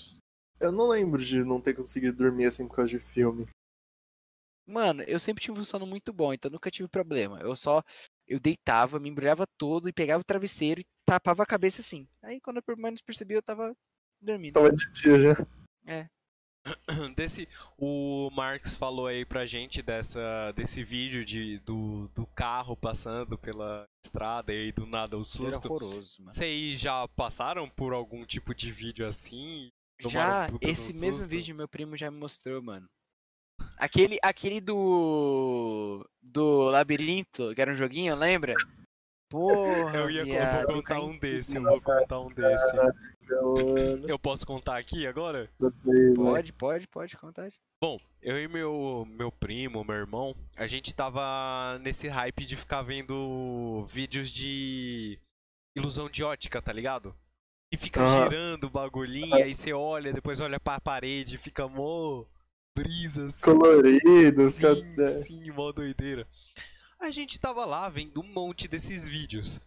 [0.58, 3.46] Eu não lembro de não ter conseguido dormir assim por causa de filme.
[4.66, 7.38] Mano, eu sempre tive um sono muito bom, então nunca tive problema.
[7.38, 7.80] Eu só.
[8.26, 12.08] Eu deitava, me embrulhava todo e pegava o travesseiro e tapava a cabeça assim.
[12.20, 13.72] Aí quando eu menos percebi, eu tava
[14.20, 14.54] dormindo.
[14.54, 15.46] Tava de dia já.
[17.16, 17.48] Desse,
[17.78, 23.86] o Marx falou aí pra gente dessa, desse vídeo de, do, do carro passando pela
[24.04, 25.72] estrada e aí do nada o Era susto.
[25.72, 26.34] horroroso, mano.
[26.34, 29.70] Vocês já passaram por algum tipo de vídeo assim?
[30.00, 31.28] Já, esse mesmo susto?
[31.28, 32.86] vídeo meu primo já me mostrou, mano.
[33.76, 36.08] Aquele, aquele do.
[36.22, 38.54] Do labirinto, que era um joguinho, lembra?
[39.28, 42.72] Porra, Eu ia viado, vou contar um desse, eu vou contar um desse.
[44.08, 45.50] Eu posso contar aqui agora?
[46.16, 47.50] Pode, pode, pode contar.
[47.82, 52.82] Bom, eu e meu, meu primo, meu irmão, a gente tava nesse hype de ficar
[52.82, 55.18] vendo vídeos de
[55.76, 57.14] ilusão de ótica, tá ligado?
[57.72, 58.06] E fica Ah.
[58.24, 62.24] girando o bagulhinho, aí você olha, depois olha pra parede, fica mó
[62.76, 63.44] brisa assim.
[63.44, 66.26] Colorido, Sim, fica- sim, mó doideira.
[67.00, 69.60] A gente tava lá vendo um monte desses vídeos.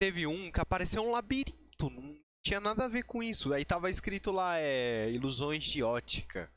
[0.00, 3.52] Teve um que apareceu um labirinto, não tinha nada a ver com isso.
[3.52, 5.10] Aí tava escrito lá, é.
[5.10, 6.50] Ilusões de ótica.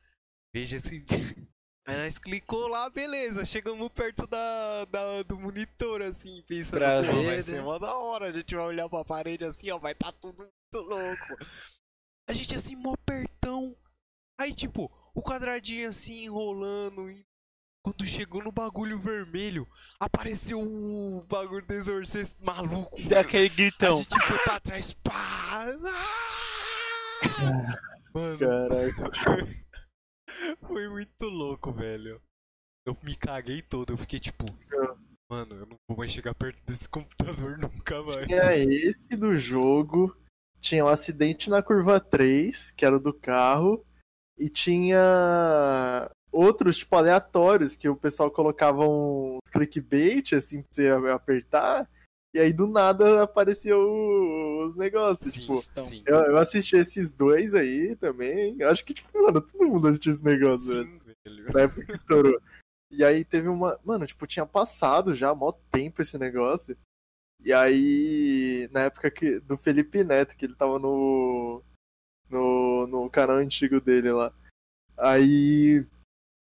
[0.53, 1.47] Veja esse vídeo.
[1.88, 7.14] Aí nós clicou lá, beleza, chegamos perto da, da- do monitor, assim, pensando, Pra ver,
[7.14, 7.41] vai né?
[7.43, 10.35] ser mó da hora, a gente vai olhar pra parede assim, ó, vai tá tudo
[10.39, 11.38] muito louco.
[12.27, 13.77] A gente assim, mó pertão.
[14.41, 17.23] Aí, tipo, o quadradinho assim, enrolando, e
[17.86, 19.68] Quando chegou no bagulho vermelho,
[19.99, 22.99] apareceu o bagulho do exorcista maluco.
[23.07, 23.98] Dá aquele A gritão.
[23.98, 25.14] gente foi pra trás, pá!
[25.14, 25.76] Ah!
[28.12, 29.12] Mano, Caraca.
[30.68, 32.20] foi muito louco, velho.
[32.88, 34.45] Eu me caguei todo, eu fiquei tipo,
[35.30, 38.26] mano, eu não vou mais chegar perto desse computador nunca mais.
[38.26, 40.18] Tinha esse do jogo,
[40.60, 43.86] tinha um acidente na curva 3, que era o do carro,
[44.40, 51.90] e tinha outros, tipo, aleatórios, que o pessoal colocava uns clickbait, assim, pra você apertar,
[52.36, 53.80] e aí do nada apareciam
[54.68, 55.82] os negócios, Sim, tipo...
[55.82, 56.03] sim.
[56.06, 58.57] Eu, eu assisti esses dois aí também.
[58.60, 60.86] Eu acho que, tipo, mano, todo mundo assistiu esse negócio, velho.
[60.86, 61.53] Sim, velho.
[61.53, 62.41] Na época que estourou.
[62.91, 63.80] E aí teve uma.
[63.86, 66.78] Mano, tipo, tinha passado já há mó tempo esse negócio.
[67.41, 71.64] E aí, na época que, do Felipe Neto, que ele tava no.
[72.30, 74.34] No, no canal antigo dele lá.
[74.98, 75.86] Aí.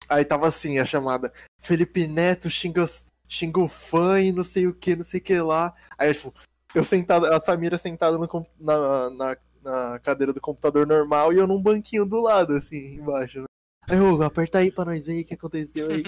[0.09, 1.33] Aí tava assim a chamada.
[1.59, 2.85] Felipe Neto xinga,
[3.29, 5.75] xinga o fã e não sei o que, não sei o que lá.
[5.97, 6.33] Aí, tipo,
[6.75, 8.29] eu sentado, a Samira sentada no,
[8.59, 13.41] na, na, na cadeira do computador normal e eu num banquinho do lado, assim, embaixo,
[13.41, 13.47] né?
[13.89, 16.03] Aí, Hugo, aperta aí pra nós ver o que aconteceu aí.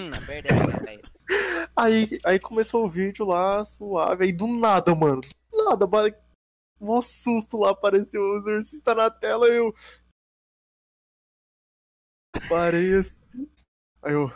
[1.75, 5.21] Aí, aí começou o vídeo lá, suave, aí do nada, mano.
[5.51, 5.87] Do nada,
[6.79, 9.73] mó susto lá, apareceu o exorcista na tela e eu.
[12.49, 13.49] Parei assim.
[14.03, 14.31] Aí eu.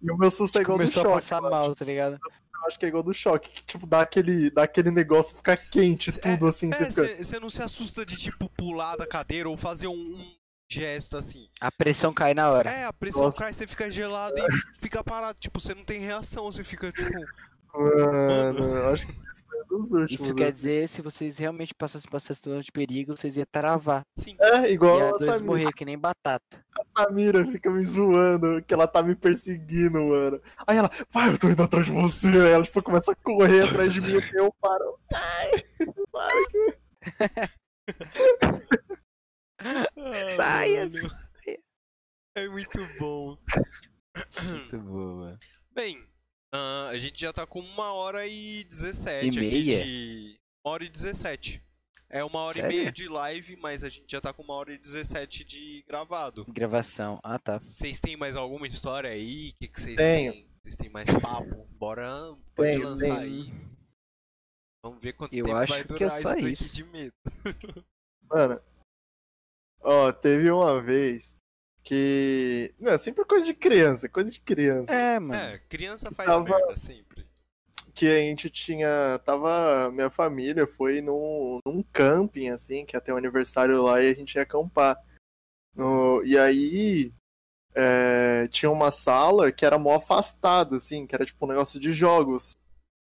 [0.00, 1.22] E o meu susto é igual Começou do a choque.
[1.22, 2.14] passar eu mal, tá ligado?
[2.14, 5.56] Eu acho que é igual do choque, que tipo, dá aquele, dá aquele negócio, fica
[5.56, 7.24] quente, tudo assim, você fica.
[7.24, 10.36] Você não se assusta de, tipo, pular da cadeira ou fazer um, um
[10.70, 11.48] gesto assim.
[11.60, 12.70] A pressão cai na hora.
[12.70, 13.38] É, a pressão Nossa.
[13.38, 15.38] cai, você fica gelado e fica parado.
[15.40, 17.10] Tipo, você não tem reação, você fica, tipo.
[17.78, 20.10] Mano, eu acho que esse foi um dos últimos.
[20.26, 20.52] Isso quer assim.
[20.54, 24.02] dizer, se vocês realmente passassem por essa situação de perigo, vocês iam travar.
[24.16, 24.36] Sim.
[24.40, 25.44] É, igual a a dois Samira.
[25.44, 26.64] morrer que nem batata.
[26.78, 30.40] A Samira fica me zoando, que ela tá me perseguindo, mano.
[30.66, 32.26] Aí ela, vai, eu tô indo atrás de você.
[32.26, 34.98] Aí ela, tipo, começa a correr atrás de mim e eu paro.
[35.10, 35.50] Sai!
[36.12, 36.78] Para que
[39.60, 39.86] Ah,
[40.36, 41.10] Saia, mano.
[42.36, 43.36] É muito bom.
[44.48, 45.38] Muito boa.
[45.72, 46.07] Bem,
[46.52, 49.84] ah, a gente já tá com uma hora e 17 E aqui meia?
[49.84, 50.40] de.
[50.64, 51.62] Uma hora e 17.
[52.10, 52.70] É uma hora Sério?
[52.72, 55.84] e meia de live, mas a gente já tá com uma hora e 17 de
[55.86, 56.46] gravado.
[56.48, 57.20] Gravação.
[57.22, 57.60] Ah, tá.
[57.60, 59.50] Vocês têm mais alguma história aí?
[59.50, 60.48] O que vocês têm?
[60.62, 61.66] Vocês têm mais papo?
[61.72, 63.20] Bora, pode Tenho, lançar tenho.
[63.20, 63.52] aí.
[64.82, 67.14] Vamos ver quanto Eu tempo acho vai que é durar só isso daqui de medo.
[68.30, 68.60] Mano,
[69.80, 71.37] ó, teve uma vez
[71.88, 72.74] que.
[72.78, 74.92] Não, é sempre coisa de criança, coisa de criança.
[74.92, 75.34] É, mano.
[75.34, 77.26] É, criança faz Tava- merda sempre.
[77.94, 79.18] Que a gente tinha.
[79.24, 79.90] Tava.
[79.90, 84.14] Minha família foi num, num camping, assim, que ia ter um aniversário lá e a
[84.14, 85.02] gente ia acampar.
[85.74, 87.10] No, e aí.
[87.74, 91.92] é, tinha uma sala que era mó afastada, assim, que era tipo um negócio de
[91.92, 92.52] jogos.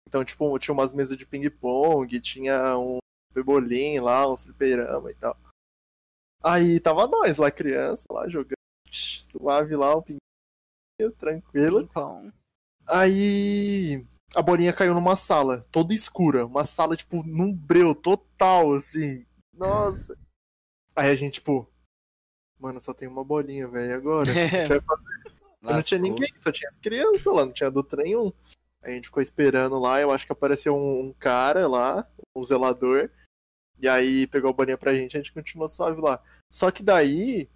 [0.07, 2.99] Então, tipo, tinha umas mesas de ping-pong, tinha um
[3.33, 5.35] pebolim lá, um fliperama e tal.
[6.43, 8.58] Aí tava nós lá, criança, lá jogando
[9.29, 10.17] suave lá, um ping
[11.17, 11.81] tranquilo.
[11.81, 12.33] Ping-pong.
[12.87, 16.45] Aí a bolinha caiu numa sala, toda escura.
[16.45, 19.25] Uma sala, tipo, num breu total, assim.
[19.53, 20.17] Nossa.
[20.95, 21.69] Aí a gente, tipo,
[22.59, 23.91] mano, só tem uma bolinha, velho.
[23.91, 24.29] e Agora?
[25.61, 28.31] O não tinha ninguém, só tinha as crianças lá, não tinha adulto nenhum.
[28.81, 32.41] Aí a gente ficou esperando lá, eu acho que apareceu um, um cara lá, um
[32.41, 33.09] zelador.
[33.77, 36.23] E aí pegou a bolinha pra gente e a gente continuou suave lá.
[36.49, 37.49] Só que daí,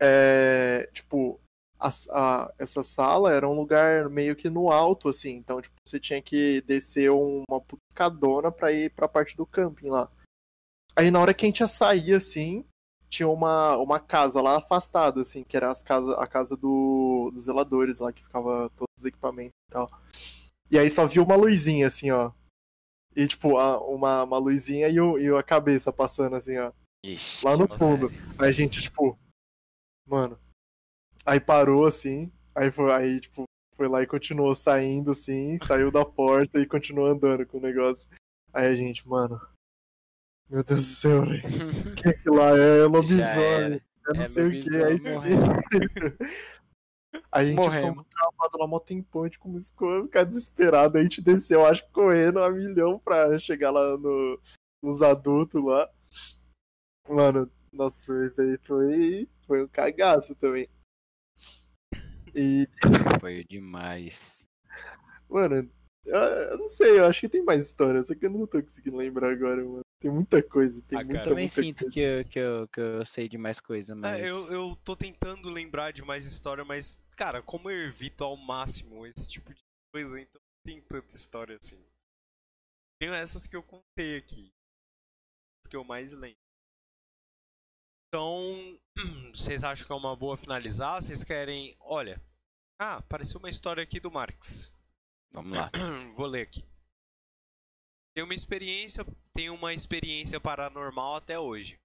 [0.00, 1.40] é, tipo,
[1.78, 5.30] a- a- essa sala era um lugar meio que no alto, assim.
[5.36, 10.10] Então, tipo, você tinha que descer uma escadona pra ir pra parte do camping lá.
[10.94, 12.64] Aí na hora que a gente ia sair, assim,
[13.08, 17.44] tinha uma, uma casa lá afastada, assim, que era as casa, a casa do, dos
[17.44, 19.90] zeladores lá, que ficava todos os equipamentos e tal.
[20.70, 22.32] E aí só viu uma luzinha, assim, ó.
[23.14, 26.72] E, tipo, a- uma, uma luzinha e, o, e a cabeça passando, assim, ó.
[27.04, 27.44] Ixi.
[27.44, 27.78] Lá no Nossa.
[27.78, 28.06] fundo.
[28.42, 29.16] Aí a gente, tipo,
[30.06, 30.38] mano.
[31.24, 32.32] Aí parou, assim.
[32.54, 37.06] Aí foi, aí, tipo, foi lá e continuou saindo, assim, saiu da porta e continuou
[37.08, 38.08] andando com o negócio.
[38.52, 39.38] Aí a gente, mano.
[40.48, 41.42] Meu Deus do céu, velho.
[41.42, 42.80] O que é que lá é?
[42.80, 43.82] É lobisomem.
[44.06, 44.76] Eu não É sei o que.
[44.76, 45.00] Aí,
[47.32, 47.90] a gente Morremos.
[47.90, 50.96] ficou travado lá mó tempão, a gente começou a ficar desesperado.
[50.96, 54.40] A gente desceu, acho que correndo a milhão pra chegar lá no,
[54.82, 55.88] nos adultos lá.
[57.08, 60.68] Mano, nossa, isso aí foi, foi um cagaço também.
[62.34, 62.68] E,
[63.20, 64.46] Foi demais.
[65.28, 65.70] mano,
[66.04, 68.62] eu, eu não sei, eu acho que tem mais história, só que eu não tô
[68.62, 69.80] conseguindo lembrar agora, mano.
[70.00, 71.30] Tem muita coisa, tem Ah, muita, cara.
[71.30, 71.92] Também muita sinto coisa.
[71.92, 74.20] que eu, que, eu, que eu sei de mais coisa, mas.
[74.20, 78.36] É, eu, eu tô tentando lembrar de mais história, mas, cara, como eu evito ao
[78.36, 79.62] máximo esse tipo de
[79.94, 81.82] coisa, então não tem tanta história assim.
[83.00, 84.52] Tenho essas que eu contei aqui.
[85.64, 86.36] As que eu mais lembro.
[88.08, 88.78] Então,
[89.34, 91.00] vocês acham que é uma boa finalizar?
[91.00, 91.74] Vocês querem.
[91.80, 92.20] Olha.
[92.80, 94.72] Ah, apareceu uma história aqui do Marx.
[95.32, 95.70] Vamos lá.
[96.14, 96.62] Vou ler aqui.
[98.14, 101.78] Tem uma experiência, tem uma experiência paranormal até hoje.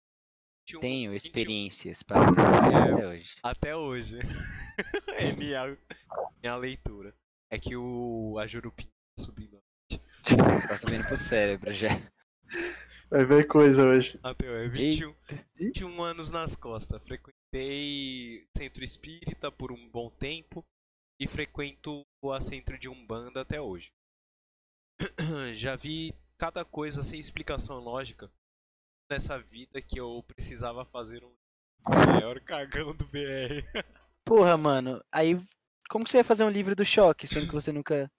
[0.70, 2.94] 21 Tenho 21 experiências para É.
[2.94, 3.36] até hoje.
[3.44, 4.20] Até hoje.
[5.18, 5.78] é minha,
[6.42, 7.14] minha leitura.
[7.50, 9.62] É que o a Jurupinha tá subindo.
[10.68, 11.90] Tá subindo pro cérebro já.
[13.12, 14.18] Vai ver coisa hoje.
[14.24, 14.70] Até hoje.
[14.70, 15.16] 21,
[15.56, 17.06] 21 anos nas costas.
[17.06, 20.66] Frequentei centro espírita por um bom tempo
[21.20, 23.92] e frequento a centro de Umbanda até hoje.
[25.54, 28.32] Já vi cada coisa sem explicação lógica
[29.12, 31.34] nessa vida que eu precisava fazer um
[31.90, 33.62] maior cagão do BR.
[34.24, 35.38] Porra, mano, aí
[35.90, 38.10] como que você ia fazer um livro do choque, sendo que você nunca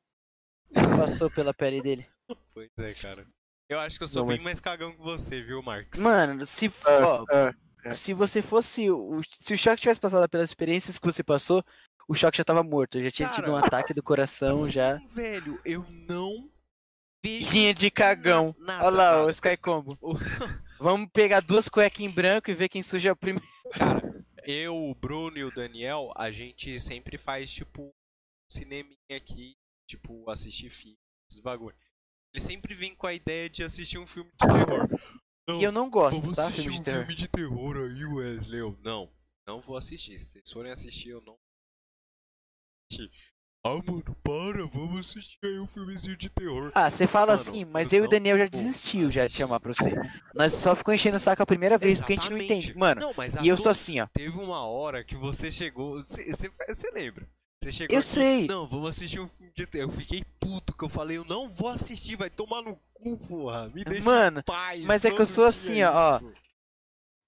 [0.99, 2.07] passou pela pele dele?
[2.53, 3.27] Pois é, cara.
[3.73, 5.99] Eu acho que eu sou Não, bem mas- mais cagão que você, viu, Marx?
[5.99, 7.25] Mano, se, É, ó,
[7.85, 7.95] é.
[7.95, 8.91] se você fosse.
[8.91, 11.65] O, se o choque tivesse passado pelas experiências que você passou,
[12.09, 13.03] o choque já tava morto.
[13.03, 14.95] Já tinha tido um Cara, ataque do coração Sim, já.
[15.15, 16.51] velho, eu não
[17.25, 18.55] vejo Vinha de cagão.
[18.59, 19.27] na- nada, Olha lá, nada.
[19.27, 19.99] o Sky Combo.
[20.81, 23.47] Vamos pegar duas cuecas em branco e ver quem suja primeiro.
[23.73, 27.91] Cara, eu, o Bruno e o Daniel, a gente sempre faz, tipo,
[28.51, 29.55] cineminha aqui,
[29.89, 30.99] tipo, assistir filmes,
[31.31, 31.77] esses bagulho.
[32.35, 34.89] Ele sempre vem com a ideia de assistir um filme de terror.
[35.49, 36.47] Não, E eu não gosto, vamos tá?
[36.47, 37.01] assistir Filme de um terror.
[37.01, 38.61] filme de terror aí, Wesley.
[38.61, 39.13] Eu, não,
[39.47, 40.19] não vou assistir.
[40.19, 41.37] Se vocês forem assistir, eu não.
[43.65, 46.73] Ah, mano, para, vamos assistir aí um filmezinho de terror.
[46.75, 49.33] Ah, você fala Mano, assim, mas eu eu e o Daniel já desistiu já de
[49.35, 49.95] chamar pra você.
[50.35, 52.67] Nós só ficou enchendo o saco a primeira vez, porque a gente não Exatamente.
[52.69, 52.79] entende.
[52.79, 54.07] Mano, Não, mas e eu sou assim, ó.
[54.13, 56.03] Teve uma hora que você chegou.
[56.03, 57.29] Você lembra?
[57.63, 58.47] Você chegou Eu aqui, sei.
[58.49, 59.89] Não, vamos assistir um filme de terror.
[59.89, 63.69] Eu fiquei puto que eu falei, eu não vou assistir, vai tomar no cu, porra.
[63.69, 64.83] Me deixa Mano, em paz.
[64.85, 66.17] mas é que eu sou assim, ó, ó.
[66.17, 66.33] isso.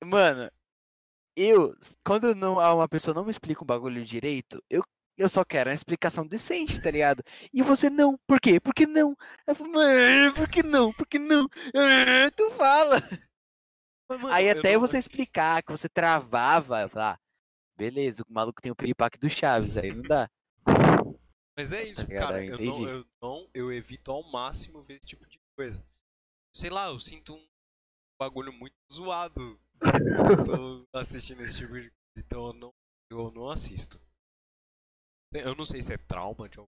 [0.05, 0.51] Mano,
[1.37, 4.83] eu, quando não, uma pessoa não me explica um bagulho direito, eu,
[5.17, 7.23] eu só quero uma explicação decente, tá ligado?
[7.53, 8.19] E você não.
[8.27, 8.59] Por quê?
[8.59, 9.17] Por que não?
[9.47, 10.93] Eu falo, mano, por que não?
[10.93, 11.49] Por que não?
[11.77, 13.01] Ah, Tu fala.
[14.11, 17.19] Mas, mano, Aí até não- você explicar que você travava, ah,
[17.77, 20.29] beleza, o maluco tem o piripaque do Chaves, aí não dá.
[21.57, 22.21] Mas é isso, ligado?
[22.21, 22.45] cara.
[22.45, 23.51] Eu Eu não, eu não.
[23.55, 25.85] Eu evito ao máximo ver esse tipo de coisa.
[26.57, 27.47] Sei lá, eu sinto um
[28.21, 29.61] bagulho muito zoado.
[30.47, 31.95] Tô assistindo esse tipo de coisa.
[32.19, 32.71] Então eu não,
[33.11, 34.01] eu não assisto.
[35.33, 36.69] Eu não sei se é trauma de algum.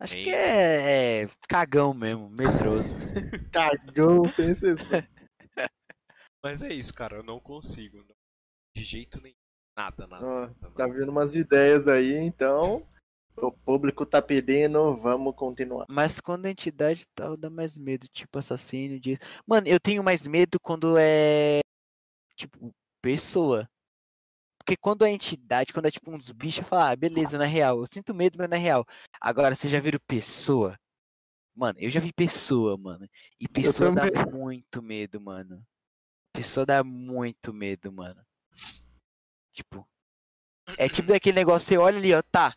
[0.00, 2.92] Acho Bem- que é, é cagão mesmo, medroso.
[3.52, 4.86] Cagão sem exceção.
[6.44, 7.16] Mas é isso, cara.
[7.18, 7.98] Eu não consigo.
[7.98, 8.21] não-
[8.74, 9.36] De jeito nenhum.
[9.76, 10.26] Nada, nada.
[10.26, 12.86] Nada, tá vendo umas ideias aí, então.
[13.36, 15.86] O público tá pedindo, vamos continuar.
[15.88, 19.18] Mas quando a entidade tal dá mais medo, tipo assassino, de...
[19.46, 21.60] Mano, eu tenho mais medo quando é
[22.36, 22.70] tipo
[23.00, 23.68] pessoa.
[24.58, 27.80] Porque quando é entidade, quando é tipo uns bichos, eu falo, ah, beleza, na real,
[27.80, 28.86] eu sinto medo, mas na real.
[29.20, 30.78] Agora, você já viram pessoa?
[31.54, 33.08] Mano, eu já vi pessoa, mano.
[33.40, 35.66] E pessoa dá muito medo, mano.
[36.32, 38.22] Pessoa dá muito medo, mano.
[39.52, 39.86] Tipo.
[40.78, 42.56] É tipo daquele negócio, você olha ali, ó, tá.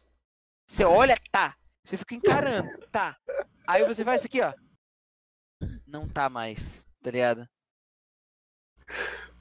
[0.69, 1.57] Você olha, tá.
[1.83, 3.17] Você fica encarando, tá.
[3.67, 4.53] Aí você faz isso aqui, ó.
[5.87, 7.47] Não tá mais, tá ligado?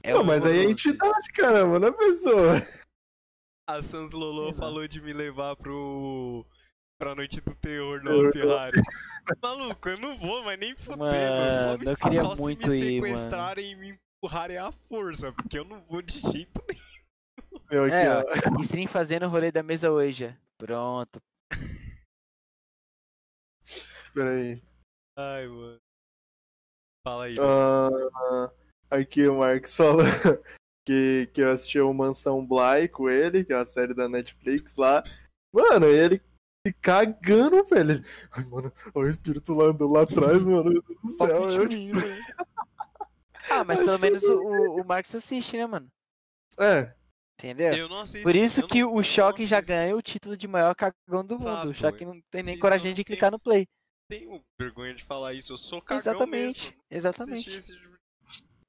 [0.03, 2.53] É Não, mas aí é entidade, caramba, não é pessoa.
[3.67, 6.45] A Sans Lolo falou de me levar pro.
[6.99, 8.31] pra noite do terror Terror.
[8.31, 8.81] Ferrari.
[9.41, 10.99] Maluco, eu não vou, mas nem fudendo.
[10.99, 13.17] só Mano, me, eu queria só muito se me ir, mano.
[13.17, 16.84] sequestrarem e me empurrarem à força, porque eu não vou de jeito nenhum.
[17.69, 18.23] Meu, aqui, É, ó.
[18.57, 18.61] ó.
[18.61, 20.27] Stream fazendo o rolê da mesa hoje.
[20.27, 20.37] já.
[20.57, 21.19] Pronto.
[24.13, 24.61] Peraí.
[25.17, 25.77] Ai, mano.
[27.05, 27.35] Fala aí.
[27.39, 28.51] Ah,
[28.89, 30.03] aqui o Marcos falou
[30.87, 34.75] que, que eu assisti o Mansão Bly com ele, que é a série da Netflix
[34.75, 35.03] lá.
[35.53, 36.21] Mano, ele
[36.65, 38.01] se cagando, velho.
[38.31, 40.71] Ai, mano, olha o espírito lá andando lá atrás, mano.
[40.71, 41.49] Meu Deus do céu.
[41.49, 41.69] Eu,
[43.51, 45.87] Ah, mas pelo menos o, o, o Marcos assiste, né, mano?
[46.57, 46.93] é,
[47.37, 47.73] Entendeu?
[47.75, 48.23] Eu não assisto.
[48.23, 51.33] Por isso eu que não- o Choque já ganha o título de maior cagão do
[51.35, 51.41] mundo.
[51.41, 53.67] Exato, O Choque não tem nem coragem de clicar no play.
[54.09, 55.51] tenho vergonha de falar isso.
[55.53, 56.83] Eu sou cagão Exatamente, mesmo.
[56.89, 57.49] exatamente.
[57.57, 57.79] Esse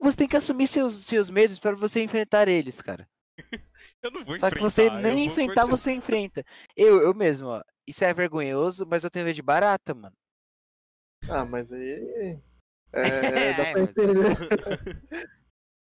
[0.00, 3.08] Você tem que assumir seus, seus medos para você enfrentar eles, cara.
[4.02, 4.70] Eu não vou Só que enfrentar.
[4.70, 5.76] você eu nem vou enfrentar, continuar.
[5.78, 6.44] você enfrenta.
[6.76, 7.62] Eu, eu mesmo, ó.
[7.86, 10.16] Isso é vergonhoso, mas eu tenho medo de barata, mano.
[11.30, 12.38] ah, mas aí.
[12.92, 13.02] É,
[13.56, 14.36] dá pra mas- entender.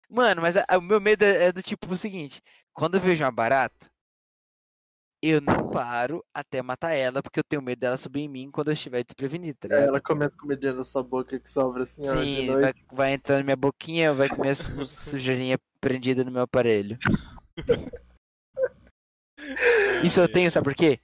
[0.09, 2.43] Mano, mas a- a- o meu medo é é do tipo o seguinte:
[2.73, 3.91] quando eu vejo uma barata,
[5.23, 8.69] eu não paro até matar ela, porque eu tenho medo dela subir em mim quando
[8.69, 12.03] eu estiver desprevenido, tá É, ela começa com medinha da sua boca que sobra assim,
[12.03, 16.43] Sim, vai, vai entrar na minha boquinha, vai comer a su- sujeirinha prendida no meu
[16.43, 16.99] aparelho.
[20.03, 20.99] Isso eu tenho, sabe por quê?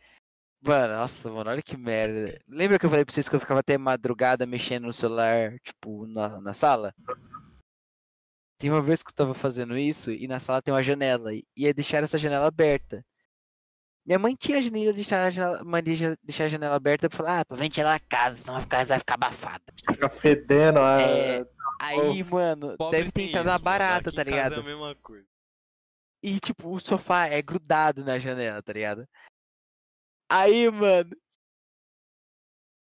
[0.60, 2.36] Mano, nossa, mano, olha que merda.
[2.48, 6.06] Lembra que eu falei pra vocês que eu ficava até madrugada mexendo no celular, tipo,
[6.08, 6.92] na, na sala?
[8.58, 11.44] Tem uma vez que eu tava fazendo isso e na sala tem uma janela e
[11.56, 13.04] ia deixar essa janela aberta.
[14.04, 17.16] Minha mãe tinha a janela, deixar a janela, mania de deixar a janela aberta pra
[17.16, 19.62] falar, ah, pra ventilar a casa, senão a casa vai ficar abafada.
[19.88, 21.00] Fica fedendo, a...
[21.00, 21.46] É.
[21.80, 23.58] Aí, mano, Pobre deve ter entrado mano.
[23.60, 24.54] barata, tá ligado?
[24.54, 25.26] É a mesma coisa.
[26.22, 29.06] E, tipo, o sofá é grudado na janela, tá ligado?
[30.28, 31.10] Aí, mano.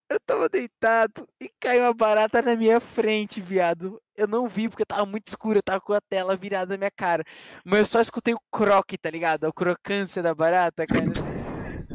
[0.10, 4.02] Eu tava deitado e caiu uma barata na minha frente, viado.
[4.16, 6.92] Eu não vi porque tava muito escuro, eu tava com a tela virada na minha
[6.92, 7.24] cara.
[7.66, 9.46] Mas eu só escutei o croque, tá ligado?
[9.46, 11.06] A crocância da barata, cara.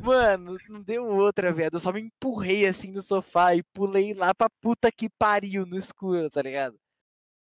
[0.03, 1.75] Mano, não deu outra, viado.
[1.75, 5.79] Eu só me empurrei assim no sofá e pulei lá pra puta que pariu no
[5.79, 6.79] escuro, tá ligado?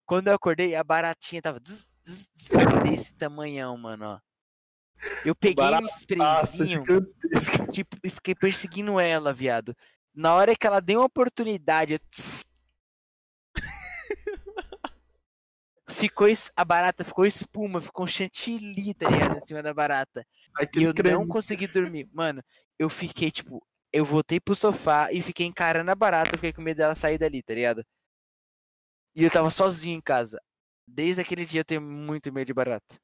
[0.06, 2.52] Quando eu acordei, a baratinha tava zzz, zzz, zzz,
[2.84, 4.20] desse tamanhão, mano, ó.
[5.26, 7.68] Eu peguei um Barataça sprayzinho, gigantesca.
[7.68, 9.76] tipo, e fiquei perseguindo ela, viado.
[10.14, 12.44] Na hora que ela deu uma oportunidade, tss.
[15.90, 20.26] ficou es- a barata ficou espuma, ficou um chantilly, tá ligado, em cima da barata.
[20.60, 21.18] E Aquele eu creme.
[21.18, 22.08] não consegui dormir.
[22.14, 22.44] Mano,
[22.78, 26.78] eu fiquei, tipo, eu voltei pro sofá e fiquei encarando a barata, fiquei com medo
[26.78, 27.86] dela sair dali, tá ligado?
[29.16, 30.42] E eu tava sozinho em casa.
[30.88, 33.00] Desde aquele dia eu tenho muito medo de barata.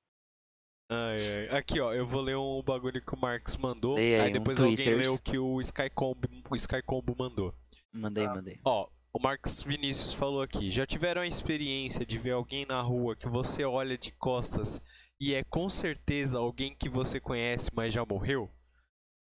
[0.89, 1.57] Ai, ai.
[1.57, 3.97] Aqui, ó, eu vou ler um bagulho que o Marcos mandou.
[3.97, 4.97] Aí, aí um depois alguém Twitters.
[4.97, 7.53] lê o que o Skycombo, o Skycombo mandou.
[7.93, 8.33] Mandei, Ah.
[8.33, 8.59] mandei.
[8.65, 10.71] Ó, o Marcos Vinícius falou aqui.
[10.71, 14.81] Já tiveram a experiência de ver alguém na rua que você olha de costas
[15.21, 18.49] e é com certeza alguém que você conhece, mas já morreu?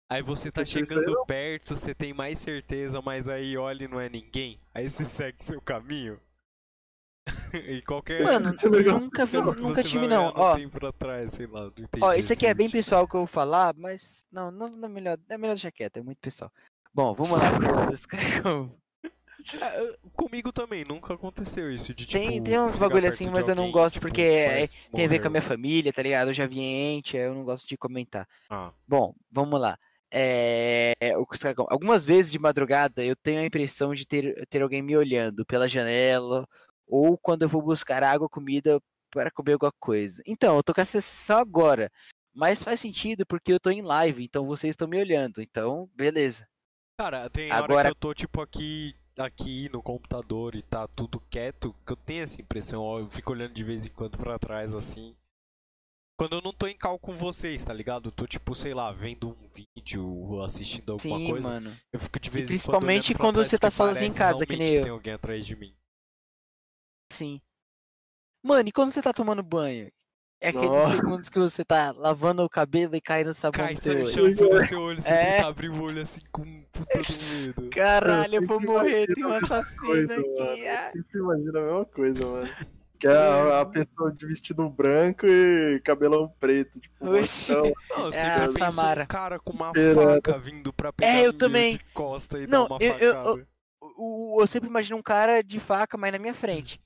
[0.10, 4.08] Aí você tá chegando perto, você tem mais certeza, mas aí olha e não é
[4.08, 4.62] ninguém.
[4.74, 6.18] Aí você segue seu caminho.
[7.68, 8.24] e qualquer.
[8.24, 9.00] Mano, Isso é legal.
[9.00, 10.32] nunca vi, nunca você tive não.
[10.36, 12.78] Ó, tempo pra trás, sei lá, não entendi ó, isso aqui é bem tipo.
[12.78, 15.98] pessoal que eu vou falar, mas não, não, não é melhor, é melhor deixar quieto,
[15.98, 16.52] é muito pessoal.
[16.94, 17.50] Bom, vamos lá.
[18.46, 18.78] eu-
[20.16, 22.24] comigo também, nunca aconteceu isso de tipo.
[22.24, 25.06] Tem, tem uns bagulho assim, mas eu não alguém, gosto tipo, porque que é- tem
[25.06, 26.30] a ver com a minha família, tá ligado?
[26.30, 28.28] Eu já vi ente, eu não gosto de comentar.
[28.50, 29.78] Ah, Bom, vamos lá.
[30.10, 30.94] É,
[31.70, 35.68] Algumas vezes de madrugada eu tenho a impressão de ter, ter alguém me olhando pela
[35.68, 36.48] janela
[36.88, 38.82] ou quando eu vou buscar água, comida
[39.12, 40.22] para comer alguma coisa.
[40.26, 41.92] Então, eu tô com essa sensação agora,
[42.34, 45.42] mas faz sentido porque eu tô em live, então vocês estão me olhando.
[45.42, 46.48] Então, beleza.
[47.00, 51.20] Cara, tem hora Agora- que eu tô tipo aqui, aqui no computador e tá tudo
[51.30, 54.38] quieto, que eu tenho essa impressão, ó, eu fico olhando de vez em quando pra
[54.40, 55.16] trás assim.
[56.20, 58.08] Quando eu não tô em cal com vocês, tá ligado?
[58.08, 59.36] Eu tô tipo, sei lá, vendo um
[59.78, 61.48] vídeo ou assistindo alguma Sim, coisa.
[61.48, 61.72] mano.
[61.94, 64.74] Eu fico de vez em quando principalmente quando você tá sozinho em casa, que nem
[64.74, 64.82] eu.
[64.82, 65.76] tem alguém atrás de mim.
[67.18, 67.42] Sim.
[68.44, 69.92] Mano, e quando você tá tomando banho?
[70.40, 70.96] É aqueles Nossa.
[70.96, 74.02] segundos que você tá lavando o cabelo e cai no sabão Cai do sai no
[74.02, 74.10] olho.
[74.36, 75.42] shampoo no seu olho, você É.
[75.42, 77.70] abrir o olho assim com um puta do medo.
[77.74, 80.30] Caralho, eu Eu vou morrer, tem um assassino coisa, aqui.
[80.30, 80.52] mano.
[80.68, 80.92] ah.
[80.94, 82.50] Eu sempre imagino a mesma coisa, mano.
[83.00, 86.80] Que é a, a pessoa de vestido branco e cabelão preto.
[86.80, 87.52] Tipo, Oxi.
[87.54, 87.66] Não,
[87.98, 89.04] eu É a Samara.
[89.04, 90.16] um cara com uma Esperando.
[90.16, 91.78] faca vindo pra pegar É, eu também.
[91.78, 93.48] de costa e Não, dar uma eu- eu- facada.
[93.82, 96.82] O- o- eu sempre imagino um cara de faca, mas na minha frente.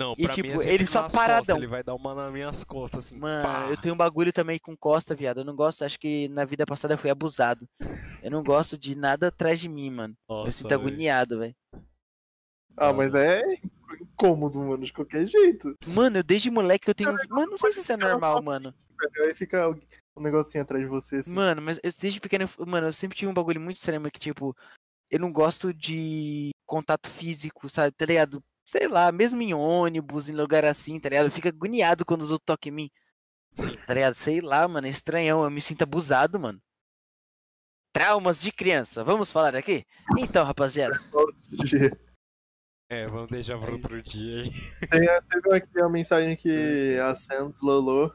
[0.00, 1.38] Não, E, pra tipo, mim é sempre ele só paradão.
[1.38, 3.18] Costas, ele vai dar uma nas minhas costas, assim.
[3.18, 3.66] Mano, pá.
[3.70, 5.38] eu tenho um bagulho também com costa, viado.
[5.40, 7.68] Eu não gosto, acho que na vida passada eu fui abusado.
[8.22, 10.14] Eu não gosto de nada atrás de mim, mano.
[10.28, 10.80] eu Nossa, sinto velho.
[10.80, 11.54] agoniado, velho.
[12.76, 13.40] ah, mas é
[14.00, 15.76] incômodo, mano, de qualquer jeito.
[15.88, 17.12] Mano, eu desde moleque eu tenho.
[17.12, 18.74] uns- Mano, não sei se isso é normal, mano.
[19.20, 19.68] Aí fica
[20.16, 21.32] um negocinho atrás de você, assim.
[21.32, 24.18] Mano, mas eu, desde pequeno, eu- mano, eu sempre tive um bagulho muito estranho, que
[24.18, 24.56] tipo,
[25.08, 27.92] eu não gosto de contato físico, sabe?
[27.92, 28.42] Tá ligado?
[28.66, 31.26] Sei lá, mesmo em ônibus, em lugar assim, tá ligado?
[31.26, 32.90] Eu fico agoniado quando os outros tocam em mim.
[33.86, 34.14] Tá ligado?
[34.14, 36.60] Sei lá, mano, é estranhão, eu me sinto abusado, mano.
[37.92, 39.84] Traumas de criança, vamos falar aqui?
[40.18, 40.98] Então, rapaziada.
[42.90, 44.50] É, vamos deixar pra outro dia aí.
[44.90, 48.14] Tem, teve aqui a mensagem que a Sans Lolo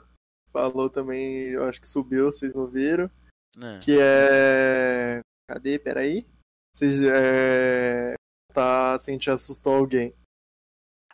[0.54, 3.10] falou também, eu acho que subiu, vocês não viram.
[3.58, 3.80] né?
[3.82, 5.22] Que é.
[5.50, 5.80] Cadê?
[5.80, 6.26] Peraí.
[6.74, 7.02] Vocês.
[7.02, 8.14] É...
[8.54, 10.14] Tá assim, te assustou alguém.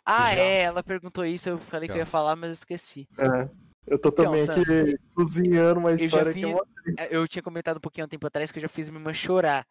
[0.06, 0.40] Ah, Já.
[0.40, 2.02] é, ela perguntou isso, eu falei que eu Já.
[2.02, 3.08] ia falar, mas eu esqueci.
[3.18, 3.48] É.
[3.86, 6.66] Eu tô Então, também Sans, aqui cozinhando uma eu já história que fiz- uma.
[6.98, 9.12] É, Eu tinha comentado um pouquinho um tempo atrás que eu já fiz minha irmã
[9.12, 9.66] chorar.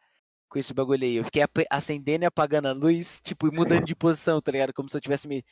[0.47, 1.15] com esse bagulho aí.
[1.17, 4.71] Eu fiquei acendendo e apagando a luz, tipo, e mudando de posição, tá ligado?
[4.73, 5.43] Como se eu tivesse me,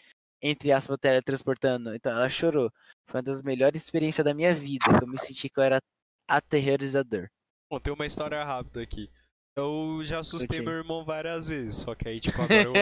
[0.41, 1.93] entre aspas, teletransportando.
[1.95, 2.72] Então ela chorou.
[3.10, 4.85] Foi uma das melhores experiências da minha vida.
[4.97, 5.81] que Eu me senti que eu era
[6.30, 7.27] aterrorizador.
[7.69, 9.10] Bom, tem uma história rápida aqui.
[9.55, 10.65] Eu já assustei Ok.
[10.65, 12.73] meu irmão várias vezes, só que aí, tipo, agora eu,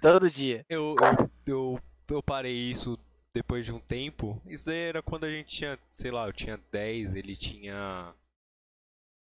[0.00, 0.64] Todo dia.
[0.68, 2.98] eu, eu, eu, eu parei isso
[3.32, 4.40] depois de um tempo.
[4.46, 8.14] Isso daí era quando a gente tinha, sei lá, eu tinha 10, ele tinha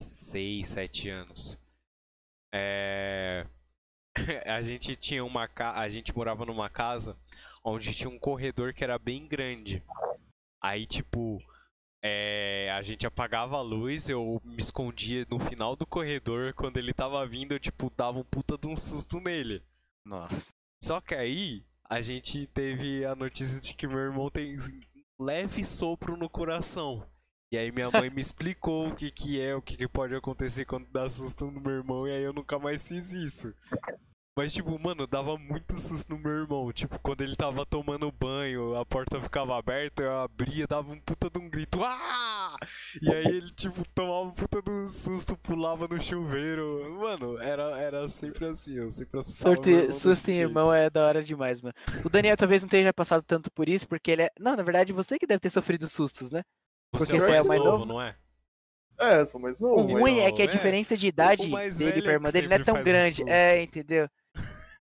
[0.03, 1.59] 6, 7 anos.
[2.55, 3.47] É...
[4.47, 5.73] A gente tinha uma ca...
[5.73, 7.17] a gente morava numa casa
[7.65, 9.83] onde tinha um corredor que era bem grande.
[10.63, 11.39] Aí, tipo,
[12.05, 16.53] é, a gente apagava a luz, eu me escondia no final do corredor.
[16.53, 19.63] Quando ele tava vindo, eu, tipo, dava um puta de um susto nele.
[20.05, 20.51] Nossa.
[20.83, 24.57] Só que aí, a gente teve a notícia de que meu irmão tem
[25.21, 27.07] leve sopro no coração.
[27.53, 30.65] E aí minha mãe me explicou o que que é, o que que pode acontecer
[30.65, 33.55] quando dá susto no meu irmão, e aí eu nunca mais fiz isso.
[34.35, 36.73] Mas, tipo, mano, dava muito susto no meu irmão.
[36.73, 41.29] Tipo, quando ele tava tomando banho, a porta ficava aberta, eu abria, dava um puta
[41.29, 41.79] de um grito.
[41.85, 42.57] Ah!
[43.03, 46.97] E aí ele, tipo, tomava um puta de um susto, pulava no chuveiro.
[46.99, 51.05] Mano, era, era sempre assim, eu sempre assustava irmão Sorte, susto em irmão é da
[51.05, 51.75] hora demais, mano.
[52.03, 54.31] O Daniel talvez não tenha passado tanto por isso, porque ele é.
[54.41, 56.43] Não, na verdade, você que deve ter sofrido sustos, né?
[56.95, 57.85] Você porque é o você é mais o mais novo, novo?
[57.85, 58.17] não é?
[58.99, 59.93] É, sou mais O novo.
[59.93, 60.49] Mas- ruim é que a é.
[60.49, 61.43] diferença de idade
[61.77, 63.23] dele pra é irmã dele não é tão grande.
[63.29, 64.09] É, entendeu?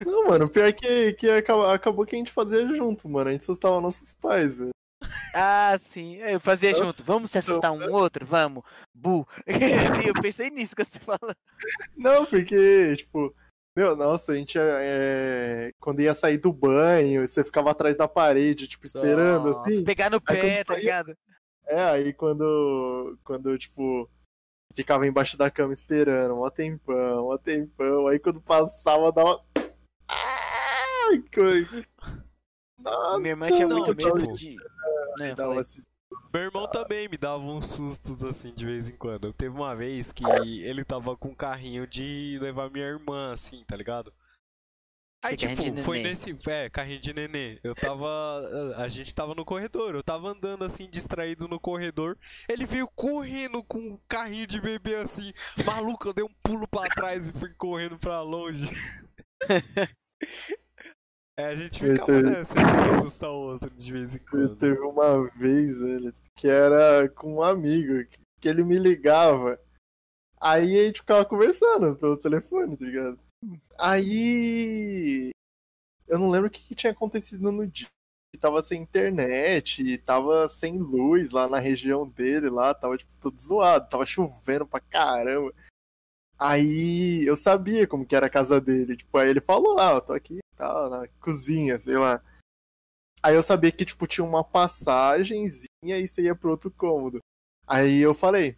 [0.05, 3.29] Não, mano, pior que, que acaba- acabou que a gente fazia junto, mano.
[3.29, 4.69] A gente assustava nossos pais, velho.
[5.33, 6.17] Ah, sim.
[6.17, 7.03] Eu fazia junto.
[7.03, 8.25] Vamos se assustar um outro?
[8.25, 8.63] Vamos.
[8.93, 9.27] Bu.
[10.07, 11.35] eu pensei nisso quando você fala.
[11.95, 13.33] Não, porque, tipo,
[13.75, 18.67] meu, nossa, a gente é, quando ia sair do banho, você ficava atrás da parede,
[18.67, 19.83] tipo, esperando, Nossa, assim.
[19.83, 21.17] Pegar no Aí pé, tá saía- ligado?
[21.67, 24.09] É, aí quando, quando, tipo,
[24.77, 29.41] ficava embaixo da cama esperando, um tempão, um tempão, aí quando passava, dava...
[30.07, 31.83] Ai, coisa...
[32.79, 34.55] Nossa, Minha irmã tinha muito medo tipo, de.
[35.19, 35.81] Eu dava assim,
[36.31, 39.33] Meu irmão também me dava uns sustos assim de vez em quando.
[39.33, 40.23] Teve uma vez que
[40.63, 44.13] ele tava com um carrinho de levar minha irmã, assim, tá ligado?
[45.25, 46.09] Aí, tipo, de foi nenê.
[46.09, 46.37] nesse.
[46.47, 47.59] É, carrinho de nenê.
[47.63, 48.07] Eu tava.
[48.77, 49.95] A gente tava no corredor.
[49.95, 52.17] Eu tava andando assim, distraído no corredor.
[52.47, 55.33] Ele veio correndo com um carrinho de bebê assim.
[55.65, 58.69] Maluco, eu dei um pulo pra trás e fui correndo pra longe.
[61.39, 62.33] É, a gente ficava Entendi.
[62.33, 64.55] nessa de assustar o outro de vez em quando.
[64.55, 69.59] Teve uma vez, velho, que era com um amigo, que, que ele me ligava.
[70.41, 73.19] Aí a gente ficava conversando pelo telefone, tá ligado?
[73.77, 75.31] Aí.
[76.07, 77.87] Eu não lembro o que, que tinha acontecido no dia.
[78.39, 83.89] Tava sem internet, tava sem luz lá na região dele, lá, tava tipo todo zoado,
[83.89, 85.53] tava chovendo pra caramba.
[86.37, 88.95] Aí eu sabia como que era a casa dele.
[88.95, 92.21] Tipo, aí ele falou, ah, eu tô aqui tá, na cozinha, sei lá.
[93.23, 97.19] Aí eu sabia que, tipo, tinha uma passagenzinha e você ia pro outro cômodo.
[97.65, 98.55] Aí eu falei.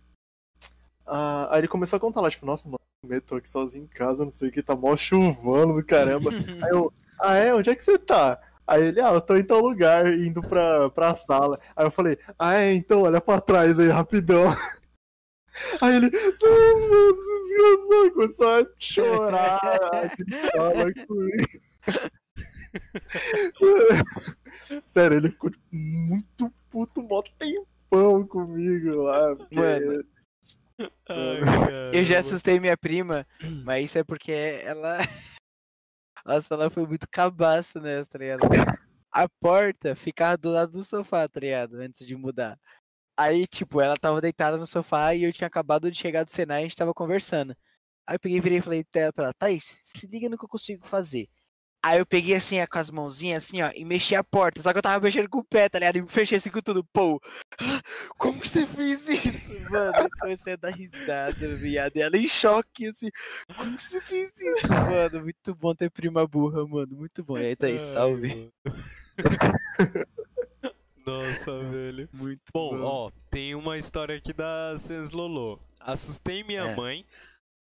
[1.06, 3.88] Ah, aí ele começou a contar lá, tipo, nossa, mano, eu tô aqui sozinho em
[3.88, 6.30] casa, não sei o que, tá mó chuvando do caramba.
[6.62, 7.54] Aí eu, ah é?
[7.54, 8.40] Onde é que você tá?
[8.68, 11.60] Aí ele, ah, eu tô em tal lugar, indo pra, pra sala.
[11.76, 14.46] Aí eu falei, ah é, então olha pra trás aí, rapidão.
[15.82, 21.60] Aí ele, desgraçado, começou a chorar, a gritar comigo.
[24.86, 29.36] Sério, ele ficou tipo, muito puto, mó tempão comigo lá.
[29.52, 30.06] Mano.
[31.10, 31.40] Ai,
[31.94, 33.26] Eu já assustei minha prima,
[33.64, 34.32] mas isso é porque
[34.64, 34.98] ela.
[36.26, 38.42] Nossa, ela foi muito cabaça nessa, tá ligado?
[39.12, 41.76] A porta ficava do lado do sofá, tá ligado?
[41.76, 42.60] Antes de mudar.
[43.18, 46.60] Aí, tipo, ela tava deitada no sofá e eu tinha acabado de chegar do Senai
[46.60, 47.56] e a gente tava conversando.
[48.08, 50.50] Aí eu peguei e virei e falei pra ela, Thaís, se liga no que eu
[50.50, 51.28] consigo fazer.
[51.82, 54.62] Aí eu peguei assim, ó, com as mãozinhas assim, ó, e mexi a porta.
[54.62, 55.98] Só que eu tava mexendo com o pé, tá ligado?
[55.98, 56.84] E fechei assim com tudo.
[56.92, 57.22] Pô,
[58.18, 59.96] como que você fez isso, mano?
[59.98, 61.96] Eu comecei a dar risada, viado.
[61.96, 63.10] Ela em choque, assim.
[63.56, 65.22] Como que você fez isso, mano?
[65.24, 66.98] Muito bom ter prima burra, mano.
[66.98, 67.38] Muito bom.
[67.38, 68.52] E aí, Thaís, Ai, salve.
[71.06, 72.10] Nossa, velho.
[72.14, 75.60] Muito Bom, ó, tem uma história aqui da Sans Lolo.
[75.80, 76.76] Assustei minha É.
[76.76, 77.06] mãe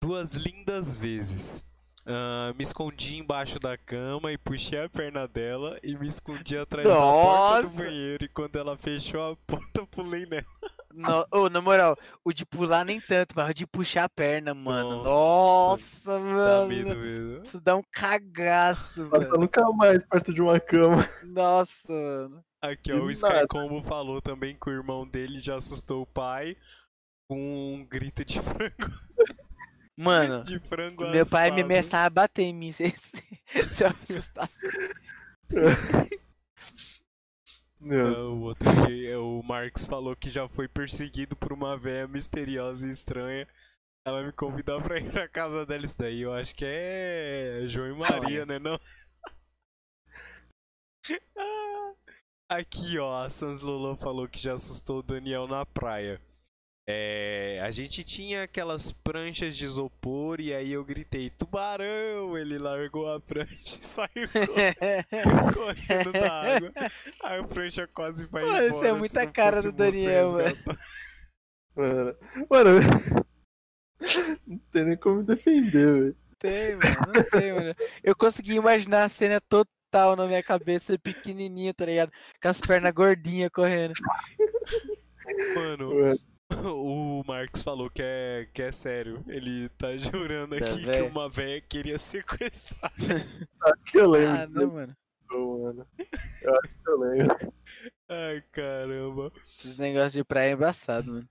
[0.02, 1.64] duas lindas vezes.
[2.08, 6.88] Ah, me escondi embaixo da cama e puxei a perna dela e me escondi atrás
[6.88, 7.84] da porta do Nossa!
[7.84, 8.24] banheiro.
[8.24, 10.46] E quando ela fechou a porta, pulei nela.
[10.94, 14.54] No, ô, na moral, o de pular nem tanto, mas o de puxar a perna,
[14.54, 15.04] mano.
[15.04, 17.02] Nossa, Nossa, Dá medo mano.
[17.02, 17.42] mesmo.
[17.44, 19.38] Isso dá um cagaço, Nossa, mano.
[19.40, 21.10] nunca mais perto de uma cama.
[21.24, 22.44] Nossa, mano.
[22.62, 23.48] Aqui, ó, o Que Sky.
[23.50, 26.56] Combo falou também que o irmão dele já assustou o pai
[27.28, 28.92] com um grito de frango.
[29.98, 34.60] Mano, De frango meu pai me ameaçava a bater em mim se, se, eu assustasse.
[37.82, 42.88] Ah, O outro dia, o Marcos falou que já foi perseguido por uma véia misteriosa
[42.88, 43.48] e estranha.
[44.08, 45.86] Ela me convidou pra ir na casa dela.
[45.86, 48.60] Isso daí eu acho que é João e Maria, né?
[48.60, 48.78] Não?
[51.38, 51.94] Ah,
[52.50, 56.22] Aqui, ó, a Sans Lolo falou que já assustou o Daniel na praia.
[56.88, 62.38] É, a gente tinha aquelas pranchas de isopor e aí eu gritei, tubarão!
[62.38, 64.30] Ele largou a prancha e saiu
[65.52, 66.72] correndo da água.
[67.24, 68.68] Aí o prancha quase vai Mano, embora.
[68.68, 70.44] isso é muita cara do Daniel, mano.
[70.44, 70.78] resgatar.
[71.76, 72.16] mano.
[72.48, 72.70] Mano,
[74.46, 76.18] não tem nem como defender, velho.
[76.38, 77.76] tem, mano, não tem, mano.
[78.04, 82.12] Eu consegui imaginar a cena total na minha cabeça, pequenininha, tá ligado?
[82.40, 83.94] Com as pernas gordinhas correndo.
[85.56, 86.16] Mano, Mano,
[86.74, 89.24] o Marcos falou que é, que é sério.
[89.28, 92.92] Ele tá jurando Da aqui que uma véia queria sequestrar.
[92.94, 94.96] acho que eu lembro Ah, não, mano.
[95.32, 95.88] mano.
[96.44, 97.54] Eu acho que eu lembro.
[98.10, 99.32] Ai, caramba.
[99.44, 101.30] Esses negócios de praia é embaçado, mano.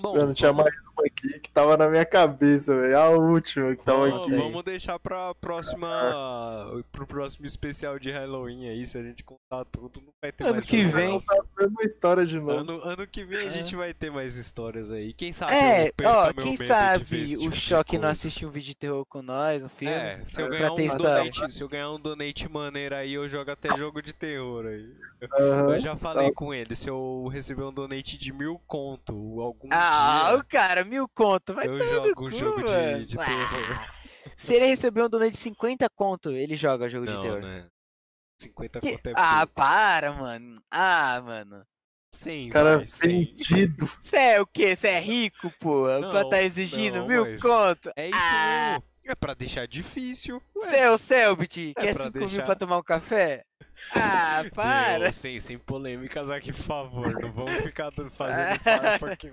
[0.00, 2.98] Bom, Mano, tinha mais uma aqui que tava na minha cabeça, velho.
[2.98, 4.34] A última que tava aqui.
[4.36, 5.88] vamos deixar pra próxima.
[6.92, 8.86] pro próximo especial de Halloween aí.
[8.86, 11.18] Se a gente contar tudo, não vai ter Ano mais que vem.
[11.18, 12.50] Contar a mesma história de novo.
[12.52, 13.50] Ano, ano que vem a É.
[13.50, 15.12] gente vai ter mais histórias aí.
[15.12, 18.68] Quem sabe É, eu ó, quem sabe o tipo de Choque não assistir um vídeo
[18.68, 19.94] de terror com nós, um filme.
[19.94, 23.28] É, se eu É, ganhar um donate, se eu ganhar um donate maneiro aí, eu
[23.28, 24.92] jogo até jogo de terror aí.
[25.40, 25.72] Aham.
[25.72, 29.87] Eu já falei com ele, se eu receber um donate de mil conto algum Ah,
[30.36, 33.86] o cara, mil conto, vai eu jogo um cu, jogo de, de Ah, terror.
[34.36, 37.40] Se ele receber um donate de 50 conto, ele joga jogo de Não, terror.
[37.40, 37.66] né?
[38.40, 39.54] 50 Que- conto é Ah, pouco.
[39.54, 40.62] para, mano.
[40.70, 41.64] Ah, mano.
[42.14, 43.24] 100, Cara vai, 100.
[43.34, 43.86] vendido.
[44.00, 44.74] Você é o quê?
[44.74, 45.86] Você é rico, pô?
[46.10, 47.90] pra tá exigindo não, mil mas conto?
[47.96, 48.68] É isso Ah.
[48.80, 48.88] mesmo.
[49.10, 50.42] É pra deixar difícil.
[50.70, 51.72] É o Selbit?
[51.76, 53.42] É Quer pra 5 deixar- mil pra tomar um café?
[53.94, 54.98] Ah, para.
[55.04, 57.12] Meu, sem, sem polêmicas aqui, por favor.
[57.20, 59.32] Não vamos ficar do- fazendo farpa aqui.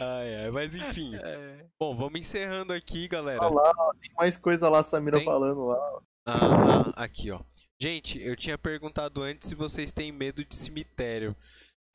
[0.00, 1.12] Ai, ai, mas enfim.
[1.22, 1.66] É.
[1.80, 3.42] Bom, vamos encerrando aqui, galera.
[3.42, 5.24] Olha lá, tem mais coisa lá, Samira Tem?
[5.24, 6.00] falando lá.
[6.26, 7.40] Ah, aqui, ó.
[7.80, 11.36] Gente, eu tinha perguntado antes se vocês têm medo de cemitério.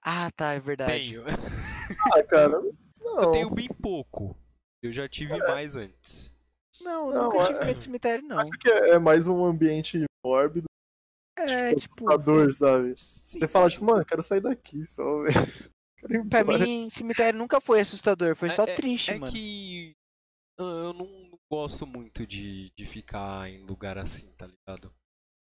[0.04, 0.92] Ah, tá, é verdade.
[0.92, 1.24] Tenho.
[2.16, 2.60] Ah, cara,
[3.02, 3.22] não.
[3.22, 4.36] Eu tenho bem pouco.
[4.82, 6.32] Eu já tive mais antes.
[6.82, 8.40] Não, eu Não, nunca tive é- medo de cemitério, não.
[8.40, 10.66] Acho que é é mais um ambiente mórbido,
[11.38, 12.94] É, tipo, assustador, sabe?
[12.96, 13.74] Sim, Você fala, sim.
[13.74, 15.36] tipo, mano, quero sair daqui só, velho.
[16.30, 19.32] Pra mim, cemitério nunca foi assustador, foi só É- é- triste, É mano.
[19.32, 19.94] que
[20.60, 24.94] eu eu não não gosto muito de, de ficar em lugar assim, tá ligado?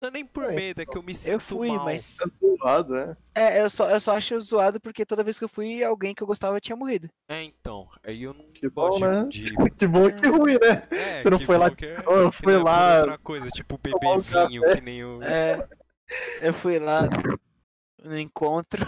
[0.02, 1.84] Não é nem por É, medo, é que eu me sinto Eu fui, mal.
[1.84, 2.16] mas.
[2.16, 3.18] Tá zoado, é.
[3.36, 6.24] É, eu só, eu só acho zoado porque toda vez que eu fui, alguém que
[6.24, 7.10] eu gostava tinha morrido.
[7.30, 7.90] É, então.
[8.02, 9.26] Aí eu não Que bom, gosto né?
[9.28, 9.44] de.
[9.78, 10.88] Que bom e que ruim, né?
[10.92, 13.78] É, Você não foi lá- que é- Ó, eu fui é lá Outra coisa, tipo
[14.00, 14.48] café.
[14.76, 15.22] que nem o.
[15.22, 15.60] É,
[16.44, 17.02] eu fui lá
[18.02, 18.86] no encontro.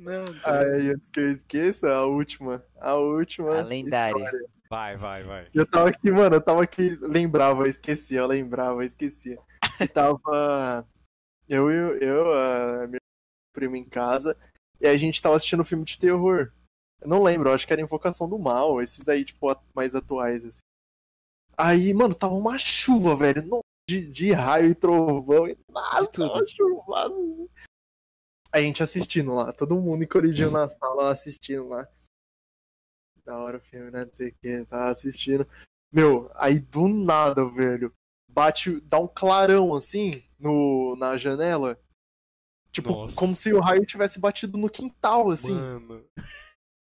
[0.00, 2.64] Não, Aí, antes que eu esqueça, a última.
[2.80, 3.58] A última.
[3.58, 4.16] a lendária.
[4.16, 4.48] história.
[4.70, 5.48] Vai, vai, vai.
[5.52, 9.38] Eu tava aqui, mano, eu tava aqui, lembrava, eu esquecia, eu lembrava, eu esquecia.
[9.78, 10.18] E tava
[11.48, 13.00] eu e eu, a minha
[13.52, 14.36] prima em casa,
[14.80, 16.52] e a gente tava assistindo um filme de terror.
[17.00, 20.44] Eu não lembro, eu acho que era Invocação do Mal, esses aí, tipo, mais atuais,
[20.44, 20.60] assim.
[21.58, 26.32] Aí, mano, tava uma chuva, velho, de, de raio e trovão, e nossa, tudo.
[26.32, 27.14] uma chuvada.
[28.52, 31.88] Aí a gente assistindo lá, todo mundo encolhidinho na sala assistindo lá.
[33.24, 34.04] Da hora o filme, né?
[34.04, 35.46] Não sei o que, tava assistindo.
[35.92, 37.92] Meu, aí do nada, velho,
[38.28, 41.78] bate, dá um clarão assim no, na janela.
[42.72, 43.16] Tipo, Nossa.
[43.16, 46.04] como se o raio tivesse batido no quintal, assim, Mano.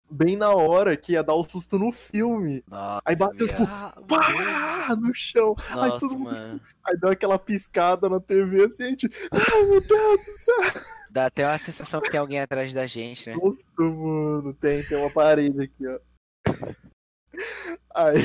[0.10, 2.64] bem na hora que ia dar o susto no filme.
[2.68, 4.96] Nossa, Aí bateu, tipo, Ah, Pá!
[4.96, 5.56] No chão.
[5.70, 6.62] Aí Nossa, todo mundo- mano.
[6.84, 9.10] Aí deu aquela piscada na TV assim, a gente.
[9.32, 10.99] Ai, meu Deus do céu!
[11.11, 13.36] Dá até uma sensação que tem alguém atrás da gente, né?
[13.36, 15.99] Nossa, mano, tem, tem uma parede aqui, ó.
[17.95, 18.18] Aí,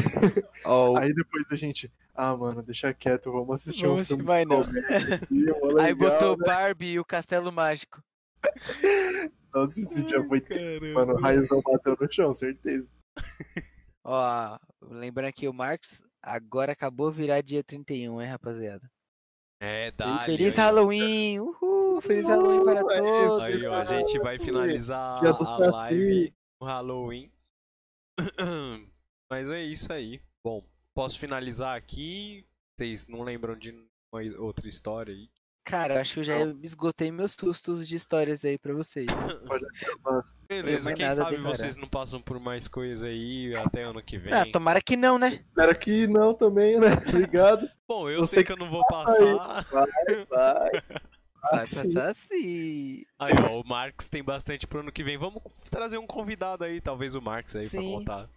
[0.65, 1.93] Ó, o- aí depois a gente.
[2.15, 4.23] Ah, mano, deixa quieto, vamos assistir Vamos um filme.
[4.25, 4.61] mais não.
[4.61, 6.45] aqui, mó Aí legal, botou né?
[6.47, 8.03] Barbie e o Castelo Mágico.
[9.53, 10.41] Nossa, esse dia foi.
[10.41, 10.87] Caramba.
[10.95, 12.89] Mano, o raizão bateu no chão, certeza.
[14.05, 18.89] Ó, lembrando aqui o Marcos, agora acabou virar dia 31, hein, rapaziada?
[19.67, 20.19] É, dá.
[20.27, 21.41] Feliz Halloween!
[21.41, 21.99] Uhul!
[22.03, 23.43] Feliz Halloween para todos!
[23.43, 27.33] Aí, ó, a gente vai finalizar do a live no Halloween.
[29.31, 30.21] Mas é isso aí.
[30.45, 30.63] Bom,
[30.93, 32.47] posso finalizar aqui?
[32.77, 33.71] Vocês não lembram de
[34.13, 35.31] uma outra história aí?
[35.65, 39.07] Cara, eu acho que eu já esgotei meus sustos de histórias aí pra vocês.
[40.63, 44.33] Beleza, quem nada sabe vocês não passam por mais coisas aí até ano que vem.
[44.33, 45.41] Ah, tomara que não, né?
[45.49, 46.89] Espero que não também, né?
[47.09, 47.67] Obrigado.
[47.87, 49.65] Bom, eu Eu sei que eu não vou passar.
[50.29, 50.71] Vai.
[51.51, 51.93] Vai Sim.
[51.93, 53.05] passar assim.
[53.19, 55.19] Aí, ó, o Marx tem bastante pro ano que vem.
[55.19, 57.93] Vamos trazer um convidado aí, talvez o Marx aí, pra Sim.
[57.93, 58.29] contar.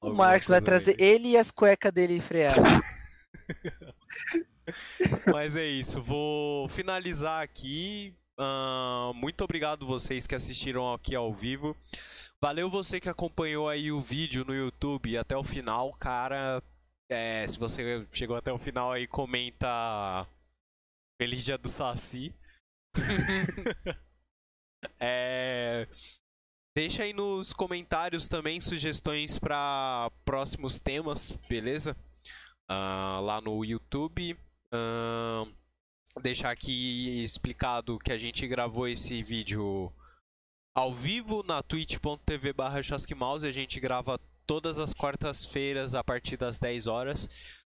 [0.00, 1.06] O Marcos vai coisa trazer aí.
[1.06, 2.62] ele e as cuecas dele freadas.
[5.32, 8.14] Mas é isso, vou finalizar aqui.
[8.38, 11.76] Ahn, muito obrigado vocês que assistiram aqui ao vivo.
[12.40, 16.62] Valeu você que acompanhou aí o vídeo no YouTube até o final, cara.
[17.08, 20.26] É, se você chegou até o final aí, comenta
[21.20, 22.34] Feliz Dia do Saci.
[25.00, 25.88] É,
[26.76, 31.96] deixa aí nos comentários também sugestões para próximos temas, beleza?
[32.68, 34.38] Ah, lá no YouTube.
[34.70, 35.50] Ahn,
[36.20, 39.92] deixar aqui explicado que a gente gravou esse vídeo
[40.76, 42.80] ao vivo na twitch.tv barra
[43.16, 43.46] Mouse.
[43.46, 47.64] A gente grava todas as quartas-feiras a partir das 10 horas.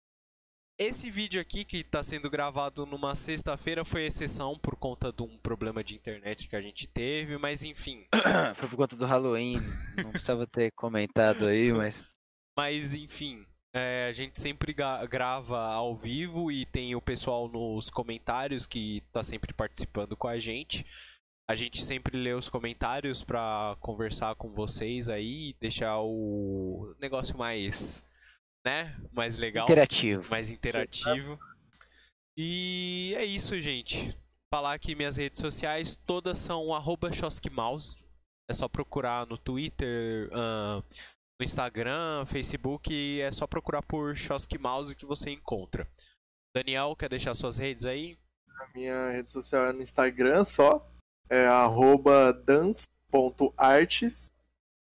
[0.78, 5.38] Esse vídeo aqui que está sendo gravado numa sexta-feira foi exceção por conta de um
[5.38, 8.06] problema de internet que a gente teve, mas enfim.
[8.56, 9.56] Foi por conta do Halloween.
[10.04, 12.10] Não precisava ter comentado aí, mas.
[12.58, 13.46] Mas enfim,
[13.76, 19.22] é, a gente sempre grava ao vivo e tem o pessoal nos comentários que tá
[19.22, 20.86] sempre participando com a gente.
[21.46, 27.38] A gente sempre lê os comentários pra conversar com vocês aí e deixar o negócio
[27.38, 28.06] mais,
[28.66, 30.30] né, mais legal, Interativo.
[30.30, 31.38] mais interativo.
[32.38, 34.18] E é isso, gente.
[34.50, 37.10] Falar aqui minhas redes sociais, todas são arroba
[37.52, 37.98] Mouse.
[38.50, 40.82] É só procurar no Twitter, ahn,
[41.40, 45.88] no Instagram, Facebook, e é só procurar por Choski Mouse que você encontra.
[46.56, 48.18] Daniel, quer deixar suas redes aí?
[48.58, 50.90] A minha rede social é no Instagram só.
[51.30, 54.32] É arroba dance.artes.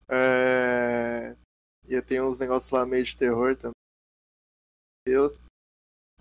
[0.09, 1.35] É...
[1.87, 3.73] E eu tenho uns negócios lá meio de terror também.
[5.05, 5.37] Eu...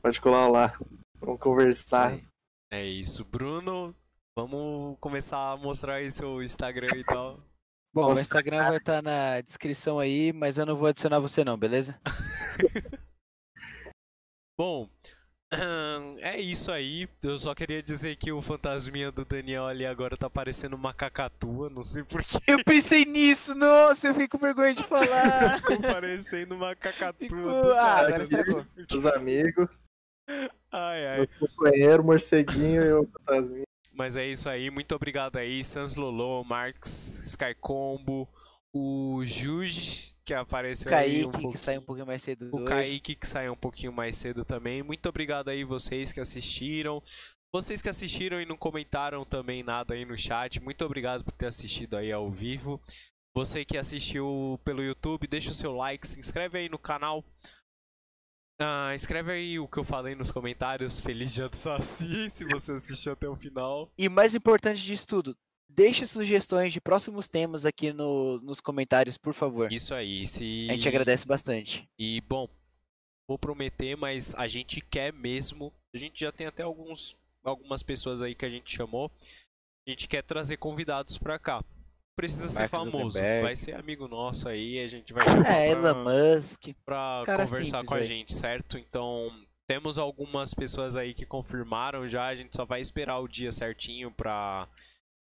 [0.02, 0.78] Pode colar lá.
[1.18, 2.20] Vamos conversar.
[2.70, 3.24] É isso.
[3.24, 3.94] Bruno,
[4.38, 7.42] vamos começar a mostrar aí seu Instagram e tal.
[7.92, 11.58] Bom, Nossa, Instagram vai estar na descrição aí, mas eu não vou adicionar você não,
[11.58, 12.00] beleza?
[14.56, 14.88] Bom,
[16.20, 17.08] é isso aí.
[17.22, 21.68] Eu só queria dizer que o fantasminha do Daniel ali agora tá parecendo uma cacatua,
[21.68, 22.38] não sei porquê.
[22.46, 25.58] Eu pensei nisso, nossa, eu fico com vergonha de falar.
[25.58, 27.28] Ficou parecendo uma cacatua.
[27.28, 28.64] Ficou- ah, agora estragou.
[28.92, 29.68] Os amigos,
[30.70, 31.16] Ai, ai.
[31.16, 33.64] meus companheiros, morceguinho e o fantasminha.
[34.00, 38.26] Mas é isso aí, muito obrigado aí, Sans Lolo, Marx, Sky Combo,
[38.72, 42.64] o Juge, que apareceu aí um Kaique, que saiu um pouquinho mais cedo O hoje.
[42.64, 44.82] Kaique, que saiu um pouquinho mais cedo também.
[44.82, 47.02] Muito obrigado aí vocês que assistiram.
[47.52, 51.48] Vocês que assistiram e não comentaram também nada aí no chat, muito obrigado por ter
[51.48, 52.80] assistido aí ao vivo.
[53.34, 57.22] Você que assistiu pelo YouTube, deixa o seu like, se inscreve aí no canal.
[58.62, 61.00] Ah, escreve aí o que eu falei nos comentários.
[61.00, 63.90] Feliz dia do Saci, se você assistiu até o final.
[63.96, 69.32] E mais importante disso tudo, deixe sugestões de próximos temas aqui no, nos comentários, por
[69.32, 69.72] favor.
[69.72, 70.68] Isso aí, se...
[70.68, 71.88] A gente agradece bastante.
[71.98, 72.46] E bom,
[73.26, 75.72] vou prometer, mas a gente quer mesmo.
[75.94, 79.10] A gente já tem até alguns, algumas pessoas aí que a gente chamou.
[79.86, 81.64] A gente quer trazer convidados pra cá.
[82.20, 83.10] Precisa ser Mark famoso.
[83.10, 83.42] Zuckerberg.
[83.42, 84.78] Vai ser amigo nosso aí.
[84.80, 86.68] A gente vai chamar É, pra, Elon Musk.
[86.84, 88.04] pra cara conversar com a aí.
[88.04, 88.78] gente, certo?
[88.78, 89.30] Então.
[89.66, 94.10] Temos algumas pessoas aí que confirmaram já, a gente só vai esperar o dia certinho
[94.10, 94.68] pra,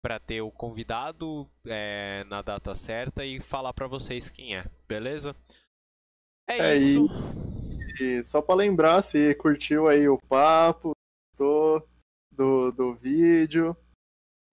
[0.03, 5.33] pra ter o convidado é, na data certa e falar pra vocês quem é, beleza?
[6.49, 7.07] É, É isso.
[8.01, 10.91] E só pra lembrar, se curtiu aí o papo,
[11.31, 11.87] gostou
[12.29, 13.73] do, do vídeo,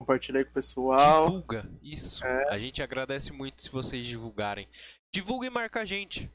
[0.03, 1.27] compartilha aí com o pessoal.
[1.27, 2.25] Divulga, isso.
[2.25, 2.49] É.
[2.51, 4.69] A gente agradece muito se vocês divulgarem.
[5.15, 6.31] Divulga e marca a gente.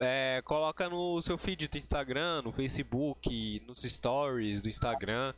[0.00, 5.34] É, coloca no seu feed do Instagram, no Facebook, nos stories do Instagram.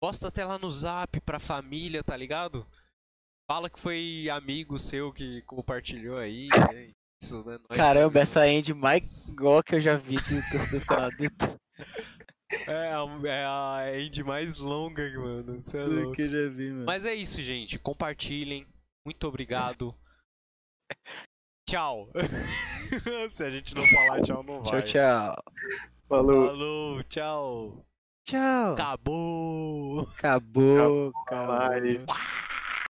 [0.00, 2.66] Posta até lá no zap pra família, tá ligado?
[3.50, 6.48] Fala que foi amigo seu que compartilhou aí.
[6.74, 6.90] É
[7.22, 7.58] isso, né?
[7.76, 11.56] Caramba, essa end mais igual que eu já vi do, do canal do YouTube.
[12.66, 15.60] É, a- é a end mais longa, mano.
[15.60, 16.12] Você é louco.
[16.12, 16.86] que eu já vi, mano.
[16.86, 17.78] Mas é isso, gente.
[17.78, 18.66] Compartilhem.
[19.04, 19.94] Muito obrigado.
[21.68, 22.10] Tchau.
[23.30, 24.82] Se a gente não falar tchau, não vai.
[24.82, 25.44] Tchau, tchau.
[26.08, 26.46] Falou.
[26.46, 27.86] Falou, tchau.
[28.26, 28.72] Tchau.
[28.72, 30.00] Acabou.
[30.16, 31.54] Acabou, acabou.
[32.08, 32.18] Uau.